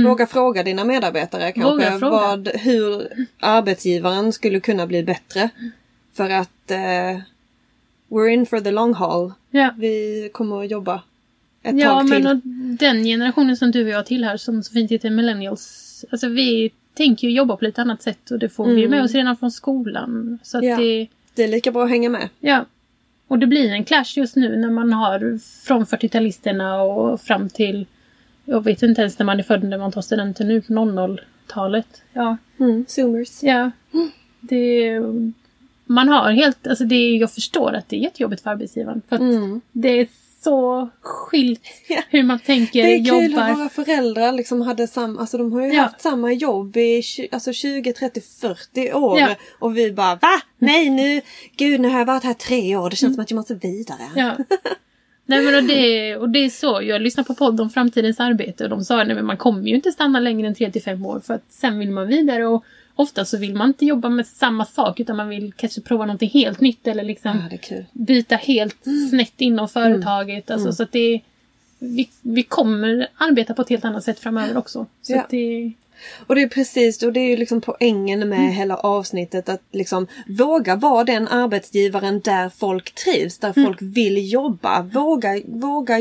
Våga 0.05 0.27
fråga 0.27 0.63
dina 0.63 0.85
medarbetare 0.85 1.51
kanske 1.51 1.87
Mm. 1.87 1.99
Vad, 1.99 2.47
hur 2.47 3.07
arbetsgivaren 3.39 4.33
skulle 4.33 4.59
kunna 4.59 4.87
bli 4.87 5.03
bättre. 5.03 5.49
För 6.13 6.29
att 6.29 6.71
eh, 6.71 7.21
we're 8.09 8.27
in 8.27 8.45
for 8.45 8.59
the 8.59 8.71
long 8.71 8.93
haul. 8.93 9.33
Ja, 9.51 9.73
Vi 9.77 10.29
kommer 10.33 10.63
att 10.63 10.71
jobba 10.71 11.03
ett 11.63 11.79
ja 11.79 11.89
tag 11.89 12.07
till. 12.07 12.23
men 12.23 12.27
och 12.27 12.41
den 12.79 13.03
generationen 13.03 13.57
som 13.57 13.71
du 13.71 13.83
och 13.83 13.89
jag 13.89 14.05
tillhör 14.05 14.37
som 14.37 14.63
så 14.63 14.73
fint 14.73 14.91
heter 14.91 15.09
millennials. 15.09 16.05
Alltså 16.11 16.27
vi 16.27 16.71
tänker 17.03 17.27
ju 17.27 17.33
jobba 17.33 17.55
på 17.57 17.65
lite 17.65 17.81
annat 17.81 18.01
sätt 18.01 18.31
och 18.31 18.39
det 18.39 18.49
får 18.49 18.65
vi 18.65 18.71
ju 18.71 18.77
Mm. 18.85 18.91
med 18.91 19.03
oss 19.03 19.11
redan 19.13 19.37
från 19.37 19.51
skolan. 19.51 20.39
Så 20.43 20.59
Ja. 20.63 20.77
det, 20.77 21.07
Det 21.35 21.43
är 21.43 21.47
lika 21.47 21.71
bra 21.71 21.83
att 21.83 21.89
hänga 21.89 22.09
med. 22.09 22.29
ja. 22.39 22.65
Och 23.27 23.39
det 23.39 23.47
blir 23.47 23.71
en 23.71 23.83
clash 23.83 24.13
just 24.17 24.35
nu 24.35 24.57
när 24.57 24.69
man 24.69 24.93
har 24.93 25.39
från 25.65 25.85
40-talisterna 25.85 26.81
och 26.81 27.21
fram 27.21 27.49
till 27.49 27.85
jag 28.45 28.63
vet 28.63 28.83
inte 28.83 29.01
ens 29.01 29.19
när 29.19 29.25
man 29.25 29.39
är 29.39 29.43
född 29.43 29.63
när 29.63 29.77
man 29.77 29.91
tar 29.91 30.01
studenten 30.01 30.47
nu 30.47 30.61
på 30.61 30.73
00-talet. 30.73 32.01
Ja, 32.13 32.37
Mm, 32.59 32.85
zoomers. 32.87 33.43
Ja. 33.43 33.71
Det, 34.41 34.91
man 35.85 36.09
har 36.09 36.31
helt, 36.31 36.67
alltså 36.67 36.83
det, 36.85 37.09
jag 37.17 37.31
förstår 37.31 37.73
att 37.73 37.89
det 37.89 37.95
är 37.95 37.99
jättejobbigt 37.99 38.41
för 38.43 38.49
arbetsgivaren. 38.49 39.01
För 39.09 39.15
Mm. 39.15 39.61
det 39.71 40.07
så 40.43 40.89
skilt 41.01 41.61
Ja. 41.87 42.01
hur 42.09 42.23
man 42.23 42.39
tänker, 42.39 42.83
Det 42.83 42.93
är 42.93 42.97
kul 42.97 43.31
jobbar. 43.31 43.47
hur 43.47 43.55
våra 43.55 43.69
föräldrar 43.69 44.31
liksom 44.31 44.61
hade 44.61 44.87
samma, 44.87 45.19
alltså 45.19 45.37
de 45.37 45.53
har 45.53 45.61
ju 45.61 45.73
Ja. 45.73 45.81
haft 45.81 46.01
samma 46.01 46.33
jobb 46.33 46.77
i 46.77 47.01
alltså 47.31 47.53
20, 47.53 47.93
30, 47.93 48.21
40 48.41 48.93
år. 48.93 49.19
Ja. 49.19 49.35
Och 49.59 49.77
vi 49.77 49.91
bara 49.91 50.15
va? 50.15 50.41
Nej 50.59 50.89
nu, 50.89 51.21
gud 51.57 51.79
nu 51.79 51.87
har 51.89 51.99
jag 51.99 52.05
varit 52.05 52.23
här 52.23 52.33
tre 52.33 52.75
år, 52.75 52.89
det 52.89 52.95
känns 52.95 53.15
som 53.15 53.23
att 53.23 53.31
jag 53.31 53.35
måste 53.35 53.55
vidare. 53.55 54.01
Ja. 54.15 54.37
Nej 55.25 55.41
men 55.45 55.55
och 55.55 55.63
det, 55.63 56.15
och 56.17 56.29
det 56.29 56.39
är 56.39 56.49
så, 56.49 56.81
jag 56.83 57.01
lyssnar 57.01 57.23
på 57.23 57.35
podd 57.35 57.61
om 57.61 57.69
framtidens 57.69 58.19
arbete 58.19 58.63
och 58.63 58.69
de 58.69 58.83
sa 58.83 59.01
att 59.01 59.25
man 59.25 59.37
kommer 59.37 59.61
ju 59.67 59.75
inte 59.75 59.91
stanna 59.91 60.19
längre 60.19 60.47
än 60.47 60.55
3 60.55 60.71
till 60.71 60.81
5 60.83 61.05
år 61.05 61.19
för 61.19 61.33
att 61.33 61.43
sen 61.49 61.79
vill 61.79 61.91
man 61.91 62.07
vidare 62.07 62.47
och 62.47 62.63
ofta 62.99 63.25
så 63.25 63.37
vill 63.37 63.55
man 63.55 63.67
inte 63.67 63.85
jobba 63.85 64.09
med 64.09 64.27
samma 64.27 64.65
sak 64.65 64.99
utan 64.99 65.15
man 65.17 65.29
vill 65.29 65.53
kanske 65.53 65.81
prova 65.81 66.05
någonting 66.05 66.29
helt 66.29 66.61
nytt 66.61 66.87
eller 66.87 67.03
liksom 67.03 67.47
Ja, 67.51 67.57
kul. 67.61 67.85
byta 67.93 68.35
helt 68.35 68.77
snett 69.09 69.33
inom 69.41 69.69
företaget. 69.69 70.51
Alltså, 70.51 70.73
Så 70.73 70.83
att 70.83 70.91
det, 70.91 71.21
vi, 71.79 72.09
vi 72.21 72.43
kommer 72.43 73.07
arbeta 73.17 73.53
på 73.53 73.61
ett 73.61 73.69
helt 73.69 73.85
annat 73.85 74.03
sätt 74.03 74.19
framöver 74.19 74.57
också. 74.57 74.85
Så 75.01 75.13
Ja. 75.13 75.25
det, 75.29 75.71
Och 76.27 76.35
det 76.35 76.41
är 76.41 76.47
precis, 76.47 77.03
och 77.03 77.13
det 77.13 77.19
är 77.19 77.29
ju 77.29 77.37
liksom 77.37 77.61
poängen 77.61 78.29
med 78.29 78.53
hela 78.55 78.75
avsnittet 78.77 79.49
att 79.49 79.61
liksom 79.71 80.07
våga 80.27 80.75
vara 80.75 81.03
den 81.03 81.27
arbetsgivaren 81.27 82.19
där 82.19 82.49
folk 82.49 82.95
trivs, 82.95 83.37
där 83.37 83.53
folk 83.65 83.77
vill 83.81 84.31
jobba. 84.31 84.81
Våga, 84.81 85.41
våga 85.47 85.99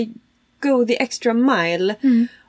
go 0.61 0.85
the 0.87 1.03
extra 1.03 1.35
mile 1.35 1.95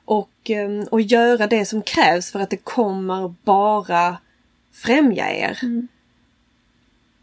och, 0.04 0.30
ehm, 0.50 0.82
och 0.90 1.00
göra 1.00 1.46
det 1.46 1.64
som 1.64 1.82
krävs 1.82 2.30
för 2.32 2.40
att 2.40 2.50
det 2.50 2.56
kommer 2.64 3.34
bara 3.44 4.16
främja 4.72 5.34
er. 5.34 5.58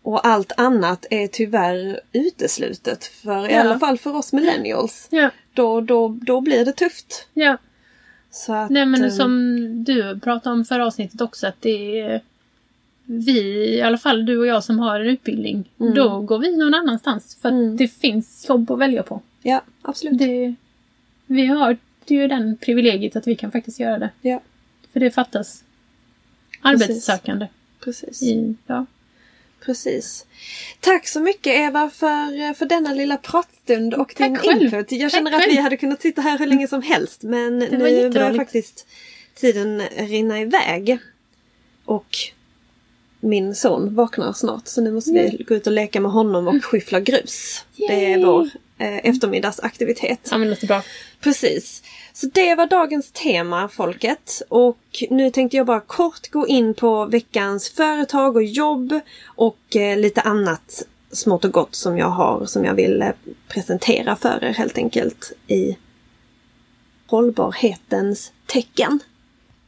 Och 0.02 0.28
allt 0.28 0.52
annat 0.58 1.06
är 1.10 1.28
tyvärr 1.28 2.00
uteslutet 2.12 3.04
för 3.06 3.50
i 3.50 3.54
Ja. 3.54 3.60
alla 3.62 3.80
fall 3.80 3.98
för 3.98 4.16
oss 4.16 4.34
millennials. 4.34 5.08
ja, 5.12 5.30
Då, 5.54 5.82
då, 5.82 6.08
då 6.22 6.42
blir 6.42 6.66
det 6.66 6.72
tufft. 6.74 7.28
ja. 7.34 7.58
Så 8.32 8.54
att, 8.54 8.70
Nej 8.70 8.86
men 8.86 9.04
ehm, 9.04 9.12
som 9.12 9.84
du 9.84 10.20
pratade 10.20 10.54
om 10.54 10.66
förra 10.66 10.86
avsnittet 10.86 11.22
också 11.22 11.48
att 11.48 11.62
det 11.62 12.00
är 12.00 12.22
vi, 13.06 13.40
i 13.76 13.82
alla 13.82 13.98
fall 13.98 14.26
du 14.26 14.38
och 14.40 14.48
jag 14.48 14.64
som 14.64 14.80
har 14.80 15.00
en 15.00 15.08
utbildning, 15.08 15.70
då 15.78 16.20
går 16.22 16.40
vi 16.40 16.58
någon 16.58 16.74
annanstans. 16.74 17.38
För 17.42 17.50
att 17.50 17.54
Mm. 17.54 17.78
det 17.78 17.88
finns 17.88 18.46
jobb 18.50 18.72
att 18.72 18.80
välja 18.80 19.04
på. 19.04 19.22
Ja, 19.42 19.62
absolut. 19.82 20.18
Det, 20.20 20.56
vi 21.26 21.46
har 21.46 21.78
ju 22.08 22.28
den 22.28 22.58
privilegiet 22.58 23.16
att 23.16 23.28
vi 23.28 23.36
kan 23.36 23.52
faktiskt 23.52 23.80
göra 23.80 24.00
det. 24.00 24.10
Ja, 24.22 24.42
För 24.94 25.00
det 25.00 25.12
fattas 25.12 25.64
arbetssökande. 26.68 27.48
precis. 27.80 28.22
I, 28.24 28.56
ja. 28.68 28.86
Precis. 29.66 30.26
Tack 30.80 31.08
så 31.08 31.20
mycket 31.20 31.54
Eva 31.56 31.90
för, 31.90 32.54
för 32.54 32.66
denna 32.66 32.94
lilla 32.94 33.18
pratstund 33.18 33.94
och 33.94 34.16
Tack 34.16 34.28
din 34.28 34.38
själv. 34.38 34.62
input. 34.62 34.92
Jag 34.92 35.02
Tack 35.02 35.12
känner 35.12 35.32
att 35.32 35.42
själv. 35.42 35.52
vi 35.56 35.62
hade 35.62 35.78
kunnat 35.78 36.02
sitta 36.02 36.22
här 36.22 36.38
hur 36.40 36.46
länge 36.46 36.68
som 36.68 36.82
helst 36.82 37.24
men 37.24 37.60
nu 37.60 38.10
börjar 38.10 38.34
faktiskt 38.34 38.88
tiden 39.36 39.82
rinna 39.98 40.42
iväg. 40.42 40.98
Och 41.86 42.18
min 43.20 43.56
son 43.56 43.96
vaknar 43.96 44.34
snart 44.34 44.68
så 44.68 44.82
nu 44.82 44.92
måste 44.92 45.12
vi 45.12 45.44
gå 45.48 45.56
ut 45.56 45.68
och 45.68 45.74
leka 45.74 46.02
med 46.02 46.12
honom 46.12 46.48
och 46.48 46.66
skyffla 46.66 47.00
grus. 47.00 47.66
Det 47.76 48.06
är 48.06 48.10
Yay. 48.18 48.26
vår 48.26 48.50
eftermiddagsaktivitet. 48.80 50.28
ja 50.32 50.38
men 50.38 50.50
låter 50.50 50.68
bra. 50.68 50.84
Precis. 51.20 51.84
Så 52.14 52.28
det 52.34 52.56
var 52.56 52.68
dagens 52.68 53.12
tema, 53.12 53.68
folket. 53.68 54.42
Och 54.50 54.78
nu 55.10 55.32
tänkte 55.32 55.58
jag 55.58 55.66
bara 55.66 55.80
kort 55.80 56.30
gå 56.32 56.48
in 56.48 56.74
på 56.74 57.06
veckans 57.06 57.70
företag 57.70 58.36
och 58.36 58.44
jobb 58.44 59.00
och 59.26 59.76
eh, 59.76 59.98
lite 59.98 60.22
annat 60.22 60.84
smått 61.12 61.46
och 61.46 61.52
gott 61.52 61.76
som 61.76 61.98
jag 61.98 62.10
har 62.10 62.46
som 62.46 62.66
jag 62.66 62.74
vill 62.74 63.02
eh, 63.02 63.12
presentera 63.48 64.16
för 64.16 64.44
er 64.44 64.54
helt 64.54 64.78
enkelt 64.78 65.32
i 65.48 65.78
hållbarhetens 67.08 68.32
tecken. 68.46 69.00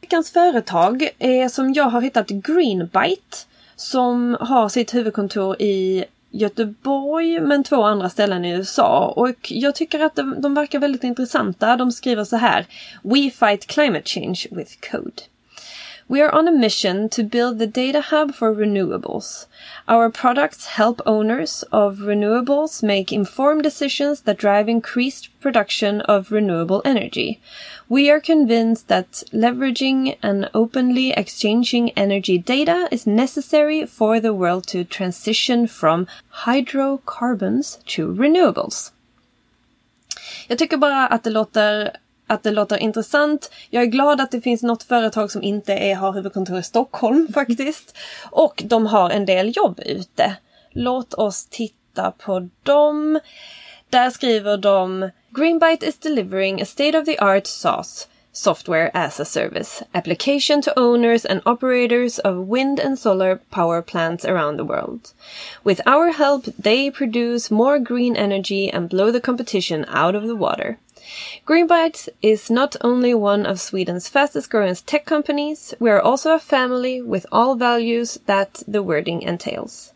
Veckans 0.02 0.32
företag 0.32 1.10
är 1.20 1.50
som 1.50 1.74
jag 1.74 1.86
har 1.86 2.02
hittat 2.02 2.30
Greenbite 2.30 3.38
som 3.76 4.38
har 4.40 4.70
sitt 4.70 4.94
huvudkontor 4.94 5.62
i 5.62 6.06
Göteborg 6.32 7.40
men 7.40 7.64
två 7.64 7.84
andra 7.84 8.10
ställen 8.10 8.46
i 8.46 8.52
USA 8.52 9.14
och 9.16 9.38
jag 9.50 9.76
tycker 9.76 10.00
att 10.00 10.16
de, 10.16 10.42
de 10.42 10.54
verkar 10.54 10.80
väldigt 10.80 11.04
intressanta. 11.04 11.76
De 11.76 11.92
skriver 11.92 12.24
så 12.24 12.36
här 12.38 12.66
We 13.04 13.30
fight 13.30 13.68
climate 13.68 14.10
change 14.10 14.46
with 14.52 14.92
code. 14.92 15.22
We 16.10 16.22
are 16.22 16.34
on 16.34 16.48
a 16.48 16.52
mission 16.52 17.08
to 17.10 17.22
build 17.22 17.60
the 17.60 17.68
data 17.68 18.02
hub 18.02 18.34
for 18.34 18.52
renewables. 18.52 19.46
Our 19.88 20.10
products 20.10 20.66
help 20.66 21.04
owners 21.06 21.64
of 21.72 22.00
renewables 22.00 22.82
make 22.82 23.14
informed 23.14 23.62
decisions 23.62 24.22
that 24.22 24.40
drive 24.40 24.68
increased 24.68 25.30
production 25.40 26.02
of 26.02 26.32
renewable 26.32 26.82
energy. 26.84 27.40
We 27.88 28.10
are 28.10 28.20
convinced 28.20 28.88
that 28.88 29.22
leveraging 29.32 30.18
and 30.24 30.50
openly 30.56 31.12
exchanging 31.12 31.92
energy 31.92 32.40
data 32.40 32.88
is 32.92 33.06
necessary 33.06 33.86
for 33.86 34.20
the 34.20 34.34
world 34.34 34.66
to 34.70 34.84
transition 34.84 35.68
from 35.68 36.08
hydrocarbons 36.44 37.78
to 37.86 38.12
renewables. 38.12 38.92
Jag 40.48 40.58
tycker 40.58 40.78
bara 40.78 41.08
att 41.08 41.24
det 41.24 41.30
låter 41.30 41.92
att 42.30 42.44
det 42.44 42.52
låter 42.52 42.78
intressant. 42.78 43.52
Jag 43.70 43.84
är 43.84 43.88
glad 43.88 44.22
att 44.22 44.32
det 44.32 44.42
finns 44.42 44.64
något 44.64 44.84
företag 44.84 45.32
som 45.32 45.44
inte 45.44 45.74
är, 45.74 45.96
har 45.96 46.14
huvudkontor 46.14 46.60
i 46.60 46.64
Stockholm 46.64 47.28
faktiskt. 47.34 47.98
Och 48.32 48.64
de 48.66 48.86
har 48.86 49.10
en 49.10 49.26
del 49.26 49.54
jobb 49.56 49.80
ute. 49.86 50.36
Låt 50.72 51.14
oss 51.14 51.46
titta 51.46 52.12
på 52.12 52.50
dem. 52.64 53.20
Där 53.90 54.10
skriver 54.10 54.58
de 54.58 55.10
Greenbyte 55.30 55.86
is 55.86 55.98
delivering 56.00 56.62
a 56.62 56.66
state-of-the-art 56.66 57.48
SaaS 57.48 58.08
software 58.32 58.90
as 58.94 59.20
a 59.20 59.26
service 59.26 59.84
application 59.94 60.62
to 60.62 60.80
owners 60.80 61.26
and 61.26 61.42
operators 61.46 62.20
of 62.20 62.48
wind 62.48 62.80
and 62.80 62.98
solar 62.98 63.38
power 63.52 63.82
plants 63.82 64.24
around 64.26 64.58
the 64.58 64.64
world. 64.64 65.14
With 65.64 65.82
our 65.86 66.12
help, 66.12 66.46
they 66.58 66.92
produce 66.92 67.52
more 67.52 67.80
green 67.80 68.16
energy 68.16 68.70
and 68.70 68.90
blow 68.90 69.12
the 69.12 69.20
competition 69.20 69.86
out 69.90 70.16
of 70.16 70.24
the 70.24 70.36
water. 70.36 70.78
Greenbyte 71.46 72.10
is 72.22 72.50
not 72.50 72.76
only 72.82 73.14
one 73.14 73.46
of 73.46 73.60
Sweden's 73.60 74.08
fastest 74.08 74.50
growing 74.50 74.76
tech 74.76 75.06
companies, 75.06 75.74
we 75.80 75.90
are 75.90 76.02
also 76.02 76.34
a 76.34 76.40
family 76.40 77.02
with 77.02 77.26
all 77.32 77.56
values 77.56 78.20
that 78.26 78.64
the 78.68 78.84
wording 78.84 79.22
entails. 79.22 79.94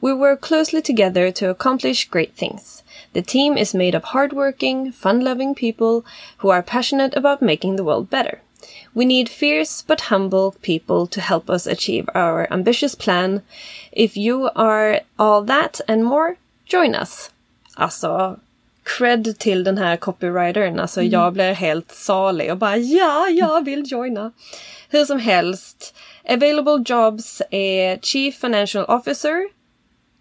We 0.00 0.12
work 0.12 0.40
closely 0.40 0.82
together 0.82 1.30
to 1.32 1.50
accomplish 1.50 2.08
great 2.08 2.34
things. 2.34 2.82
The 3.12 3.22
team 3.22 3.56
is 3.56 3.74
made 3.74 3.94
of 3.94 4.04
hardworking, 4.04 4.92
fun-loving 4.92 5.54
people 5.54 6.04
who 6.38 6.50
are 6.50 6.62
passionate 6.62 7.16
about 7.16 7.42
making 7.42 7.76
the 7.76 7.84
world 7.84 8.10
better. 8.10 8.40
We 8.94 9.04
need 9.04 9.28
fierce 9.28 9.82
but 9.82 10.02
humble 10.02 10.56
people 10.62 11.06
to 11.08 11.20
help 11.20 11.48
us 11.48 11.66
achieve 11.66 12.08
our 12.14 12.46
ambitious 12.52 12.94
plan. 12.94 13.42
If 13.90 14.16
you 14.16 14.50
are 14.54 15.00
all 15.18 15.42
that 15.44 15.80
and 15.88 16.04
more, 16.04 16.36
join 16.66 16.94
us. 16.94 17.30
Alltså, 17.76 18.40
cred 18.84 19.38
till 19.38 19.64
den 19.64 19.78
här 19.78 19.96
copywritern. 19.96 20.80
Alltså 20.80 21.02
jag 21.02 21.32
blir 21.32 21.52
helt 21.52 21.92
salig 21.92 22.50
och 22.50 22.56
bara 22.56 22.76
ja, 22.76 23.28
jag 23.28 23.64
vill 23.64 23.92
joina. 23.92 24.32
Hur 24.88 25.04
som 25.04 25.18
helst. 25.18 25.94
Available 26.28 26.84
jobs 26.86 27.42
är 27.50 27.98
Chief 27.98 28.34
Financial 28.40 28.84
Officer, 28.84 29.48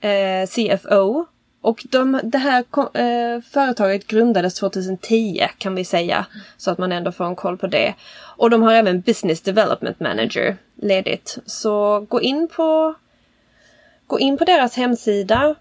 eh, 0.02 0.47
CFO. 0.47 1.26
Och 1.62 1.84
de, 1.89 2.19
det 2.24 2.38
här 2.38 2.63
eh, 2.93 3.41
företaget 3.41 4.08
grundades 4.08 4.54
2010 4.54 5.47
kan 5.58 5.76
vi 5.76 5.86
säga. 5.86 6.26
Så 6.58 6.71
att 6.71 6.78
man 6.78 6.91
ändå 6.91 7.12
får 7.12 7.26
en 7.26 7.36
koll 7.36 7.58
på 7.58 7.67
det. 7.67 7.93
Och 8.38 8.50
de 8.50 8.62
har 8.63 8.74
även 8.74 9.02
Business 9.02 9.41
Development 9.41 10.00
Manager 10.00 10.58
ledigt. 10.76 11.38
Så 11.45 12.00
gå 12.10 12.21
in 12.21 12.47
på, 12.47 12.93
gå 14.08 14.19
in 14.19 14.38
på 14.38 14.45
deras 14.45 14.76
hemsida 14.76 15.56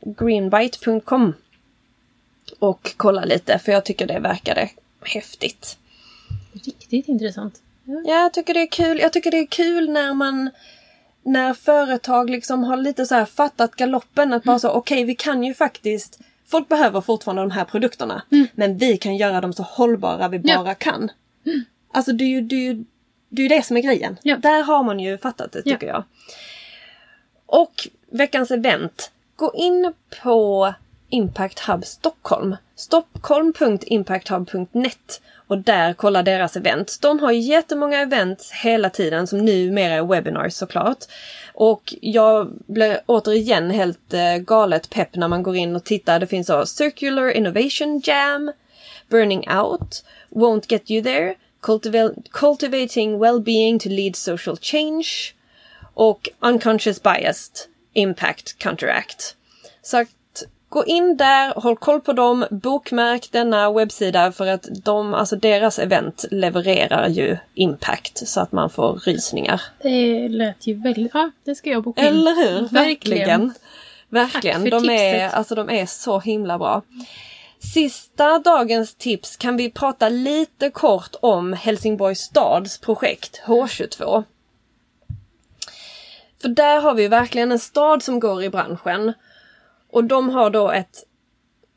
greenbite.com 0.00 1.32
och 2.58 2.94
kolla 2.96 3.24
lite 3.24 3.58
för 3.58 3.72
jag 3.72 3.84
tycker 3.84 4.06
det 4.06 4.18
verkade 4.18 4.70
häftigt. 5.04 5.78
Riktigt 6.52 7.08
intressant. 7.08 7.60
Ja. 7.84 8.02
Ja, 8.06 8.20
jag 8.22 8.32
tycker 8.32 8.54
det 8.54 8.60
är 8.62 8.70
kul. 8.70 8.98
Jag 8.98 9.12
tycker 9.12 9.30
det 9.30 9.38
är 9.38 9.46
kul 9.46 9.90
när 9.90 10.14
man 10.14 10.50
när 11.22 11.54
företag 11.54 12.30
liksom 12.30 12.64
har 12.64 12.76
lite 12.76 13.06
så 13.06 13.14
här 13.14 13.24
fattat 13.24 13.76
galoppen 13.76 14.32
att 14.32 14.44
bara 14.44 14.58
så 14.58 14.70
okej 14.70 15.04
vi 15.04 15.14
kan 15.14 15.44
ju 15.44 15.54
faktiskt 15.54 16.18
Folk 16.48 16.68
behöver 16.68 17.00
fortfarande 17.00 17.42
de 17.42 17.50
här 17.50 17.64
produkterna 17.64 18.22
men 18.54 18.78
vi 18.78 18.96
kan 18.96 19.16
göra 19.16 19.40
dem 19.40 19.52
så 19.52 19.62
hållbara 19.62 20.28
vi 20.28 20.40
Ja. 20.44 20.56
bara 20.56 20.74
kan. 20.74 21.10
Alltså 21.92 22.12
det 22.12 22.24
är 22.24 22.28
ju 22.28 22.40
det, 22.40 22.56
är 22.56 22.60
ju, 22.60 22.84
det, 23.28 23.42
är 23.42 23.48
det 23.48 23.62
som 23.66 23.76
är 23.76 23.80
grejen. 23.80 24.16
Ja. 24.22 24.36
Där 24.36 24.62
har 24.62 24.82
man 24.82 25.00
ju 25.00 25.18
fattat 25.18 25.52
det 25.52 25.62
tycker 25.62 25.86
jag. 25.86 26.04
Och 27.46 27.88
veckans 28.10 28.50
event. 28.50 29.10
Gå 29.36 29.52
in 29.54 29.92
på 30.22 30.74
Impact 31.08 31.58
Hub 31.58 31.84
Stockholm. 31.84 32.56
Stockholm.impacthub.net 32.76 35.20
och 35.46 35.58
där 35.58 35.92
kolla 35.92 36.22
deras 36.22 36.56
event. 36.56 36.98
De 37.02 37.18
har 37.18 37.32
jättemånga 37.32 38.00
events 38.00 38.52
hela 38.52 38.90
tiden 38.90 39.26
som 39.26 39.38
numera 39.38 39.94
är 39.94 40.04
webinars 40.04 40.54
såklart. 40.54 40.98
Och 41.54 41.94
jag 42.00 42.52
blir 42.66 43.00
återigen 43.06 43.70
helt 43.70 44.14
eh, 44.14 44.36
galet 44.36 44.90
pepp 44.90 45.16
när 45.16 45.28
man 45.28 45.42
går 45.42 45.56
in 45.56 45.76
och 45.76 45.84
tittar. 45.84 46.20
Det 46.20 46.26
finns 46.26 46.46
så 46.46 46.66
Circular 46.66 47.30
Innovation 47.30 48.00
Jam, 48.04 48.52
Burning 49.08 49.50
Out, 49.50 50.04
Won't 50.30 50.64
Get 50.68 50.90
You 50.90 51.02
There, 51.02 51.34
Cultivating 52.30 53.18
Wellbeing 53.18 53.78
to 53.78 53.88
Lead 53.88 54.16
Social 54.16 54.56
Change 54.56 55.06
och 55.94 56.28
Unconscious 56.40 57.02
Biased 57.02 57.56
Impact 57.92 58.58
Counteract. 58.58 59.36
Så 59.82 60.04
gå 60.68 60.84
in 60.84 61.16
där, 61.16 61.52
håll 61.60 61.76
koll 61.76 62.00
på 62.00 62.12
dem, 62.12 62.46
bokmärk 62.50 63.28
denna 63.32 63.72
webbsida 63.72 64.32
för 64.32 64.46
att 64.46 64.68
de, 64.84 65.14
alltså 65.14 65.36
deras 65.36 65.78
event 65.78 66.24
levererar 66.30 67.08
ju 67.08 67.36
impact 67.54 68.28
så 68.28 68.40
att 68.40 68.52
man 68.52 68.70
får 68.70 68.92
rysningar. 68.92 69.62
Det 69.82 70.28
lät 70.28 70.66
ju 70.66 70.74
väldigt, 70.82 71.10
ja 71.14 71.30
det 71.44 71.54
ska 71.54 71.70
jag 71.70 71.82
boka 71.82 72.00
in. 72.00 72.06
Eller 72.06 72.34
hur? 72.34 72.68
Verkligen. 72.68 73.54
Verkligen. 74.08 74.62
Tack 74.62 74.70
för 74.70 74.88
De 74.88 74.90
är, 74.90 75.12
tipset. 75.12 75.34
alltså, 75.34 75.54
de 75.54 75.70
är 75.70 75.86
så 75.86 76.20
himla 76.20 76.58
bra. 76.58 76.82
Sista 77.58 78.38
dagens 78.38 78.94
tips 78.94 79.36
kan 79.36 79.56
vi 79.56 79.70
prata 79.70 80.08
lite 80.08 80.70
kort 80.70 81.14
om 81.20 81.52
Helsingborgs 81.52 82.20
stads 82.20 82.78
projekt 82.78 83.42
H22. 83.46 84.24
För 86.42 86.48
där 86.48 86.80
har 86.80 86.94
vi 86.94 87.08
verkligen 87.08 87.52
en 87.52 87.58
stad 87.58 88.02
som 88.02 88.20
går 88.20 88.42
i 88.42 88.50
branschen. 88.50 89.12
Och 89.96 90.04
de 90.04 90.28
har 90.28 90.50
då 90.50 90.70
ett 90.70 91.04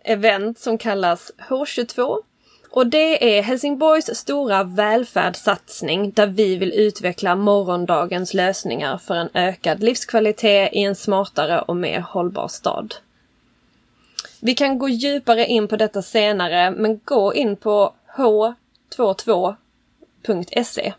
event 0.04 0.60
som 0.60 0.78
kallas 0.78 1.32
H22. 1.50 2.18
Och 2.70 2.88
det 2.88 3.38
är 3.38 3.42
Helsingborgs 3.42 4.16
stora 4.16 4.64
välfärdssatsning 4.64 6.12
där 6.12 6.28
vi 6.28 6.56
vill 6.56 6.74
utveckla 6.74 7.36
morgondagens 7.36 8.34
lösningar 8.34 8.98
för 8.98 9.16
en 9.16 9.30
ökad 9.34 9.84
livskvalitet 9.84 10.74
i 10.74 10.84
en 10.84 10.96
smartare 10.96 11.62
och 11.62 11.76
mer 11.76 12.00
hållbar 12.00 12.48
stad. 12.48 12.96
Vi 14.40 14.54
kan 14.54 14.80
gå 14.80 14.90
djupare 14.90 15.46
in 15.46 15.68
på 15.68 15.76
detta 15.76 16.02
senare 16.02 16.72
men 16.72 17.00
gå 17.06 17.34
in 17.34 17.56
på 17.56 17.94
h22.se 18.16 20.94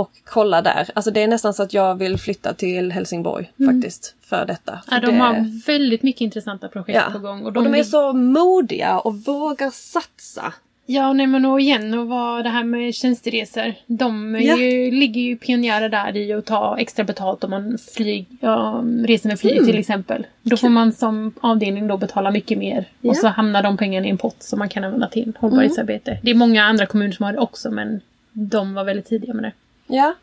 och 0.00 0.10
kolla 0.24 0.62
där. 0.62 0.90
Alltså 0.94 1.10
det 1.10 1.22
är 1.22 1.28
nästan 1.28 1.54
så 1.54 1.62
att 1.62 1.72
jag 1.74 1.94
vill 1.98 2.18
flytta 2.18 2.54
till 2.54 2.92
Helsingborg 2.92 3.50
faktiskt 3.66 4.14
för 4.20 4.46
detta. 4.46 4.80
För 4.88 4.94
Ja, 4.94 5.00
de 5.00 5.06
det... 5.06 5.18
har 5.18 5.66
väldigt 5.66 6.02
mycket 6.02 6.20
intressanta 6.20 6.68
projekt 6.68 7.00
Ja. 7.06 7.12
på 7.12 7.18
gång. 7.18 7.44
Och 7.44 7.52
de, 7.52 7.66
är 7.66 7.70
lig- 7.70 7.86
så 7.86 8.12
modiga 8.12 8.98
och 8.98 9.16
vågar 9.16 9.70
satsa. 9.70 10.52
Ja, 10.86 11.12
nej 11.12 11.26
men 11.26 11.44
och 11.44 11.60
igen 11.60 11.94
och 11.98 12.06
vad 12.08 12.44
det 12.44 12.48
här 12.50 12.64
med 12.64 12.94
tjänsteresor. 12.94 13.74
De 13.86 14.34
är 14.34 14.40
Ja. 14.40 14.56
ju, 14.56 14.90
ligger 14.90 15.20
ju 15.20 15.36
pionjärer 15.36 15.88
där 15.88 16.16
i 16.16 16.32
att 16.32 16.44
ta 16.46 16.76
extra 16.78 17.04
betalt 17.04 17.44
om 17.44 17.50
man 17.50 17.78
flyg, 17.96 18.26
ja, 18.40 18.84
reser 19.04 19.28
med 19.28 19.40
flyg 19.40 19.52
Mm. 19.56 19.66
till 19.66 19.78
exempel. 19.78 20.26
Då 20.42 20.56
får 20.56 20.68
man 20.68 20.92
som 20.92 21.32
avdelning 21.40 21.86
då 21.86 21.96
betala 21.96 22.30
mycket 22.30 22.58
mer. 22.58 22.84
Ja. 23.00 23.10
Och 23.10 23.16
så 23.16 23.28
hamnar 23.28 23.62
de 23.62 23.76
pengarna 23.76 24.06
i 24.06 24.10
en 24.10 24.18
pott 24.18 24.42
som 24.42 24.58
man 24.58 24.68
kan 24.68 24.84
använda 24.84 25.08
till 25.08 25.32
hållbarhetsarbete. 25.40 26.18
Det 26.22 26.30
är 26.30 26.34
många 26.34 26.64
andra 26.64 26.86
kommuner 26.86 27.12
som 27.12 27.24
har 27.24 27.32
det 27.32 27.38
också 27.38 27.70
men 27.70 28.00
de 28.32 28.74
var 28.74 28.84
väldigt 28.84 29.06
tidiga 29.06 29.34
med 29.34 29.44
det. 29.44 29.52
Ja. 29.86 30.14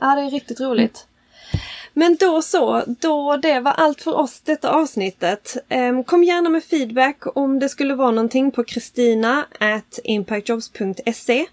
Ja, 0.00 0.14
det 0.14 0.20
är 0.22 0.30
riktigt 0.30 0.60
roligt. 0.60 1.06
Men 1.92 2.16
då 2.16 2.42
så, 2.42 2.84
då 2.86 3.36
det 3.36 3.60
var 3.60 3.72
allt 3.72 4.02
för 4.02 4.14
oss 4.14 4.40
detta 4.40 4.70
avsnittet. 4.70 5.56
Ehm, 5.68 6.04
kom 6.04 6.24
gärna 6.24 6.50
med 6.50 6.64
feedback 6.64 7.36
om 7.36 7.58
det 7.58 7.68
skulle 7.68 7.94
vara 7.94 8.10
någonting 8.10 8.50
på 8.50 8.64
kristina 8.64 9.46
at 9.60 9.98
impactjobs.se. 10.04 11.46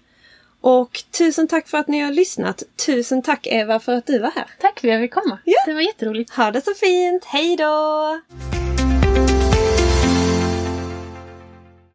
Och 0.60 1.04
tusen 1.18 1.48
tack 1.48 1.68
för 1.68 1.78
att 1.78 1.88
ni 1.88 2.00
har 2.00 2.12
lyssnat. 2.12 2.62
Tusen 2.86 3.22
tack 3.22 3.46
Eva 3.46 3.80
för 3.80 3.92
att 3.92 4.06
du 4.06 4.18
var 4.18 4.30
här. 4.30 4.46
Tack 4.60 4.80
för 4.80 4.88
att 4.88 4.94
jag 4.94 5.02
fick 5.02 5.14
komma. 5.14 5.38
Ja. 5.44 5.62
Det 5.66 5.74
var 5.74 5.80
jätteroligt. 5.80 6.30
Ha 6.30 6.50
det 6.50 6.60
så 6.64 6.74
fint, 6.74 7.24
hej 7.24 7.56
då! 7.56 8.20